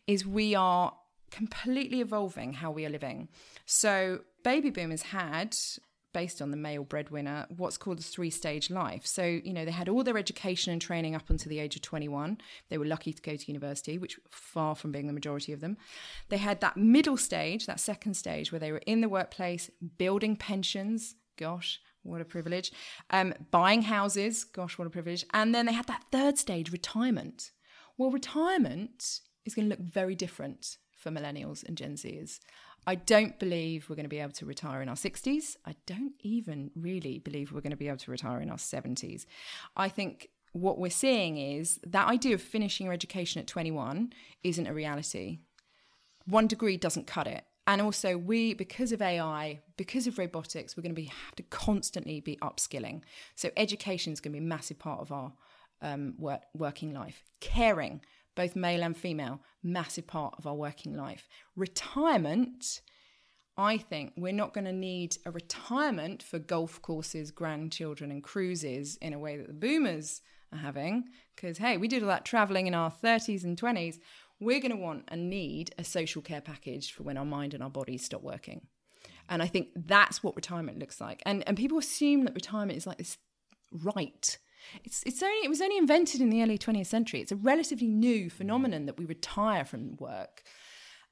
is 0.05 0.25
we 0.25 0.55
are 0.55 0.93
completely 1.31 2.01
evolving 2.01 2.53
how 2.53 2.71
we 2.71 2.85
are 2.85 2.89
living. 2.89 3.27
So, 3.65 4.21
baby 4.43 4.69
boomers 4.69 5.03
had 5.03 5.55
based 6.17 6.41
on 6.41 6.49
the 6.49 6.57
male 6.57 6.83
breadwinner, 6.83 7.45
what's 7.57 7.77
called 7.77 7.99
the 7.99 8.03
three 8.03 8.31
stage 8.31 8.71
life. 8.71 9.05
So, 9.05 9.23
you 9.23 9.53
know, 9.53 9.65
they 9.65 9.71
had 9.71 9.87
all 9.87 10.03
their 10.03 10.17
education 10.17 10.73
and 10.73 10.81
training 10.81 11.13
up 11.13 11.29
until 11.29 11.49
the 11.51 11.59
age 11.59 11.75
of 11.75 11.83
21. 11.83 12.39
They 12.69 12.79
were 12.79 12.85
lucky 12.85 13.13
to 13.13 13.21
go 13.21 13.35
to 13.35 13.47
university, 13.47 13.99
which 13.99 14.19
far 14.29 14.73
from 14.73 14.91
being 14.91 15.05
the 15.05 15.13
majority 15.13 15.53
of 15.53 15.59
them. 15.59 15.77
They 16.29 16.37
had 16.37 16.59
that 16.61 16.75
middle 16.75 17.17
stage, 17.17 17.67
that 17.67 17.79
second 17.79 18.15
stage, 18.15 18.51
where 18.51 18.59
they 18.59 18.71
were 18.71 18.81
in 18.87 19.01
the 19.01 19.09
workplace, 19.09 19.69
building 19.99 20.35
pensions. 20.35 21.13
Gosh, 21.37 21.79
what 22.03 22.21
a 22.21 22.25
privilege. 22.25 22.71
Um, 23.09 23.33
buying 23.51 23.83
houses. 23.83 24.43
Gosh, 24.43 24.77
what 24.77 24.87
a 24.87 24.91
privilege. 24.91 25.25
And 25.33 25.53
then 25.53 25.65
they 25.65 25.73
had 25.73 25.87
that 25.87 26.05
third 26.11 26.37
stage, 26.37 26.71
retirement. 26.71 27.51
Well, 27.97 28.11
retirement 28.11 29.21
is 29.45 29.55
going 29.55 29.69
to 29.69 29.75
look 29.75 29.79
very 29.79 30.15
different 30.15 30.77
for 30.97 31.11
millennials 31.11 31.63
and 31.63 31.77
Gen 31.77 31.93
Zers. 31.95 32.39
I 32.85 32.95
don't 32.95 33.37
believe 33.37 33.89
we're 33.89 33.95
going 33.95 34.05
to 34.05 34.09
be 34.09 34.19
able 34.19 34.31
to 34.33 34.45
retire 34.45 34.81
in 34.81 34.89
our 34.89 34.95
60s. 34.95 35.57
I 35.65 35.75
don't 35.85 36.13
even 36.21 36.71
really 36.75 37.19
believe 37.19 37.51
we're 37.51 37.61
going 37.61 37.71
to 37.71 37.77
be 37.77 37.89
able 37.89 37.97
to 37.97 38.11
retire 38.11 38.39
in 38.39 38.49
our 38.49 38.57
70s. 38.57 39.25
I 39.75 39.89
think 39.89 40.29
what 40.53 40.79
we're 40.79 40.89
seeing 40.89 41.37
is 41.37 41.79
that 41.85 42.07
idea 42.07 42.33
of 42.33 42.41
finishing 42.41 42.85
your 42.85 42.93
education 42.93 43.41
at 43.41 43.47
21 43.47 44.13
isn't 44.43 44.67
a 44.67 44.73
reality. 44.73 45.39
One 46.25 46.47
degree 46.47 46.77
doesn't 46.77 47.07
cut 47.07 47.27
it. 47.27 47.43
And 47.67 47.81
also, 47.81 48.17
we, 48.17 48.53
because 48.53 48.93
of 48.93 49.01
AI, 49.01 49.59
because 49.75 50.07
of 50.07 50.17
robotics, 50.17 50.77
we're 50.77 50.83
going 50.83 50.95
to 50.95 51.01
be 51.01 51.11
have 51.25 51.35
to 51.35 51.43
constantly 51.43 52.21
be 52.21 52.37
upskilling. 52.37 53.01
So, 53.35 53.51
education 53.57 54.13
is 54.13 54.21
going 54.21 54.31
to 54.31 54.39
be 54.39 54.45
a 54.45 54.47
massive 54.47 54.79
part 54.79 55.01
of 55.01 55.11
our 55.11 55.33
um, 55.81 56.15
work, 56.17 56.43
working 56.55 56.93
life. 56.93 57.23
Caring, 57.41 58.01
both 58.35 58.55
male 58.55 58.83
and 58.83 58.95
female, 58.95 59.41
massive 59.61 60.07
part 60.07 60.35
of 60.37 60.47
our 60.47 60.55
working 60.55 60.95
life. 60.95 61.27
Retirement, 61.57 62.81
I 63.57 63.77
think 63.77 64.13
we're 64.15 64.31
not 64.31 64.53
going 64.53 64.65
to 64.65 64.71
need 64.71 65.17
a 65.25 65.31
retirement 65.31 66.23
for 66.23 66.39
golf 66.39 66.81
courses, 66.81 67.31
grandchildren, 67.31 68.11
and 68.11 68.23
cruises 68.23 68.95
in 69.01 69.11
a 69.11 69.19
way 69.19 69.35
that 69.35 69.47
the 69.47 69.53
boomers 69.53 70.21
are 70.53 70.59
having. 70.59 71.05
Because, 71.35 71.57
hey, 71.57 71.75
we 71.75 71.89
did 71.89 72.01
all 72.01 72.09
that 72.09 72.23
traveling 72.23 72.67
in 72.67 72.73
our 72.73 72.91
30s 72.91 73.43
and 73.43 73.59
20s. 73.59 73.97
We're 74.39 74.59
going 74.59 74.71
to 74.71 74.77
want 74.77 75.05
and 75.07 75.29
need 75.29 75.73
a 75.77 75.83
social 75.83 76.21
care 76.21 76.41
package 76.41 76.91
for 76.91 77.03
when 77.03 77.17
our 77.17 77.25
mind 77.25 77.53
and 77.53 77.63
our 77.63 77.69
bodies 77.69 78.05
stop 78.05 78.21
working. 78.21 78.67
And 79.29 79.41
I 79.41 79.47
think 79.47 79.69
that's 79.75 80.23
what 80.23 80.35
retirement 80.35 80.79
looks 80.79 81.01
like. 81.01 81.21
And, 81.25 81.43
and 81.47 81.57
people 81.57 81.77
assume 81.77 82.23
that 82.25 82.35
retirement 82.35 82.77
is 82.77 82.87
like 82.87 82.97
this 82.97 83.17
right 83.83 84.37
it's 84.83 85.03
it's 85.05 85.21
only 85.21 85.37
it 85.45 85.49
was 85.49 85.61
only 85.61 85.77
invented 85.77 86.21
in 86.21 86.29
the 86.29 86.41
early 86.41 86.57
20th 86.57 86.87
century. 86.87 87.21
It's 87.21 87.31
a 87.31 87.35
relatively 87.35 87.87
new 87.87 88.29
phenomenon 88.29 88.85
that 88.85 88.97
we 88.97 89.05
retire 89.05 89.65
from 89.65 89.95
work, 89.97 90.43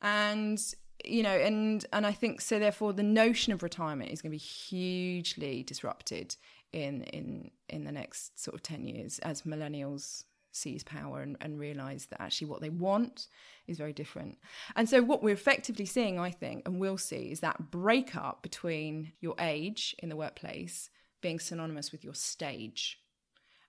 and 0.02 0.60
you 1.04 1.24
know, 1.24 1.36
and 1.36 1.86
and 1.94 2.06
I 2.06 2.12
think 2.12 2.42
so. 2.42 2.60
Therefore, 2.60 2.94
the 2.94 3.04
notion 3.04 3.54
of 3.54 3.64
retirement 3.64 4.12
is 4.12 4.22
going 4.22 4.32
to 4.32 4.36
be 4.36 4.38
hugely 4.38 5.64
disrupted 5.64 6.36
in 6.74 7.04
in 7.04 7.52
in 7.70 7.84
the 7.84 7.92
next 7.92 8.40
sort 8.42 8.56
of 8.56 8.64
10 8.64 8.84
years 8.84 9.20
as 9.20 9.44
millennials 9.44 10.26
seize 10.56 10.84
power 10.84 11.22
and, 11.22 11.38
and 11.42 11.60
realize 11.60 12.08
that 12.08 12.22
actually 12.22 12.48
what 12.48 12.62
they 12.62 12.70
want 12.70 13.28
is 13.68 13.78
very 13.78 13.94
different. 13.94 14.38
And 14.76 14.90
so, 14.90 15.02
what 15.02 15.24
we're 15.24 15.34
effectively 15.34 15.86
seeing, 15.86 16.20
I 16.20 16.32
think, 16.32 16.64
and 16.66 16.80
will 16.80 16.98
see, 16.98 17.32
is 17.32 17.42
that 17.42 17.72
breakup 17.72 18.42
between 18.42 19.14
your 19.20 19.36
age 19.40 19.96
in 20.00 20.10
the 20.10 20.16
workplace 20.16 20.90
being 21.22 21.40
synonymous 21.40 21.92
with 21.92 22.04
your 22.04 22.14
stage 22.14 23.00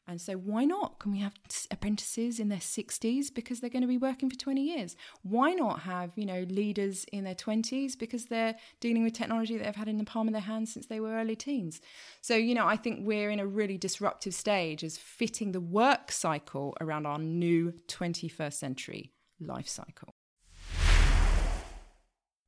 and 0.09 0.21
so, 0.21 0.35
why 0.35 0.65
not? 0.65 1.01
Can 1.01 1.11
we 1.11 1.19
have 1.19 1.35
apprentices 1.71 2.39
in 2.39 2.49
their 2.49 2.59
60s 2.59 3.35
because 3.35 3.59
they're 3.61 3.71
going 3.71 3.83
to 3.83 3.89
be 3.89 3.99
working 3.99 4.31
for 4.31 4.37
20 4.37 4.63
years? 4.63 4.95
Why 5.23 5.53
not 5.53 5.81
have, 5.81 6.13
you 6.15 6.25
know, 6.25 6.47
leaders 6.49 7.05
in 7.13 7.25
their 7.25 7.35
20s 7.35 7.99
because 7.99 8.27
they're 8.27 8.55
dealing 8.79 9.03
with 9.03 9.15
technology 9.15 9.57
that 9.59 9.65
they've 9.65 9.75
had 9.75 9.89
in 9.89 9.99
the 9.99 10.05
palm 10.05 10.29
of 10.29 10.33
their 10.33 10.43
hands 10.43 10.73
since 10.73 10.87
they 10.87 11.01
were 11.01 11.15
early 11.17 11.35
teens? 11.35 11.81
So, 12.21 12.37
you 12.37 12.55
know, 12.55 12.67
I 12.67 12.77
think 12.77 13.01
we're 13.03 13.31
in 13.31 13.41
a 13.41 13.47
really 13.47 13.79
disruptive 13.79 14.35
stage 14.35 14.85
as 14.85 14.97
fitting 14.97 15.51
the 15.51 15.61
work 15.61 16.13
cycle 16.13 16.77
around 16.81 17.07
our 17.07 17.19
new 17.19 17.73
21st 17.89 18.55
century 18.55 19.13
life 19.41 19.69
cycle. 19.69 20.15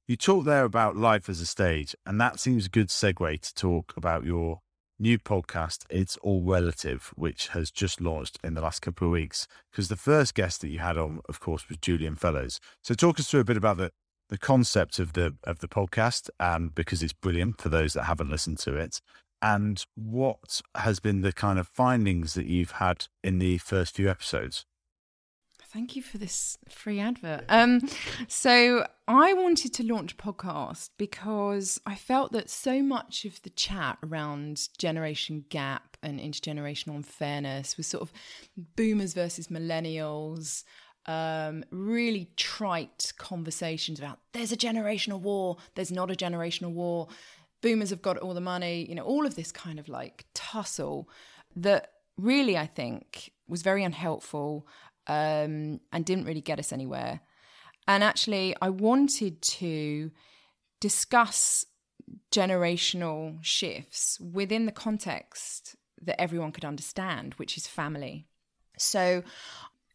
You 0.06 0.16
talk 0.16 0.44
there 0.44 0.64
about 0.64 0.96
life 0.96 1.28
as 1.28 1.40
a 1.40 1.46
stage, 1.46 1.94
and 2.06 2.20
that 2.20 2.40
seems 2.40 2.66
a 2.66 2.70
good 2.70 2.88
segue 2.88 3.40
to 3.40 3.54
talk 3.54 3.92
about 3.96 4.24
your 4.24 4.60
new 4.98 5.18
podcast, 5.18 5.84
It's 5.90 6.16
All 6.18 6.42
Relative, 6.42 7.12
which 7.16 7.48
has 7.48 7.70
just 7.70 8.00
launched 8.00 8.38
in 8.42 8.54
the 8.54 8.60
last 8.60 8.80
couple 8.80 9.08
of 9.08 9.12
weeks. 9.12 9.46
Because 9.70 9.88
the 9.88 9.96
first 9.96 10.34
guest 10.34 10.60
that 10.60 10.68
you 10.68 10.78
had 10.80 10.98
on, 10.98 11.20
of 11.28 11.40
course, 11.40 11.68
was 11.68 11.78
Julian 11.78 12.16
Fellowes. 12.16 12.60
So 12.82 12.94
talk 12.94 13.18
us 13.20 13.30
through 13.30 13.40
a 13.40 13.44
bit 13.44 13.56
about 13.56 13.76
the 13.76 13.92
the 14.28 14.38
concept 14.38 14.98
of 14.98 15.14
the 15.14 15.34
of 15.44 15.60
the 15.60 15.68
podcast, 15.68 16.28
um, 16.38 16.70
because 16.74 17.02
it's 17.02 17.12
brilliant 17.12 17.60
for 17.60 17.68
those 17.68 17.94
that 17.94 18.04
haven't 18.04 18.30
listened 18.30 18.58
to 18.58 18.74
it, 18.74 19.00
and 19.40 19.84
what 19.94 20.60
has 20.74 21.00
been 21.00 21.22
the 21.22 21.32
kind 21.32 21.58
of 21.58 21.68
findings 21.68 22.34
that 22.34 22.46
you've 22.46 22.72
had 22.72 23.06
in 23.24 23.38
the 23.38 23.58
first 23.58 23.94
few 23.94 24.10
episodes. 24.10 24.66
Thank 25.70 25.96
you 25.96 26.02
for 26.02 26.16
this 26.16 26.56
free 26.70 26.98
advert. 26.98 27.44
Um, 27.50 27.82
so 28.26 28.86
I 29.06 29.34
wanted 29.34 29.74
to 29.74 29.84
launch 29.84 30.12
a 30.12 30.16
podcast 30.16 30.90
because 30.96 31.78
I 31.84 31.94
felt 31.94 32.32
that 32.32 32.48
so 32.48 32.82
much 32.82 33.26
of 33.26 33.42
the 33.42 33.50
chat 33.50 33.98
around 34.02 34.68
generation 34.78 35.44
gap 35.50 35.98
and 36.02 36.20
intergenerational 36.20 36.96
unfairness 36.96 37.76
was 37.76 37.86
sort 37.86 38.02
of 38.02 38.12
boomers 38.76 39.12
versus 39.12 39.48
millennials, 39.48 40.64
um, 41.04 41.64
really 41.70 42.30
trite 42.36 43.12
conversations 43.18 43.98
about 43.98 44.20
there's 44.32 44.52
a 44.52 44.56
generational 44.56 45.20
war, 45.20 45.58
there's 45.74 45.92
not 45.92 46.10
a 46.10 46.14
generational 46.14 46.72
war, 46.72 47.08
boomers 47.60 47.90
have 47.90 48.00
got 48.00 48.16
all 48.16 48.32
the 48.32 48.40
money, 48.40 48.86
you 48.88 48.94
know, 48.94 49.04
all 49.04 49.26
of 49.26 49.34
this 49.34 49.52
kind 49.52 49.78
of 49.78 49.86
like 49.88 50.24
tussle 50.32 51.10
that 51.56 51.92
really 52.16 52.56
I 52.56 52.66
think 52.66 53.32
was 53.48 53.62
very 53.62 53.84
unhelpful 53.84 54.66
um, 55.08 55.80
and 55.92 56.04
didn't 56.04 56.24
really 56.24 56.40
get 56.40 56.58
us 56.58 56.72
anywhere. 56.72 57.20
And 57.86 58.04
actually, 58.04 58.54
I 58.60 58.68
wanted 58.68 59.40
to 59.42 60.10
discuss 60.80 61.64
generational 62.30 63.38
shifts 63.42 64.20
within 64.20 64.66
the 64.66 64.72
context 64.72 65.76
that 66.02 66.20
everyone 66.20 66.52
could 66.52 66.64
understand, 66.64 67.34
which 67.34 67.56
is 67.56 67.66
family. 67.66 68.26
So 68.78 69.22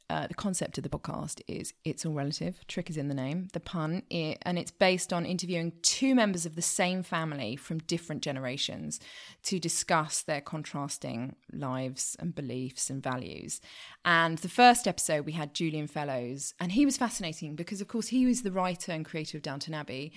uh, 0.10 0.28
the 0.28 0.34
concept 0.34 0.78
of 0.78 0.84
the 0.84 0.90
podcast 0.90 1.42
is 1.48 1.74
it's 1.86 2.06
all 2.06 2.14
relative. 2.14 2.66
Trick 2.68 2.90
is 2.90 2.98
in 2.98 3.08
the 3.08 3.14
name, 3.14 3.48
the 3.54 3.60
pun, 3.60 4.04
it, 4.10 4.38
and 4.44 4.60
it's 4.60 4.72
based 4.72 5.14
on 5.14 5.26
interviewing 5.26 5.74
two 5.82 6.14
members 6.14 6.46
of 6.46 6.56
the 6.56 6.62
same 6.62 7.04
family 7.04 7.56
from 7.56 7.80
different 7.80 8.22
generations 8.22 9.00
to 9.44 9.60
discuss 9.60 10.22
their 10.22 10.42
contrasting 10.42 11.36
lives 11.52 12.16
and 12.20 12.36
beliefs 12.36 12.90
and 12.90 13.02
values. 13.02 13.62
And 14.04 14.38
the 14.40 14.50
first 14.50 14.88
episode, 14.88 15.26
we 15.26 15.32
had 15.32 15.54
Julian 15.54 15.88
Fellowes, 15.88 16.54
and 16.60 16.72
he 16.74 16.86
was 16.86 16.98
fascinating 16.98 17.56
because, 17.56 17.82
of 17.82 17.88
course, 17.88 18.08
he 18.08 18.26
was 18.26 18.42
the 18.42 18.52
writer 18.52 18.92
and 18.92 19.06
creator 19.06 19.38
of 19.38 19.44
Downton 19.44 19.74
Abbey, 19.74 20.12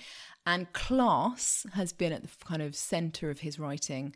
and 0.45 0.71
class 0.73 1.65
has 1.73 1.93
been 1.93 2.13
at 2.13 2.23
the 2.23 2.45
kind 2.45 2.61
of 2.61 2.75
center 2.75 3.29
of 3.29 3.39
his 3.39 3.57
writing. 3.57 4.15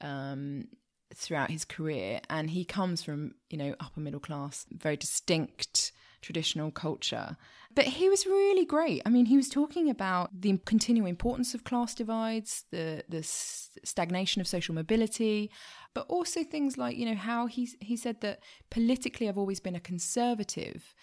Um, 0.00 0.68
throughout 1.14 1.50
his 1.50 1.64
career 1.64 2.20
and 2.28 2.50
he 2.50 2.64
comes 2.64 3.02
from 3.02 3.34
you 3.50 3.58
know 3.58 3.74
upper 3.80 4.00
middle 4.00 4.20
class 4.20 4.66
very 4.72 4.96
distinct 4.96 5.92
traditional 6.22 6.70
culture. 6.70 7.36
But 7.74 7.84
he 7.86 8.08
was 8.08 8.26
really 8.26 8.64
great. 8.64 9.02
I 9.04 9.10
mean 9.10 9.26
he 9.26 9.36
was 9.36 9.48
talking 9.48 9.90
about 9.90 10.40
the 10.40 10.58
continuing 10.64 11.08
importance 11.08 11.52
of 11.52 11.64
class 11.64 11.94
divides 11.94 12.64
the 12.70 13.04
the 13.08 13.22
stagnation 13.22 14.40
of 14.40 14.46
social 14.46 14.74
mobility 14.74 15.50
but 15.94 16.06
also 16.08 16.44
things 16.44 16.78
like 16.78 16.96
you 16.96 17.06
know 17.06 17.14
how 17.14 17.46
he 17.46 17.68
he 17.80 17.96
said 17.96 18.20
that 18.20 18.40
politically 18.70 19.28
i've 19.28 19.38
always 19.38 19.60
been 19.60 19.74
a 19.74 19.80
conservative 19.80 20.94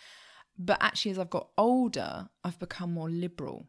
but 0.57 0.78
actually 0.82 1.12
as 1.12 1.20
i've 1.20 1.30
got 1.30 1.49
older 1.57 2.30
i've 2.43 2.60
become 2.60 2.93
more 2.93 3.10
liberal 3.10 3.68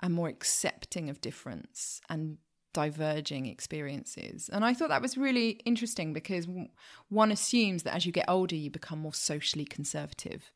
and 0.00 0.14
more 0.14 0.28
accepting 0.28 1.08
of 1.08 1.20
difference 1.20 2.00
and 2.08 2.38
diverging 2.74 3.46
experiences. 3.46 4.50
And 4.52 4.64
I 4.64 4.74
thought 4.74 4.90
that 4.90 5.00
was 5.00 5.16
really 5.16 5.60
interesting 5.64 6.12
because 6.12 6.46
one 7.08 7.32
assumes 7.32 7.84
that 7.84 7.94
as 7.94 8.04
you 8.04 8.12
get 8.12 8.28
older, 8.28 8.54
you 8.54 8.70
become 8.70 8.98
more 8.98 9.14
socially 9.14 9.64
conservative. 9.64 10.52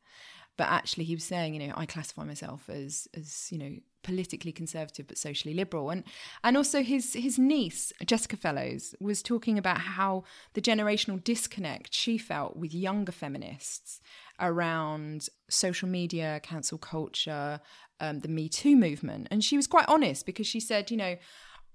But 0.55 0.67
actually, 0.67 1.05
he 1.05 1.15
was 1.15 1.23
saying, 1.23 1.55
you 1.55 1.67
know, 1.67 1.73
I 1.75 1.85
classify 1.85 2.25
myself 2.25 2.69
as, 2.69 3.07
as 3.15 3.47
you 3.49 3.57
know, 3.57 3.75
politically 4.03 4.51
conservative 4.51 5.07
but 5.07 5.17
socially 5.17 5.53
liberal. 5.53 5.89
And 5.89 6.03
and 6.43 6.57
also 6.57 6.83
his 6.83 7.13
his 7.13 7.39
niece 7.39 7.93
Jessica 8.05 8.37
Fellowes 8.37 8.95
was 8.99 9.23
talking 9.23 9.57
about 9.57 9.79
how 9.79 10.23
the 10.53 10.61
generational 10.61 11.23
disconnect 11.23 11.93
she 11.93 12.17
felt 12.17 12.55
with 12.57 12.73
younger 12.73 13.11
feminists 13.11 14.01
around 14.39 15.27
social 15.49 15.87
media, 15.87 16.39
cancel 16.43 16.77
culture, 16.77 17.59
um, 17.99 18.19
the 18.19 18.27
Me 18.27 18.49
Too 18.49 18.75
movement. 18.75 19.27
And 19.31 19.43
she 19.43 19.57
was 19.57 19.67
quite 19.67 19.85
honest 19.87 20.25
because 20.25 20.47
she 20.47 20.59
said, 20.59 20.91
you 20.91 20.97
know, 20.97 21.15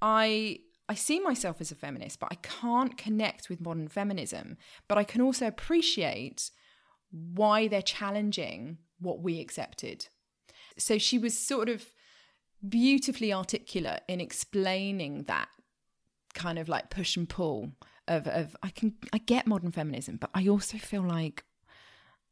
I 0.01 0.61
I 0.89 0.95
see 0.95 1.19
myself 1.19 1.61
as 1.61 1.71
a 1.73 1.75
feminist, 1.75 2.21
but 2.21 2.29
I 2.31 2.37
can't 2.37 2.97
connect 2.99 3.49
with 3.49 3.61
modern 3.61 3.89
feminism. 3.89 4.59
But 4.89 4.99
I 4.99 5.05
can 5.05 5.21
also 5.21 5.47
appreciate 5.47 6.51
why 7.11 7.69
they're 7.69 7.83
challenging 7.83 8.79
what 9.01 9.21
we 9.21 9.41
accepted. 9.41 10.09
So 10.77 10.99
she 10.99 11.19
was 11.19 11.39
sort 11.39 11.69
of 11.69 11.85
beautifully 12.67 13.33
articulate 13.33 14.03
in 14.09 14.21
explaining 14.21 15.25
that 15.25 15.49
kind 16.35 16.59
of 16.59 16.69
like 16.69 16.91
push 16.91 17.17
and 17.17 17.29
pull 17.29 17.73
of, 18.09 18.27
of 18.27 18.57
I 18.63 18.71
can 18.71 18.95
I 19.13 19.19
get 19.19 19.47
modern 19.47 19.71
feminism, 19.71 20.17
but 20.17 20.31
I 20.35 20.49
also 20.49 20.79
feel 20.79 21.03
like 21.03 21.45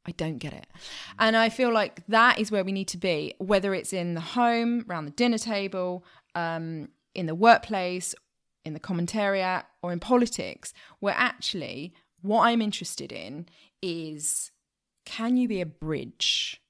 I 0.04 0.10
don't 0.12 0.38
get 0.38 0.52
it. 0.52 0.66
And 1.18 1.36
I 1.36 1.48
feel 1.48 1.72
like 1.72 2.04
that 2.08 2.38
is 2.38 2.50
where 2.50 2.64
we 2.64 2.72
need 2.72 2.88
to 2.88 2.98
be, 2.98 3.34
whether 3.38 3.72
it's 3.72 3.92
in 3.92 4.14
the 4.14 4.20
home, 4.20 4.84
around 4.88 5.04
the 5.04 5.12
dinner 5.12 5.38
table, 5.38 6.04
um, 6.34 6.88
in 7.14 7.26
the 7.26 7.34
workplace, 7.34 8.14
in 8.64 8.74
the 8.74 8.80
commentariat, 8.80 9.64
or 9.82 9.92
in 9.92 10.00
politics, 10.00 10.72
where 11.00 11.14
actually 11.16 11.92
what 12.20 12.46
I'm 12.46 12.62
interested 12.62 13.12
in 13.12 13.46
is 13.82 14.50
can 15.04 15.36
you 15.36 15.48
be 15.48 15.60
a 15.60 15.66
bridge? 15.66 16.60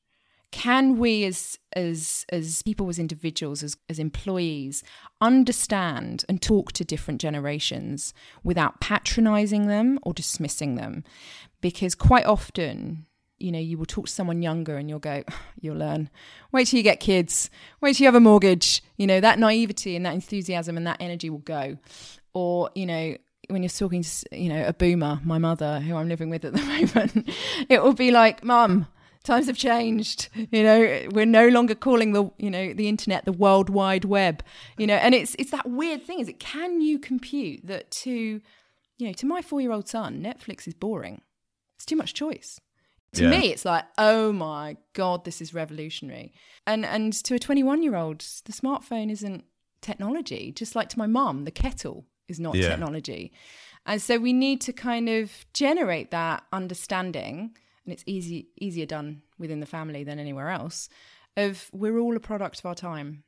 Can 0.51 0.99
we 0.99 1.24
as 1.24 1.59
as 1.74 2.26
as 2.30 2.62
people 2.62 2.88
as 2.90 2.99
individuals, 2.99 3.62
as, 3.62 3.76
as 3.88 3.99
employees, 3.99 4.82
understand 5.20 6.24
and 6.28 6.43
talk 6.43 6.72
to 6.72 6.84
different 6.84 7.20
generations 7.20 8.12
without 8.43 8.80
patronizing 8.80 9.66
them 9.66 9.99
or 10.03 10.12
dismissing 10.12 10.74
them? 10.74 11.05
Because 11.62 11.95
quite 11.95 12.26
often 12.26 13.07
you 13.43 13.53
know, 13.53 13.59
you 13.59 13.76
will 13.76 13.86
talk 13.86 14.07
to 14.07 14.12
someone 14.12 14.43
younger 14.43 14.76
and 14.76 14.88
you'll 14.88 14.99
go, 14.99 15.22
ah, 15.28 15.43
you'll 15.61 15.76
learn. 15.76 16.09
Wait 16.53 16.68
till 16.68 16.76
you 16.76 16.82
get 16.82 17.01
kids. 17.01 17.51
Wait 17.80 17.97
till 17.97 18.05
you 18.05 18.07
have 18.07 18.14
a 18.14 18.20
mortgage. 18.20 18.82
You 18.97 19.07
know, 19.07 19.20
that 19.20 19.38
naivety 19.38 19.97
and 19.97 20.07
that 20.07 20.14
enthusiasm 20.14 20.76
and 20.76 20.86
that 20.86 20.99
energy 21.01 21.28
will 21.28 21.38
go. 21.38 21.76
Or, 22.32 22.70
you 22.74 22.86
know, 22.86 23.16
when 23.49 23.62
you're 23.62 23.68
talking 23.70 24.03
to, 24.03 24.26
you 24.30 24.49
know, 24.49 24.64
a 24.66 24.72
boomer, 24.72 25.20
my 25.24 25.38
mother, 25.38 25.80
who 25.80 25.97
I'm 25.97 26.09
living 26.09 26.30
with 26.30 26.45
at 26.45 26.53
the 26.55 26.62
moment, 26.62 27.30
it 27.68 27.82
will 27.82 27.93
be 27.93 28.11
like, 28.11 28.45
Mum, 28.45 28.86
times 29.24 29.47
have 29.47 29.57
changed. 29.57 30.28
You 30.34 30.62
know, 30.62 31.09
we're 31.11 31.26
no 31.26 31.49
longer 31.49 31.74
calling 31.74 32.12
the, 32.12 32.30
you 32.38 32.51
know, 32.51 32.72
the 32.72 32.88
internet 32.88 33.24
the 33.24 33.32
World 33.32 33.68
Wide 33.68 34.05
Web. 34.05 34.43
You 34.78 34.86
know, 34.86 34.95
and 34.95 35.14
it's 35.14 35.34
it's 35.38 35.51
that 35.51 35.68
weird 35.68 36.05
thing, 36.05 36.20
is 36.20 36.28
it 36.28 36.38
can 36.38 36.80
you 36.80 36.99
compute 36.99 37.66
that 37.66 37.90
to, 37.90 38.11
you 38.11 39.07
know, 39.07 39.12
to 39.12 39.26
my 39.26 39.43
four 39.43 39.61
year 39.61 39.72
old 39.72 39.88
son, 39.88 40.22
Netflix 40.22 40.68
is 40.68 40.74
boring. 40.74 41.22
It's 41.76 41.86
too 41.86 41.97
much 41.97 42.14
choice 42.14 42.61
to 43.14 43.24
yeah. 43.24 43.30
me 43.30 43.52
it's 43.52 43.64
like 43.64 43.84
oh 43.98 44.32
my 44.32 44.76
god 44.92 45.24
this 45.24 45.40
is 45.40 45.54
revolutionary. 45.54 46.32
And 46.66 46.84
and 46.84 47.12
to 47.24 47.34
a 47.34 47.38
21 47.38 47.82
year 47.82 47.96
old 47.96 48.20
the 48.44 48.52
smartphone 48.52 49.10
isn't 49.10 49.44
technology. 49.80 50.52
Just 50.52 50.74
like 50.74 50.88
to 50.90 50.98
my 50.98 51.06
mum 51.06 51.44
the 51.44 51.50
kettle 51.50 52.06
is 52.28 52.40
not 52.40 52.54
yeah. 52.54 52.68
technology. 52.68 53.32
And 53.84 54.00
so 54.00 54.18
we 54.18 54.32
need 54.32 54.60
to 54.62 54.72
kind 54.72 55.08
of 55.08 55.44
generate 55.52 56.10
that 56.12 56.44
understanding 56.52 57.56
and 57.84 57.92
it's 57.92 58.04
easy 58.06 58.48
easier 58.60 58.86
done 58.86 59.22
within 59.38 59.60
the 59.60 59.66
family 59.66 60.04
than 60.04 60.18
anywhere 60.18 60.50
else 60.50 60.88
of 61.36 61.68
we're 61.72 61.98
all 61.98 62.16
a 62.16 62.20
product 62.20 62.58
of 62.60 62.66
our 62.66 62.74
time. 62.74 63.24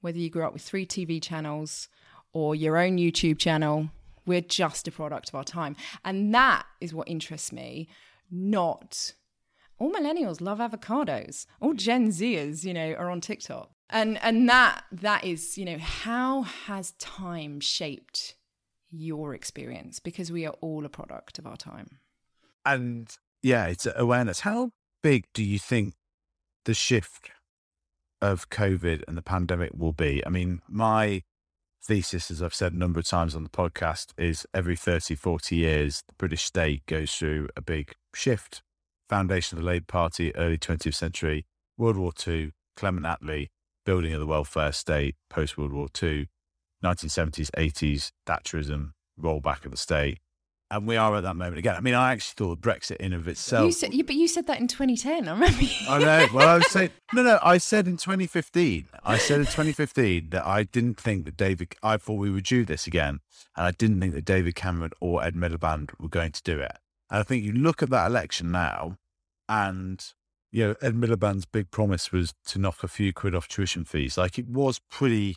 Whether 0.00 0.18
you 0.18 0.30
grew 0.30 0.44
up 0.44 0.52
with 0.52 0.62
three 0.62 0.86
tv 0.86 1.22
channels 1.22 1.88
or 2.32 2.54
your 2.54 2.78
own 2.78 2.96
youtube 2.96 3.38
channel 3.38 3.90
we're 4.26 4.40
just 4.40 4.86
a 4.86 4.92
product 4.92 5.28
of 5.28 5.34
our 5.34 5.44
time. 5.44 5.76
And 6.04 6.34
that 6.34 6.64
is 6.80 6.94
what 6.94 7.08
interests 7.08 7.52
me 7.52 7.88
not 8.30 9.14
all 9.80 9.90
millennials 9.90 10.40
love 10.40 10.58
avocados. 10.58 11.46
All 11.60 11.72
Gen 11.72 12.10
Zers, 12.10 12.64
you 12.64 12.74
know, 12.74 12.92
are 12.92 13.10
on 13.10 13.20
TikTok. 13.20 13.70
And 13.88 14.22
and 14.22 14.48
that 14.48 14.84
that 14.92 15.24
is, 15.24 15.58
you 15.58 15.64
know, 15.64 15.78
how 15.78 16.42
has 16.42 16.92
time 16.92 17.58
shaped 17.58 18.36
your 18.90 19.34
experience? 19.34 19.98
Because 19.98 20.30
we 20.30 20.46
are 20.46 20.54
all 20.60 20.84
a 20.84 20.88
product 20.88 21.38
of 21.38 21.46
our 21.46 21.56
time. 21.56 21.98
And 22.64 23.08
yeah, 23.42 23.66
it's 23.66 23.88
awareness. 23.96 24.40
How 24.40 24.70
big 25.02 25.24
do 25.32 25.42
you 25.42 25.58
think 25.58 25.94
the 26.66 26.74
shift 26.74 27.30
of 28.20 28.50
COVID 28.50 29.02
and 29.08 29.16
the 29.16 29.22
pandemic 29.22 29.70
will 29.74 29.94
be? 29.94 30.22
I 30.24 30.28
mean, 30.28 30.60
my 30.68 31.22
thesis, 31.82 32.30
as 32.30 32.42
I've 32.42 32.54
said 32.54 32.72
a 32.72 32.78
number 32.78 33.00
of 33.00 33.06
times 33.06 33.34
on 33.34 33.42
the 33.42 33.50
podcast, 33.50 34.08
is 34.18 34.46
every 34.52 34.76
30, 34.76 35.14
40 35.14 35.56
years, 35.56 36.02
the 36.08 36.14
British 36.18 36.44
state 36.44 36.84
goes 36.86 37.12
through 37.14 37.48
a 37.56 37.60
big 37.60 37.94
shift. 38.14 38.62
Foundation 39.08 39.58
of 39.58 39.64
the 39.64 39.68
Labour 39.68 39.86
Party, 39.88 40.34
early 40.36 40.58
20th 40.58 40.94
century, 40.94 41.46
World 41.76 41.96
War 41.96 42.12
II, 42.26 42.52
Clement 42.76 43.06
Attlee, 43.06 43.48
building 43.84 44.12
of 44.12 44.20
the 44.20 44.26
welfare 44.26 44.72
state, 44.72 45.16
post 45.28 45.58
World 45.58 45.72
War 45.72 45.88
II, 46.00 46.28
1970s, 46.84 47.50
80s, 47.50 48.12
Thatcherism, 48.26 48.92
rollback 49.20 49.64
of 49.64 49.70
the 49.70 49.76
state, 49.76 50.18
and 50.70 50.86
we 50.86 50.96
are 50.96 51.16
at 51.16 51.22
that 51.22 51.34
moment 51.34 51.58
again. 51.58 51.74
I 51.74 51.80
mean, 51.80 51.94
I 51.94 52.12
actually 52.12 52.34
thought 52.36 52.60
Brexit 52.60 52.96
in 52.96 53.12
of 53.12 53.26
itself. 53.26 53.66
You 53.66 53.72
said, 53.72 53.90
but 54.06 54.14
you 54.14 54.28
said 54.28 54.46
that 54.46 54.60
in 54.60 54.68
2010. 54.68 55.28
I 55.28 55.32
remember. 55.32 55.64
I 55.88 55.98
know. 55.98 56.26
Well, 56.32 56.48
I 56.48 56.56
was 56.56 56.66
saying 56.70 56.90
no, 57.12 57.22
no. 57.22 57.38
I 57.42 57.58
said 57.58 57.86
in 57.86 57.96
2015. 57.96 58.86
I 59.04 59.18
said 59.18 59.40
in 59.40 59.46
2015 59.46 60.30
that 60.30 60.46
I 60.46 60.62
didn't 60.62 61.00
think 61.00 61.24
that 61.24 61.36
David. 61.36 61.74
I 61.82 61.96
thought 61.96 62.14
we 62.14 62.30
would 62.30 62.44
do 62.44 62.64
this 62.64 62.86
again, 62.86 63.20
and 63.56 63.66
I 63.66 63.72
didn't 63.72 64.00
think 64.00 64.14
that 64.14 64.24
David 64.24 64.54
Cameron 64.54 64.92
or 65.00 65.24
Ed 65.24 65.34
Miliband 65.34 65.90
were 65.98 66.08
going 66.08 66.32
to 66.32 66.42
do 66.42 66.60
it. 66.60 66.76
And 67.10 67.18
I 67.18 67.22
think 67.24 67.44
you 67.44 67.52
look 67.52 67.82
at 67.82 67.90
that 67.90 68.06
election 68.06 68.52
now, 68.52 68.96
and 69.48 70.04
you 70.52 70.68
know, 70.68 70.74
Ed 70.80 70.94
Miliband's 70.94 71.46
big 71.46 71.70
promise 71.70 72.12
was 72.12 72.34
to 72.46 72.58
knock 72.58 72.82
a 72.82 72.88
few 72.88 73.12
quid 73.12 73.34
off 73.34 73.48
tuition 73.48 73.84
fees. 73.84 74.16
Like 74.16 74.38
it 74.38 74.48
was 74.48 74.78
pretty 74.90 75.36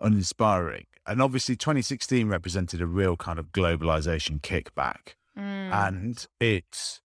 uninspiring. 0.00 0.86
And 1.06 1.20
obviously, 1.20 1.56
2016 1.56 2.28
represented 2.28 2.80
a 2.80 2.86
real 2.86 3.16
kind 3.16 3.38
of 3.38 3.52
globalization 3.52 4.40
kickback. 4.40 5.14
Mm. 5.38 5.72
And 5.72 6.26
it's 6.40 7.02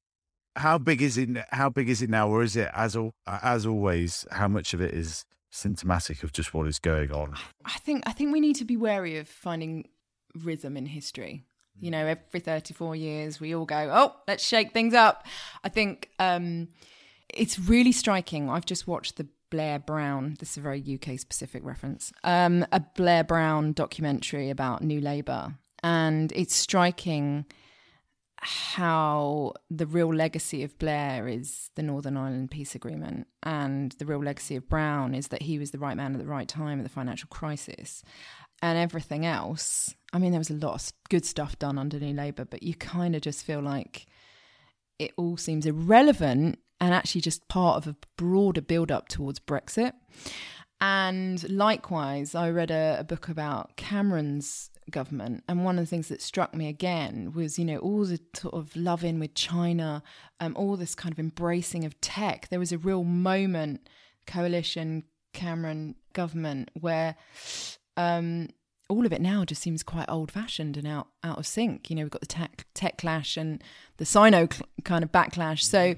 how 0.56 0.78
big 0.78 1.02
is 1.02 1.18
it? 1.18 1.30
How 1.52 1.70
big 1.70 1.90
is 1.90 2.02
it 2.02 2.10
now, 2.10 2.30
or 2.30 2.44
is 2.44 2.56
it 2.56 2.70
as 2.74 2.98
as 3.28 3.66
always? 3.66 4.26
How 4.32 4.48
much 4.48 4.74
of 4.74 4.82
it 4.82 4.94
is 4.94 5.26
symptomatic 5.52 6.24
of 6.24 6.32
just 6.32 6.54
what 6.54 6.68
is 6.68 6.80
going 6.80 7.12
on? 7.12 7.36
I 7.66 7.78
think 7.80 8.04
I 8.06 8.12
think 8.12 8.32
we 8.32 8.40
need 8.40 8.56
to 8.58 8.66
be 8.66 8.78
wary 8.78 9.18
of 9.18 9.28
finding 9.28 9.88
rhythm 10.36 10.78
in 10.78 10.86
history. 10.86 11.44
You 11.82 11.92
know, 11.92 12.06
every 12.06 12.42
34 12.42 12.96
years, 12.98 13.40
we 13.40 13.56
all 13.56 13.66
go, 13.66 13.90
oh, 13.92 14.14
let's 14.28 14.46
shake 14.46 14.74
things 14.74 14.94
up. 14.94 15.26
I 15.64 15.70
think 15.70 16.10
um, 16.20 16.68
it's 17.34 17.58
really 17.58 17.94
striking. 17.94 18.50
I've 18.50 18.66
just 18.66 18.86
watched 18.86 19.16
the 19.16 19.28
Blair 19.50 19.80
Brown, 19.80 20.36
this 20.40 20.52
is 20.52 20.58
a 20.58 20.62
very 20.62 20.82
UK 20.82 21.20
specific 21.20 21.64
reference, 21.64 22.12
um, 22.24 22.66
a 22.72 22.80
Blair 22.80 23.24
Brown 23.24 23.74
documentary 23.74 24.50
about 24.50 24.84
New 24.84 25.02
Labour. 25.02 25.56
And 25.82 26.32
it's 26.34 26.56
striking 26.56 27.46
how 28.42 29.54
the 29.70 29.86
real 29.86 30.14
legacy 30.14 30.64
of 30.64 30.78
Blair 30.80 31.28
is 31.28 31.72
the 31.76 31.84
Northern 31.84 32.16
Ireland 32.16 32.52
peace 32.52 32.76
agreement, 32.76 33.28
and 33.44 33.92
the 33.94 34.06
real 34.06 34.24
legacy 34.24 34.56
of 34.56 34.70
Brown 34.70 35.14
is 35.14 35.28
that 35.30 35.42
he 35.42 35.60
was 35.60 35.72
the 35.72 35.80
right 35.80 35.98
man 35.98 36.14
at 36.14 36.20
the 36.20 36.28
right 36.28 36.48
time 36.48 36.80
at 36.80 36.84
the 36.84 36.90
financial 36.90 37.28
crisis. 37.30 38.04
And 38.62 38.78
everything 38.78 39.26
else, 39.26 39.96
I 40.12 40.20
mean, 40.20 40.32
there 40.32 40.40
was 40.40 40.50
a 40.50 40.54
lot 40.54 40.76
of 40.76 40.92
good 41.10 41.26
stuff 41.26 41.58
done 41.60 41.78
under 41.78 42.00
New 42.00 42.14
Labour, 42.14 42.46
but 42.46 42.64
you 42.64 42.76
kind 42.76 43.16
of 43.16 43.22
just 43.22 43.46
feel 43.46 43.62
like 43.62 44.06
it 44.98 45.12
all 45.18 45.38
seems 45.38 45.66
irrelevant 45.66 46.60
and 46.82 46.94
actually 46.94 47.22
just 47.22 47.48
part 47.48 47.78
of 47.78 47.88
a 47.88 47.96
broader 48.18 48.62
build 48.62 48.92
up 48.92 49.08
towards 49.08 49.40
Brexit. 49.40 49.94
And 50.82 51.50
likewise, 51.50 52.36
I 52.36 52.50
read 52.50 52.72
a, 52.72 52.98
a 53.00 53.04
book 53.04 53.28
about 53.28 53.76
Cameron's 53.76 54.70
government. 54.90 55.44
And 55.48 55.64
one 55.64 55.78
of 55.78 55.84
the 55.84 55.90
things 55.90 56.08
that 56.08 56.22
struck 56.22 56.54
me 56.54 56.68
again 56.68 57.34
was, 57.34 57.60
you 57.60 57.66
know, 57.66 57.78
all 57.78 58.06
the 58.06 58.20
sort 58.34 58.54
of 58.54 58.76
love 58.76 59.04
in 59.04 59.20
with 59.20 59.34
China, 59.34 60.04
um, 60.40 60.56
all 60.56 60.78
this 60.78 60.96
kind 60.96 61.12
of 61.12 61.20
embracing 61.20 61.86
of 61.86 62.00
tech. 62.02 62.48
There 62.50 62.60
was 62.60 62.72
a 62.72 62.78
real 62.78 63.04
moment, 63.04 63.88
coalition, 64.26 65.04
Cameron 65.34 65.96
government, 66.14 66.72
where 66.80 67.16
um, 67.98 68.48
all 68.88 69.06
of 69.06 69.14
it 69.14 69.22
now 69.22 69.46
just 69.46 69.62
seems 69.62 69.84
quite 69.84 70.10
old 70.10 70.32
fashioned 70.32 70.78
and 70.78 70.88
out, 70.88 71.08
out 71.24 71.38
of 71.38 71.46
sync. 71.46 71.90
You 71.90 71.98
know, 71.98 72.04
we've 72.04 72.12
got 72.12 72.22
the 72.22 72.28
tech, 72.28 72.66
tech 72.74 72.98
clash 72.98 73.38
and 73.38 73.62
the 73.98 74.06
Sino 74.06 74.48
cl- 74.50 74.70
kind 74.84 75.04
of 75.04 75.12
backlash. 75.12 75.64
So, 75.64 75.96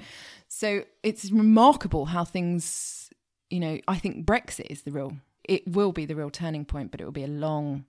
so 0.61 0.83
it's 1.01 1.31
remarkable 1.31 2.05
how 2.05 2.23
things, 2.23 3.09
you 3.49 3.59
know, 3.59 3.79
I 3.87 3.97
think 3.97 4.27
Brexit 4.27 4.67
is 4.69 4.83
the 4.83 4.91
real, 4.91 5.17
it 5.43 5.67
will 5.67 5.91
be 5.91 6.05
the 6.05 6.15
real 6.15 6.29
turning 6.29 6.65
point, 6.65 6.91
but 6.91 7.01
it 7.01 7.03
will 7.03 7.11
be 7.11 7.23
a 7.23 7.27
long 7.27 7.85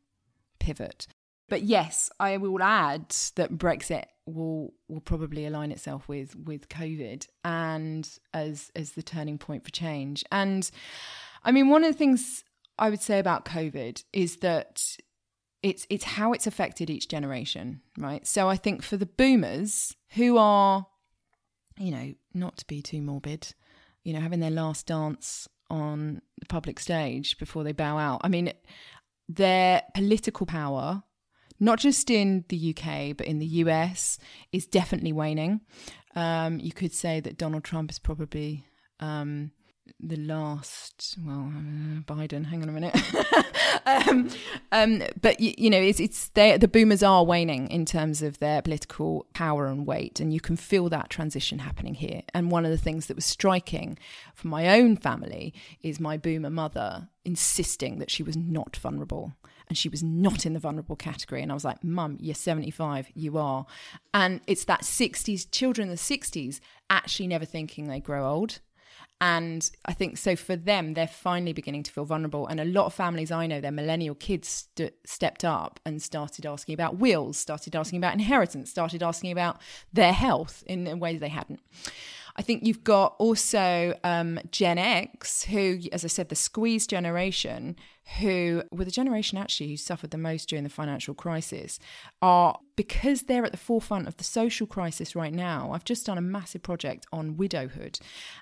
pivot. 0.58 1.06
But 1.50 1.64
yes, 1.64 2.08
I 2.18 2.38
will 2.38 2.62
add 2.62 3.14
that 3.34 3.58
Brexit 3.58 4.04
will 4.24 4.72
will 4.88 5.02
probably 5.02 5.44
align 5.44 5.70
itself 5.70 6.08
with 6.08 6.34
with 6.34 6.70
COVID 6.70 7.26
and 7.44 8.08
as 8.32 8.70
as 8.74 8.92
the 8.92 9.02
turning 9.02 9.36
point 9.36 9.64
for 9.64 9.70
change. 9.70 10.24
And 10.32 10.70
I 11.44 11.52
mean, 11.52 11.68
one 11.68 11.84
of 11.84 11.92
the 11.92 11.98
things 11.98 12.42
I 12.78 12.88
would 12.88 13.02
say 13.02 13.18
about 13.18 13.44
COVID 13.44 14.02
is 14.14 14.36
that 14.36 14.96
it's 15.62 15.86
it's 15.90 16.04
how 16.04 16.32
it's 16.32 16.46
affected 16.46 16.88
each 16.88 17.08
generation, 17.08 17.82
right? 17.98 18.26
So 18.26 18.48
I 18.48 18.56
think 18.56 18.82
for 18.82 18.96
the 18.96 19.04
boomers 19.04 19.94
who 20.14 20.38
are, 20.38 20.86
you 21.78 21.90
know, 21.90 22.14
not 22.34 22.56
to 22.58 22.66
be 22.66 22.82
too 22.82 23.00
morbid, 23.00 23.54
you 24.04 24.12
know, 24.12 24.20
having 24.20 24.40
their 24.40 24.50
last 24.50 24.86
dance 24.86 25.48
on 25.70 26.20
the 26.38 26.46
public 26.46 26.78
stage 26.78 27.38
before 27.38 27.64
they 27.64 27.72
bow 27.72 27.98
out. 27.98 28.20
I 28.24 28.28
mean, 28.28 28.52
their 29.28 29.82
political 29.94 30.46
power, 30.46 31.02
not 31.58 31.78
just 31.78 32.10
in 32.10 32.44
the 32.48 32.74
UK, 32.76 33.16
but 33.16 33.26
in 33.26 33.38
the 33.38 33.46
US, 33.46 34.18
is 34.52 34.66
definitely 34.66 35.12
waning. 35.12 35.60
Um, 36.14 36.60
you 36.60 36.72
could 36.72 36.92
say 36.92 37.20
that 37.20 37.38
Donald 37.38 37.64
Trump 37.64 37.90
is 37.90 37.98
probably 37.98 38.66
um, 39.00 39.52
the 39.99 40.16
last, 40.16 41.16
well, 41.24 41.53
uh, 41.55 42.01
Biden, 42.03 42.47
hang 42.47 42.62
on 42.62 42.68
a 42.68 42.72
minute. 42.72 42.97
um, 43.87 44.30
um, 44.70 45.03
but, 45.20 45.41
you, 45.41 45.55
you, 45.59 45.70
know, 45.70 45.80
it's, 45.80 46.01
it's 46.01 46.28
the 46.28 46.70
boomers 46.70 47.03
are 47.03 47.24
waning 47.24 47.68
in 47.68 47.85
terms 47.85 48.22
of 48.22 48.39
their 48.39 48.62
political 48.62 49.26
power 49.35 49.66
and 49.66 49.87
weight. 49.87 50.20
And 50.20 50.33
you 50.33 50.41
can 50.41 50.57
feel 50.57 50.89
that 50.89 51.11
transition 51.11 51.61
happening 51.61 51.95
here. 51.95 52.22
And 52.35 52.51
one 52.51 52.64
of 52.64 52.70
the 52.70 52.78
things 52.78 53.07
that 53.07 53.16
was 53.16 53.24
striking 53.24 53.99
for 54.35 54.49
my 54.49 54.78
own 54.78 54.97
family 54.97 55.55
is 55.83 55.99
my 56.01 56.16
boomer 56.16 56.51
mother 56.51 57.09
insisting 57.24 57.99
that 57.99 58.11
she 58.11 58.22
was 58.22 58.37
not 58.37 58.76
vulnerable 58.76 59.33
and 59.68 59.78
she 59.78 59.89
was 59.89 60.03
not 60.03 60.45
in 60.45 60.53
the 60.53 60.61
vulnerable 60.61 60.97
category. 60.97 61.43
And 61.43 61.51
I 61.51 61.55
was 61.55 61.64
like, 61.64 61.83
Mum, 61.83 62.18
you're 62.20 62.35
75, 62.35 63.09
you 63.14 63.39
are. 63.39 63.66
And 64.12 64.41
it's 64.47 64.64
that 64.64 64.83
60s, 64.83 65.51
children 65.51 65.89
the 65.89 65.95
60s 65.95 66.61
actually 66.91 67.28
never 67.28 67.45
thinking 67.45 67.87
they 67.87 68.01
grow 68.01 68.28
old. 68.28 68.61
And 69.22 69.70
I 69.84 69.92
think 69.92 70.18
so 70.18 70.34
for 70.34 70.56
them, 70.56 70.94
they're 70.94 71.06
finally 71.06 71.52
beginning 71.52 71.84
to 71.84 71.92
feel 71.92 72.04
vulnerable. 72.04 72.48
And 72.48 72.58
a 72.58 72.64
lot 72.64 72.86
of 72.86 72.92
families 72.92 73.30
I 73.30 73.46
know, 73.46 73.60
their 73.60 73.70
millennial 73.70 74.16
kids 74.16 74.66
st- 74.76 74.94
stepped 75.06 75.44
up 75.44 75.78
and 75.86 76.02
started 76.02 76.44
asking 76.44 76.74
about 76.74 76.96
wills, 76.96 77.38
started 77.38 77.76
asking 77.76 77.98
about 77.98 78.14
inheritance, 78.14 78.68
started 78.68 79.00
asking 79.00 79.30
about 79.30 79.60
their 79.92 80.12
health 80.12 80.64
in 80.66 80.98
ways 80.98 81.20
they 81.20 81.28
hadn't. 81.28 81.60
I 82.37 82.43
think 82.43 82.64
you've 82.64 82.85
got 82.85 83.14
also 83.18 83.95
um, 84.05 84.41
Gen 84.51 84.78
X, 84.78 85.45
who, 85.45 85.80
as 85.93 86.05
I 86.05 86.09
said, 86.09 86.28
the 86.28 86.35
squeeze 86.35 86.87
generation, 86.87 87.76
who 88.18 88.62
were 88.72 88.85
the 88.85 88.91
generation 88.91 89.39
actually 89.39 89.68
who 89.68 89.76
suffered 89.76 90.11
the 90.11 90.18
most 90.18 90.49
during 90.49 90.64
the 90.64 90.70
financial 90.70 91.14
crisis, 91.14 91.78
are 92.20 92.59
because 92.74 93.22
they're 93.22 93.45
at 93.45 93.53
the 93.53 93.59
forefront 93.59 94.09
of 94.09 94.16
the 94.16 94.24
social 94.24 94.66
crisis 94.66 95.14
right 95.14 95.33
now. 95.33 95.70
I've 95.72 95.85
just 95.85 96.07
done 96.07 96.18
a 96.18 96.22
massive 96.22 96.62
project 96.62 97.07
on 97.12 97.37
widowhood 97.37 97.99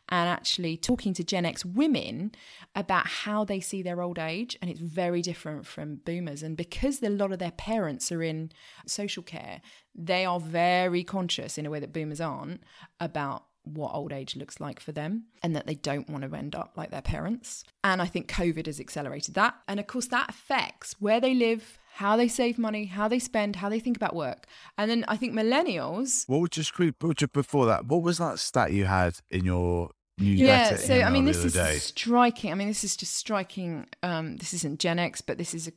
and 0.09 0.29
actually 0.29 0.77
talking 0.77 1.13
to 1.15 1.25
Gen 1.25 1.45
X 1.45 1.65
women 1.65 2.33
about 2.75 3.07
how 3.07 3.45
they 3.45 3.61
see 3.61 3.83
their 3.83 4.01
old 4.03 4.19
age, 4.19 4.57
and 4.63 4.71
it's 4.71 4.81
very 4.81 5.21
different 5.21 5.67
from 5.67 5.97
boomers. 5.97 6.43
And 6.43 6.57
because 6.57 7.03
a 7.03 7.11
lot 7.11 7.33
of 7.33 7.39
their 7.39 7.51
parents 7.51 8.11
are 8.13 8.23
in 8.23 8.53
social 8.87 9.23
care, 9.23 9.61
they 9.95 10.25
are 10.25 10.41
very 10.41 11.03
conscious 11.03 11.59
in 11.59 11.67
a 11.67 11.71
way 11.71 11.81
that 11.81 11.93
boomers 11.93 12.21
aren't 12.21 12.63
about 13.01 13.45
what 13.75 13.95
old 13.95 14.13
age 14.13 14.37
looks 14.37 14.61
like 14.61 14.81
for 14.81 14.93
them 14.93 15.25
and 15.43 15.55
that 15.55 15.67
they 15.67 15.75
don't 15.75 16.09
want 16.09 16.25
to 16.25 16.37
end 16.37 16.55
up 16.55 16.73
like 16.77 16.91
their 16.91 17.03
parents. 17.03 17.65
And 17.85 18.03
I 18.03 18.07
think 18.07 18.29
COVID 18.29 18.67
has 18.67 18.81
accelerated 18.81 19.35
that. 19.35 19.55
And 19.69 19.81
of 19.81 19.87
course, 19.87 20.07
that 20.09 20.29
affects 20.29 20.97
where 20.99 21.21
they 21.21 21.35
live, 21.35 21.79
how 21.95 22.17
they 22.17 22.29
save 22.29 22.59
money, 22.59 22.87
how 22.87 23.09
they 23.09 23.19
spend, 23.19 23.57
how 23.57 23.69
they 23.69 23.81
think 23.81 23.97
about 23.97 24.15
work. 24.15 24.47
And 24.79 24.91
then 24.91 25.05
I 25.09 25.17
think 25.17 25.35
millennials. 25.35 26.29
What 26.29 26.41
was 26.41 26.51
just 26.51 26.73
before 27.33 27.67
that? 27.67 27.87
What 27.87 28.03
was 28.03 28.19
that 28.19 28.39
stat 28.39 28.73
you 28.73 28.85
had 28.85 29.19
in 29.31 29.45
your 29.45 29.91
newsletter? 30.19 30.75
yeah, 30.75 30.77
so 30.77 31.01
I 31.01 31.11
mean, 31.11 31.25
this 31.25 31.45
is 31.45 31.55
day? 31.55 31.77
striking. 31.77 32.53
I 32.53 32.55
mean, 32.55 32.69
this 32.69 32.85
is 32.85 32.97
just 32.97 33.15
striking. 33.15 33.87
Um, 34.03 34.37
this 34.37 34.55
isn't 34.55 34.81
Gen 34.81 34.99
X, 34.99 35.21
but 35.21 35.39
this 35.39 35.55
is 35.55 35.69
a, 35.69 35.73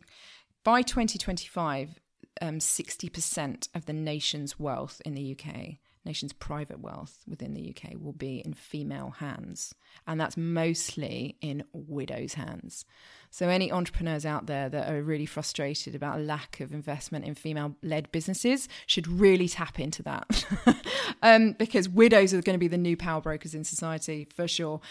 by 0.63 0.81
2025, 0.81 1.99
um, 2.41 2.59
60% 2.59 3.67
of 3.75 3.85
the 3.85 3.93
nation's 3.93 4.59
wealth 4.59 5.01
in 5.05 5.13
the 5.13 5.37
UK 5.37 5.77
nation's 6.05 6.33
private 6.33 6.79
wealth 6.79 7.19
within 7.27 7.53
the 7.53 7.69
UK 7.75 7.93
will 7.99 8.13
be 8.13 8.41
in 8.43 8.53
female 8.53 9.11
hands. 9.19 9.73
And 10.07 10.19
that's 10.19 10.37
mostly 10.37 11.37
in 11.41 11.63
widows' 11.71 12.33
hands. 12.33 12.85
So, 13.29 13.49
any 13.49 13.71
entrepreneurs 13.71 14.25
out 14.25 14.45
there 14.45 14.69
that 14.69 14.91
are 14.91 15.01
really 15.01 15.25
frustrated 15.25 15.95
about 15.95 16.19
a 16.19 16.23
lack 16.23 16.59
of 16.59 16.73
investment 16.73 17.25
in 17.25 17.35
female 17.35 17.75
led 17.81 18.11
businesses 18.11 18.67
should 18.85 19.07
really 19.07 19.47
tap 19.47 19.79
into 19.79 20.03
that. 20.03 20.45
um, 21.23 21.53
because 21.53 21.89
widows 21.89 22.33
are 22.33 22.41
going 22.41 22.55
to 22.55 22.59
be 22.59 22.67
the 22.67 22.77
new 22.77 22.97
power 22.97 23.21
brokers 23.21 23.55
in 23.55 23.63
society 23.63 24.27
for 24.35 24.47
sure. 24.47 24.81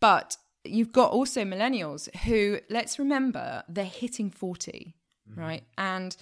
But 0.00 0.36
you've 0.64 0.92
got 0.92 1.12
also 1.12 1.42
millennials 1.42 2.14
who, 2.24 2.60
let's 2.70 2.98
remember, 2.98 3.62
they're 3.68 3.84
hitting 3.84 4.30
40, 4.30 4.94
mm-hmm. 5.30 5.40
right? 5.40 5.64
And 5.78 6.16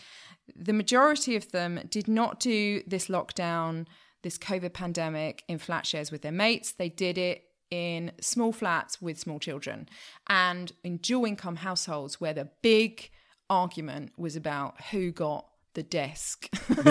the 0.55 0.72
majority 0.72 1.36
of 1.36 1.51
them 1.53 1.80
did 1.88 2.09
not 2.09 2.40
do 2.40 2.82
this 2.86 3.07
lockdown 3.07 3.86
this 4.23 4.39
COVID 4.39 4.73
pandemic 4.73 5.45
in 5.49 5.59
flat 5.59 5.87
shares 5.87 6.11
with 6.11 6.23
their 6.23 6.33
mates. 6.33 6.73
They 6.73 6.89
did 6.89 7.18
it 7.18 7.45
in 7.71 8.12
small 8.21 8.53
flats 8.53 9.01
with 9.01 9.18
small 9.18 9.39
children 9.39 9.89
and 10.29 10.73
in 10.83 10.97
dual 10.97 11.25
income 11.25 11.57
households 11.57 12.21
where 12.21 12.35
the 12.35 12.49
big 12.62 13.11
argument 13.49 14.12
was 14.16 14.37
about 14.37 14.81
who 14.91 15.12
got 15.12 15.47
the 15.75 15.83
desk 15.83 16.49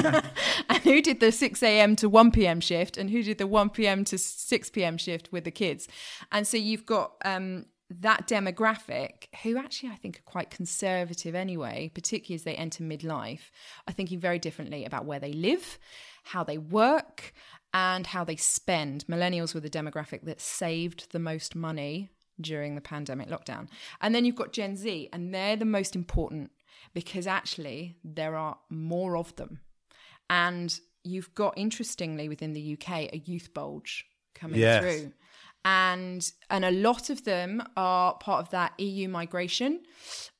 and 0.70 0.78
who 0.84 1.02
did 1.02 1.20
the 1.20 1.32
6 1.32 1.64
a.m. 1.64 1.96
to 1.98 2.08
1 2.08 2.32
p.m. 2.32 2.62
shift 2.62 2.98
and 2.98 3.10
who 3.10 3.22
did 3.24 3.38
the 3.38 3.48
1 3.48 3.72
p.m. 3.72 4.06
to 4.06 4.18
6 4.18 4.70
p.m. 4.70 4.98
shift 4.98 5.32
with 5.32 5.44
the 5.44 5.52
kids. 5.52 5.88
And 6.32 6.48
so 6.48 6.56
you've 6.56 6.86
got 6.86 7.14
um, 7.26 7.66
that 7.90 8.28
demographic, 8.28 9.28
who 9.44 9.58
actually 9.58 9.90
I 9.90 9.96
think 9.96 10.20
are 10.20 10.32
quite 10.32 10.52
conservative 10.52 11.34
anyway, 11.34 11.92
particularly 11.94 12.36
as 12.36 12.44
they 12.44 12.56
enter 12.56 12.84
midlife, 12.84 13.50
are 13.88 13.94
thinking 13.94 14.20
very 14.20 14.40
differently 14.40 14.86
about 14.86 15.06
where 15.06 15.20
they 15.20 15.34
live 15.34 15.80
how 16.30 16.44
they 16.44 16.58
work, 16.58 17.34
and 17.74 18.08
how 18.08 18.24
they 18.24 18.36
spend. 18.36 19.06
Millennials 19.08 19.54
were 19.54 19.60
the 19.60 19.70
demographic 19.70 20.24
that 20.24 20.42
saved 20.42 21.12
the 21.12 21.20
most 21.20 21.56
money 21.56 22.10
during 22.42 22.76
the 22.76 22.82
pandemic 22.82 23.30
lockdown. 23.30 23.68
And 24.02 24.16
then 24.16 24.26
you've 24.26 24.36
got 24.36 24.54
Gen 24.54 24.76
Z, 24.76 25.10
and 25.14 25.34
they're 25.34 25.56
the 25.56 25.66
most 25.66 25.96
important 25.96 26.52
because 26.94 27.28
actually 27.28 27.98
there 28.04 28.36
are 28.36 28.58
more 28.70 29.18
of 29.18 29.36
them. 29.36 29.60
And 30.30 30.80
you've 31.04 31.34
got, 31.36 31.58
interestingly, 31.58 32.30
within 32.30 32.54
the 32.54 32.74
UK, 32.74 33.14
a 33.14 33.22
youth 33.26 33.54
bulge 33.54 34.06
coming 34.34 34.60
yes. 34.60 34.82
through. 34.82 35.12
And 35.66 36.32
and 36.49 36.66
a 36.66 36.72
lot 36.72 37.10
of 37.10 37.26
them 37.26 37.64
are 37.76 38.16
part 38.16 38.45
of 38.45 38.51
that 38.51 38.80
EU 38.80 39.07
migration. 39.07 39.82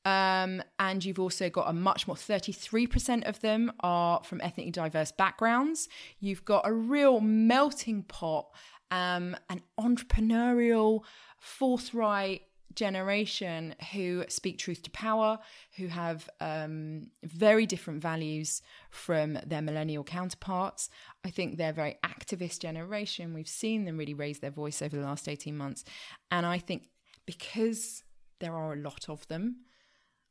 Um, 0.06 0.64
and 0.80 1.04
you've 1.04 1.20
also 1.20 1.50
got 1.50 1.70
a 1.70 1.74
much 1.74 2.08
more 2.08 2.16
33% 2.16 3.28
of 3.28 3.42
them 3.42 3.72
are 3.82 4.24
from 4.24 4.40
ethnically 4.42 4.72
diverse 4.72 5.12
backgrounds. 5.12 5.90
You've 6.20 6.46
got 6.46 6.68
a 6.68 6.74
real 6.74 7.20
melting 7.20 8.04
pot, 8.04 8.48
um, 8.92 9.36
an 9.50 9.62
entrepreneurial, 9.80 11.02
forthright 11.38 12.44
generation 12.76 13.76
who 13.94 14.26
speak 14.28 14.58
truth 14.58 14.84
to 14.84 14.92
power, 14.92 15.40
who 15.78 15.88
have 15.88 16.30
um, 16.40 17.08
very 17.24 17.66
different 17.66 18.02
values 18.02 18.62
from 18.90 19.40
their 19.46 19.62
millennial 19.62 20.04
counterparts. 20.04 20.90
I 21.26 21.30
think 21.30 21.58
they're 21.58 21.74
very 21.74 21.98
activist 22.04 22.60
generation. 22.60 23.34
We've 23.34 23.48
seen 23.48 23.86
them 23.86 23.98
really 23.98 24.14
raise 24.14 24.40
their 24.40 24.52
voice 24.52 24.82
over 24.82 24.96
the 24.96 25.04
last 25.04 25.28
18 25.28 25.56
months. 25.56 25.84
And 26.32 26.46
I 26.46 26.60
think 26.60 26.90
because 27.26 28.04
there 28.40 28.56
are 28.56 28.74
a 28.74 28.78
lot 28.78 29.10
of 29.10 29.28
them, 29.28 29.58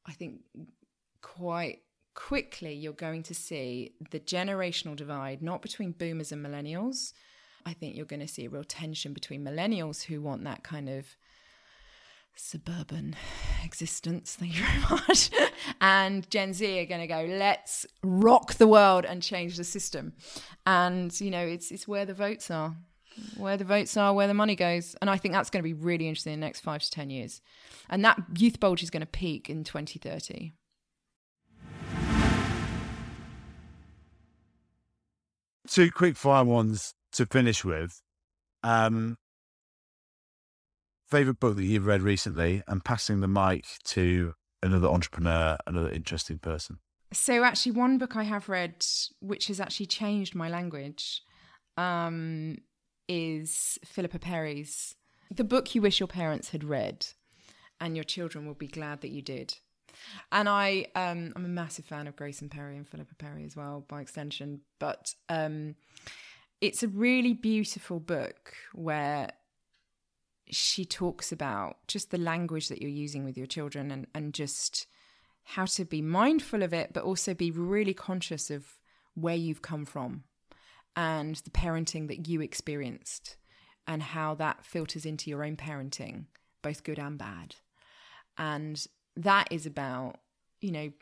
I 0.06 0.12
think 0.12 0.40
quite 1.22 1.80
quickly 2.14 2.74
you're 2.74 2.92
going 2.92 3.22
to 3.24 3.34
see 3.34 3.92
the 4.10 4.20
generational 4.20 4.96
divide, 4.96 5.42
not 5.42 5.62
between 5.62 5.92
boomers 5.92 6.32
and 6.32 6.44
millennials. 6.44 7.12
I 7.66 7.74
think 7.74 7.96
you're 7.96 8.06
going 8.06 8.20
to 8.20 8.28
see 8.28 8.46
a 8.46 8.50
real 8.50 8.64
tension 8.64 9.12
between 9.12 9.44
millennials 9.44 10.02
who 10.02 10.20
want 10.22 10.44
that 10.44 10.64
kind 10.64 10.88
of 10.88 11.16
suburban 12.38 13.16
existence, 13.64 14.36
thank 14.38 14.56
you 14.56 14.64
very 14.64 14.80
much, 14.90 15.30
and 15.80 16.28
Gen 16.30 16.54
Z 16.54 16.80
are 16.80 16.86
going 16.86 17.00
to 17.00 17.06
go, 17.06 17.26
let's 17.28 17.86
rock 18.02 18.54
the 18.54 18.66
world 18.66 19.04
and 19.04 19.22
change 19.22 19.56
the 19.56 19.64
system. 19.64 20.12
And, 20.66 21.18
you 21.20 21.30
know, 21.30 21.44
it's, 21.44 21.70
it's 21.70 21.88
where 21.88 22.06
the 22.06 22.14
votes 22.14 22.50
are, 22.50 22.76
where 23.36 23.56
the 23.56 23.64
votes 23.64 23.96
are, 23.96 24.14
where 24.14 24.26
the 24.26 24.34
money 24.34 24.54
goes. 24.54 24.94
And 25.00 25.10
I 25.10 25.16
think 25.16 25.34
that's 25.34 25.50
going 25.50 25.62
to 25.62 25.68
be 25.68 25.74
really 25.74 26.08
interesting 26.08 26.32
in 26.32 26.40
the 26.40 26.46
next 26.46 26.60
five 26.60 26.82
to 26.82 26.90
10 26.90 27.10
years. 27.10 27.40
And 27.88 28.04
that 28.04 28.20
youth 28.36 28.60
bulge 28.60 28.82
is 28.82 28.90
going 28.90 29.00
to 29.00 29.06
peak 29.06 29.50
in 29.50 29.64
2030. 29.64 30.52
Two 35.68 35.90
quick 35.90 36.16
fire 36.16 36.44
ones 36.44 36.94
to 37.12 37.26
finish 37.26 37.64
with. 37.64 38.00
Um, 38.62 39.16
favorite 41.08 41.40
book 41.40 41.56
that 41.56 41.64
you've 41.64 41.86
read 41.86 42.02
recently 42.02 42.62
and 42.68 42.84
passing 42.84 43.20
the 43.20 43.28
mic 43.28 43.64
to 43.84 44.34
another 44.62 44.88
entrepreneur, 44.88 45.56
another 45.66 45.90
interesting 45.90 46.38
person? 46.38 46.78
So, 47.12 47.42
actually, 47.42 47.72
one 47.72 47.96
book 47.96 48.16
I 48.16 48.24
have 48.24 48.48
read, 48.48 48.84
which 49.20 49.46
has 49.46 49.60
actually 49.60 49.86
changed 49.86 50.34
my 50.34 50.48
language, 50.50 51.22
um, 51.78 52.58
is 53.08 53.78
Philippa 53.84 54.18
Perry's 54.18 54.94
The 55.34 55.44
Book 55.44 55.74
You 55.74 55.80
Wish 55.80 56.00
Your 56.00 56.06
Parents 56.06 56.50
Had 56.50 56.64
Read, 56.64 57.06
and 57.80 57.96
Your 57.96 58.04
Children 58.04 58.46
Will 58.46 58.54
Be 58.54 58.66
Glad 58.66 59.00
That 59.00 59.10
You 59.10 59.22
Did. 59.22 59.54
And 60.30 60.48
I, 60.48 60.86
um, 60.94 61.32
I'm 61.34 61.46
a 61.46 61.48
massive 61.48 61.86
fan 61.86 62.06
of 62.06 62.16
Grayson 62.16 62.50
Perry 62.50 62.76
and 62.76 62.86
Philippa 62.86 63.14
Perry 63.14 63.44
as 63.44 63.56
well, 63.56 63.84
by 63.88 64.02
extension. 64.02 64.60
But 64.78 65.14
um, 65.30 65.76
it's 66.60 66.82
a 66.82 66.88
really 66.88 67.32
beautiful 67.32 68.00
book 68.00 68.52
where 68.74 69.30
she 70.50 70.84
talks 70.84 71.32
about 71.32 71.76
just 71.86 72.10
the 72.10 72.18
language 72.18 72.68
that 72.68 72.80
you're 72.80 72.90
using 72.90 73.24
with 73.24 73.36
your 73.36 73.46
children 73.46 73.90
and, 73.90 74.06
and 74.14 74.34
just 74.34 74.86
how 75.44 75.64
to 75.64 75.84
be 75.84 76.02
mindful 76.02 76.62
of 76.62 76.72
it, 76.72 76.92
but 76.92 77.02
also 77.02 77.34
be 77.34 77.50
really 77.50 77.94
conscious 77.94 78.50
of 78.50 78.66
where 79.14 79.34
you've 79.34 79.62
come 79.62 79.84
from 79.84 80.24
and 80.94 81.36
the 81.36 81.50
parenting 81.50 82.08
that 82.08 82.28
you 82.28 82.40
experienced 82.40 83.36
and 83.86 84.02
how 84.02 84.34
that 84.34 84.64
filters 84.64 85.06
into 85.06 85.30
your 85.30 85.44
own 85.44 85.56
parenting, 85.56 86.26
both 86.62 86.84
good 86.84 86.98
and 86.98 87.18
bad. 87.18 87.54
And 88.36 88.86
that 89.16 89.48
is 89.50 89.64
about, 89.64 90.16
you 90.60 90.70
know, 90.70 90.92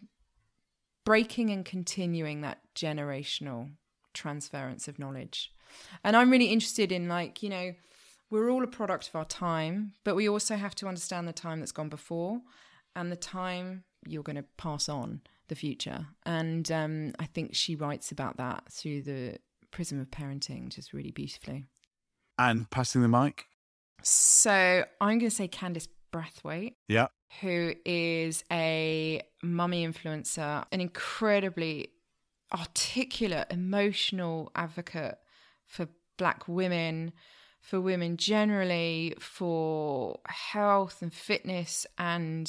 breaking 1.05 1.51
and 1.51 1.65
continuing 1.65 2.41
that 2.43 2.59
generational 2.75 3.71
transference 4.15 4.89
of 4.89 4.99
knowledge. 4.99 5.53
And 6.05 6.17
I'm 6.17 6.31
really 6.31 6.47
interested 6.47 6.93
in, 6.93 7.09
like, 7.09 7.43
you 7.43 7.49
know, 7.49 7.75
we're 8.31 8.51
all 8.51 8.65
a 8.65 8.69
product 8.69 9.09
of 9.09 9.17
our 9.17 9.25
time, 9.25 9.93
but 10.05 10.17
we 10.17 10.29
also 10.29 10.57
have 10.57 10.75
to 10.77 10.89
understand 10.89 11.29
the 11.29 11.33
time 11.33 11.61
that's 11.61 11.73
gone 11.73 11.89
before 11.89 12.41
and 12.95 13.13
the 13.13 13.17
time 13.17 13.85
you're 14.07 14.23
going 14.23 14.37
to 14.37 14.45
pass 14.57 14.89
on 14.89 15.21
the 15.49 15.55
future. 15.55 16.07
And 16.25 16.71
um, 16.73 17.13
I 17.19 17.27
think 17.27 17.55
she 17.55 17.77
writes 17.77 18.11
about 18.11 18.37
that 18.39 18.65
through 18.71 19.03
the 19.03 19.39
prism 19.71 20.01
of 20.01 20.11
parenting 20.11 20.69
just 20.69 20.93
really 20.93 21.13
beautifully. 21.13 21.67
And 22.39 22.69
passing 22.71 23.03
the 23.03 23.09
mic? 23.09 23.47
So 24.03 24.85
I'm 25.01 25.19
going 25.19 25.31
to 25.31 25.31
say 25.31 25.49
Candice 25.49 25.89
Brathwaite. 26.13 26.75
Yeah. 26.89 27.09
Who 27.41 27.75
is 27.85 28.45
a 28.51 29.23
mummy 29.43 29.87
influencer, 29.87 30.65
an 30.71 30.81
incredibly 30.81 31.91
articulate, 32.53 33.49
emotional 33.51 34.51
advocate 34.55 35.19
for 35.67 35.89
Black 36.19 36.49
women, 36.49 37.13
for 37.67 37.81
women 37.81 38.17
generally, 38.17 39.13
for 39.19 40.21
health 40.29 41.03
and 41.03 41.13
fitness, 41.13 41.85
and 41.99 42.49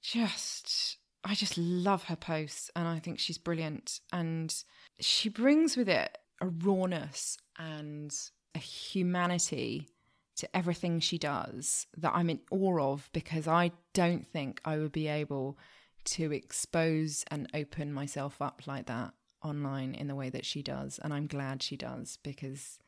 just, 0.00 0.96
I 1.22 1.34
just 1.34 1.58
love 1.58 2.04
her 2.04 2.16
posts 2.16 2.70
and 2.74 2.88
I 2.88 3.00
think 3.00 3.18
she's 3.18 3.36
brilliant. 3.36 4.00
And 4.10 4.54
she 4.98 5.28
brings 5.28 5.76
with 5.76 5.90
it 5.90 6.16
a 6.40 6.46
rawness 6.46 7.36
and 7.58 8.10
a 8.54 8.58
humanity 8.58 9.90
to 10.36 10.56
everything 10.56 10.98
she 10.98 11.18
does 11.18 11.86
that 11.98 12.12
I'm 12.14 12.30
in 12.30 12.40
awe 12.50 12.92
of 12.92 13.10
because 13.12 13.46
I 13.46 13.72
don't 13.92 14.26
think 14.26 14.62
I 14.64 14.78
would 14.78 14.92
be 14.92 15.08
able 15.08 15.58
to 16.04 16.32
expose 16.32 17.26
and 17.30 17.46
open 17.52 17.92
myself 17.92 18.40
up 18.40 18.62
like 18.66 18.86
that 18.86 19.12
online 19.44 19.94
in 19.94 20.08
the 20.08 20.14
way 20.14 20.30
that 20.30 20.46
she 20.46 20.62
does. 20.62 20.98
And 20.98 21.12
I'm 21.12 21.26
glad 21.26 21.62
she 21.62 21.76
does 21.76 22.18
because 22.22 22.78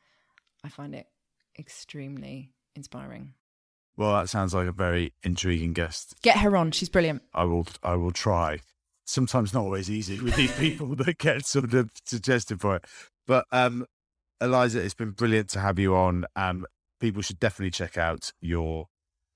I 0.64 0.68
find 0.68 0.94
it 0.94 1.06
extremely 1.58 2.52
inspiring. 2.74 3.34
Well, 3.96 4.14
that 4.14 4.28
sounds 4.28 4.54
like 4.54 4.66
a 4.66 4.72
very 4.72 5.12
intriguing 5.22 5.72
guest. 5.72 6.14
Get 6.22 6.38
her 6.38 6.56
on; 6.56 6.72
she's 6.72 6.88
brilliant. 6.88 7.22
I 7.32 7.44
will. 7.44 7.66
I 7.82 7.94
will 7.94 8.10
try. 8.10 8.58
Sometimes 9.06 9.52
not 9.52 9.64
always 9.64 9.90
easy 9.90 10.18
with 10.18 10.34
these 10.34 10.56
people 10.58 10.94
that 10.96 11.18
get 11.18 11.44
sort 11.44 11.72
of 11.74 11.90
suggested 12.04 12.60
for 12.60 12.76
it. 12.76 12.84
But 13.26 13.44
um, 13.52 13.86
Eliza, 14.40 14.80
it's 14.80 14.94
been 14.94 15.10
brilliant 15.10 15.50
to 15.50 15.60
have 15.60 15.78
you 15.78 15.94
on. 15.94 16.24
Um, 16.34 16.66
people 17.00 17.22
should 17.22 17.38
definitely 17.38 17.70
check 17.70 17.98
out 17.98 18.32
your 18.40 18.86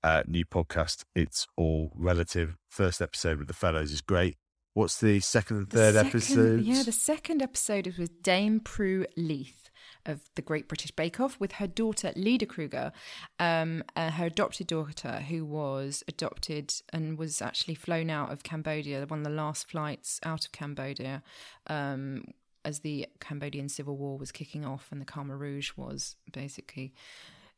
uh, 0.03 0.23
new 0.27 0.43
podcast. 0.43 1.03
It's 1.15 1.47
all 1.55 1.91
relative. 1.95 2.57
First 2.69 3.01
episode 3.01 3.37
with 3.37 3.47
the 3.47 3.53
Fellowes 3.53 3.91
is 3.91 4.01
great. 4.01 4.37
What's 4.73 4.99
the 4.99 5.19
second 5.19 5.57
and 5.57 5.69
third 5.69 5.93
second, 5.93 6.09
episode? 6.09 6.61
Yeah, 6.61 6.83
the 6.83 6.91
second 6.91 7.41
episode 7.41 7.87
is 7.87 7.97
with 7.97 8.21
Dame 8.21 8.59
Prue 8.59 9.05
Leith 9.15 9.68
of 10.05 10.21
the 10.35 10.41
Great 10.41 10.67
British 10.67 10.91
Bake 10.91 11.19
Off 11.19 11.39
with 11.39 11.53
her 11.53 11.67
daughter 11.67 12.11
Lida 12.15 12.45
Kruger, 12.45 12.91
um, 13.39 13.83
uh, 13.95 14.11
her 14.11 14.27
adopted 14.27 14.67
daughter, 14.67 15.23
who 15.27 15.45
was 15.45 16.03
adopted 16.07 16.73
and 16.91 17.17
was 17.17 17.41
actually 17.41 17.75
flown 17.75 18.09
out 18.09 18.31
of 18.31 18.43
Cambodia, 18.43 19.05
one 19.07 19.19
of 19.19 19.25
the 19.25 19.31
last 19.31 19.69
flights 19.69 20.19
out 20.23 20.45
of 20.45 20.51
Cambodia. 20.51 21.23
Um, 21.67 22.25
as 22.65 22.79
the 22.79 23.07
Cambodian 23.21 23.69
civil 23.69 23.95
war 23.95 24.17
was 24.17 24.33
kicking 24.33 24.65
off 24.65 24.89
and 24.91 24.99
the 24.99 25.05
Khmer 25.05 25.39
Rouge 25.39 25.71
was 25.77 26.17
basically 26.31 26.93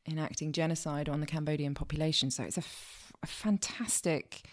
enacting 0.07 0.51
genocide 0.51 1.09
on 1.09 1.19
the 1.19 1.25
Cambodian 1.25 1.73
population. 1.73 2.31
So 2.31 2.43
it's 2.43 2.57
a, 2.57 2.61
f- 2.61 3.11
a 3.23 3.27
fantastic 3.27 4.43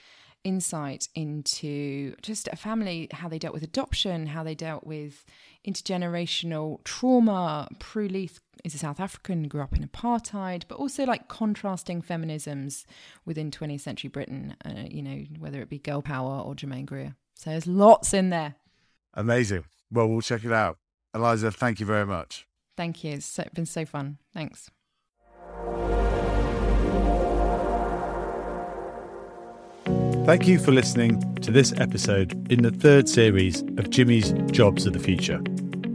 insight 0.44 1.08
into 1.14 2.14
just 2.22 2.48
a 2.48 2.56
family, 2.56 3.08
how 3.12 3.28
they 3.28 3.38
dealt 3.38 3.54
with 3.54 3.62
adoption, 3.62 4.26
how 4.26 4.42
they 4.42 4.54
dealt 4.54 4.84
with 4.84 5.24
intergenerational 5.66 6.82
trauma. 6.84 7.68
Prue 7.78 8.08
Leith 8.08 8.40
is 8.64 8.74
a 8.74 8.78
South 8.78 9.00
African, 9.00 9.48
grew 9.48 9.62
up 9.62 9.76
in 9.76 9.86
apartheid, 9.86 10.64
but 10.68 10.78
also 10.78 11.04
like 11.04 11.28
contrasting 11.28 12.02
feminisms 12.02 12.84
within 13.24 13.50
20th 13.50 13.80
century 13.80 14.08
Britain, 14.08 14.56
uh, 14.64 14.84
you 14.88 15.02
know, 15.02 15.24
whether 15.38 15.60
it 15.60 15.68
be 15.68 15.78
girl 15.78 16.02
power 16.02 16.40
or 16.40 16.54
Germaine 16.54 16.86
Greer. 16.86 17.14
So 17.34 17.50
there's 17.50 17.66
lots 17.66 18.14
in 18.14 18.30
there. 18.30 18.54
Amazing. 19.14 19.64
Well, 19.90 20.08
we'll 20.08 20.20
check 20.20 20.44
it 20.44 20.52
out. 20.52 20.78
Eliza, 21.14 21.50
thank 21.50 21.80
you 21.80 21.86
very 21.86 22.06
much. 22.06 22.46
Thank 22.76 23.02
you. 23.02 23.14
It's 23.14 23.38
been 23.54 23.66
so 23.66 23.84
fun. 23.84 24.18
Thanks. 24.32 24.70
Thank 30.28 30.44
you 30.46 30.58
for 30.58 30.72
listening 30.72 31.22
to 31.36 31.50
this 31.50 31.72
episode 31.78 32.52
in 32.52 32.62
the 32.62 32.70
third 32.70 33.08
series 33.08 33.62
of 33.78 33.88
Jimmy's 33.88 34.32
Jobs 34.50 34.84
of 34.84 34.92
the 34.92 34.98
Future. 34.98 35.40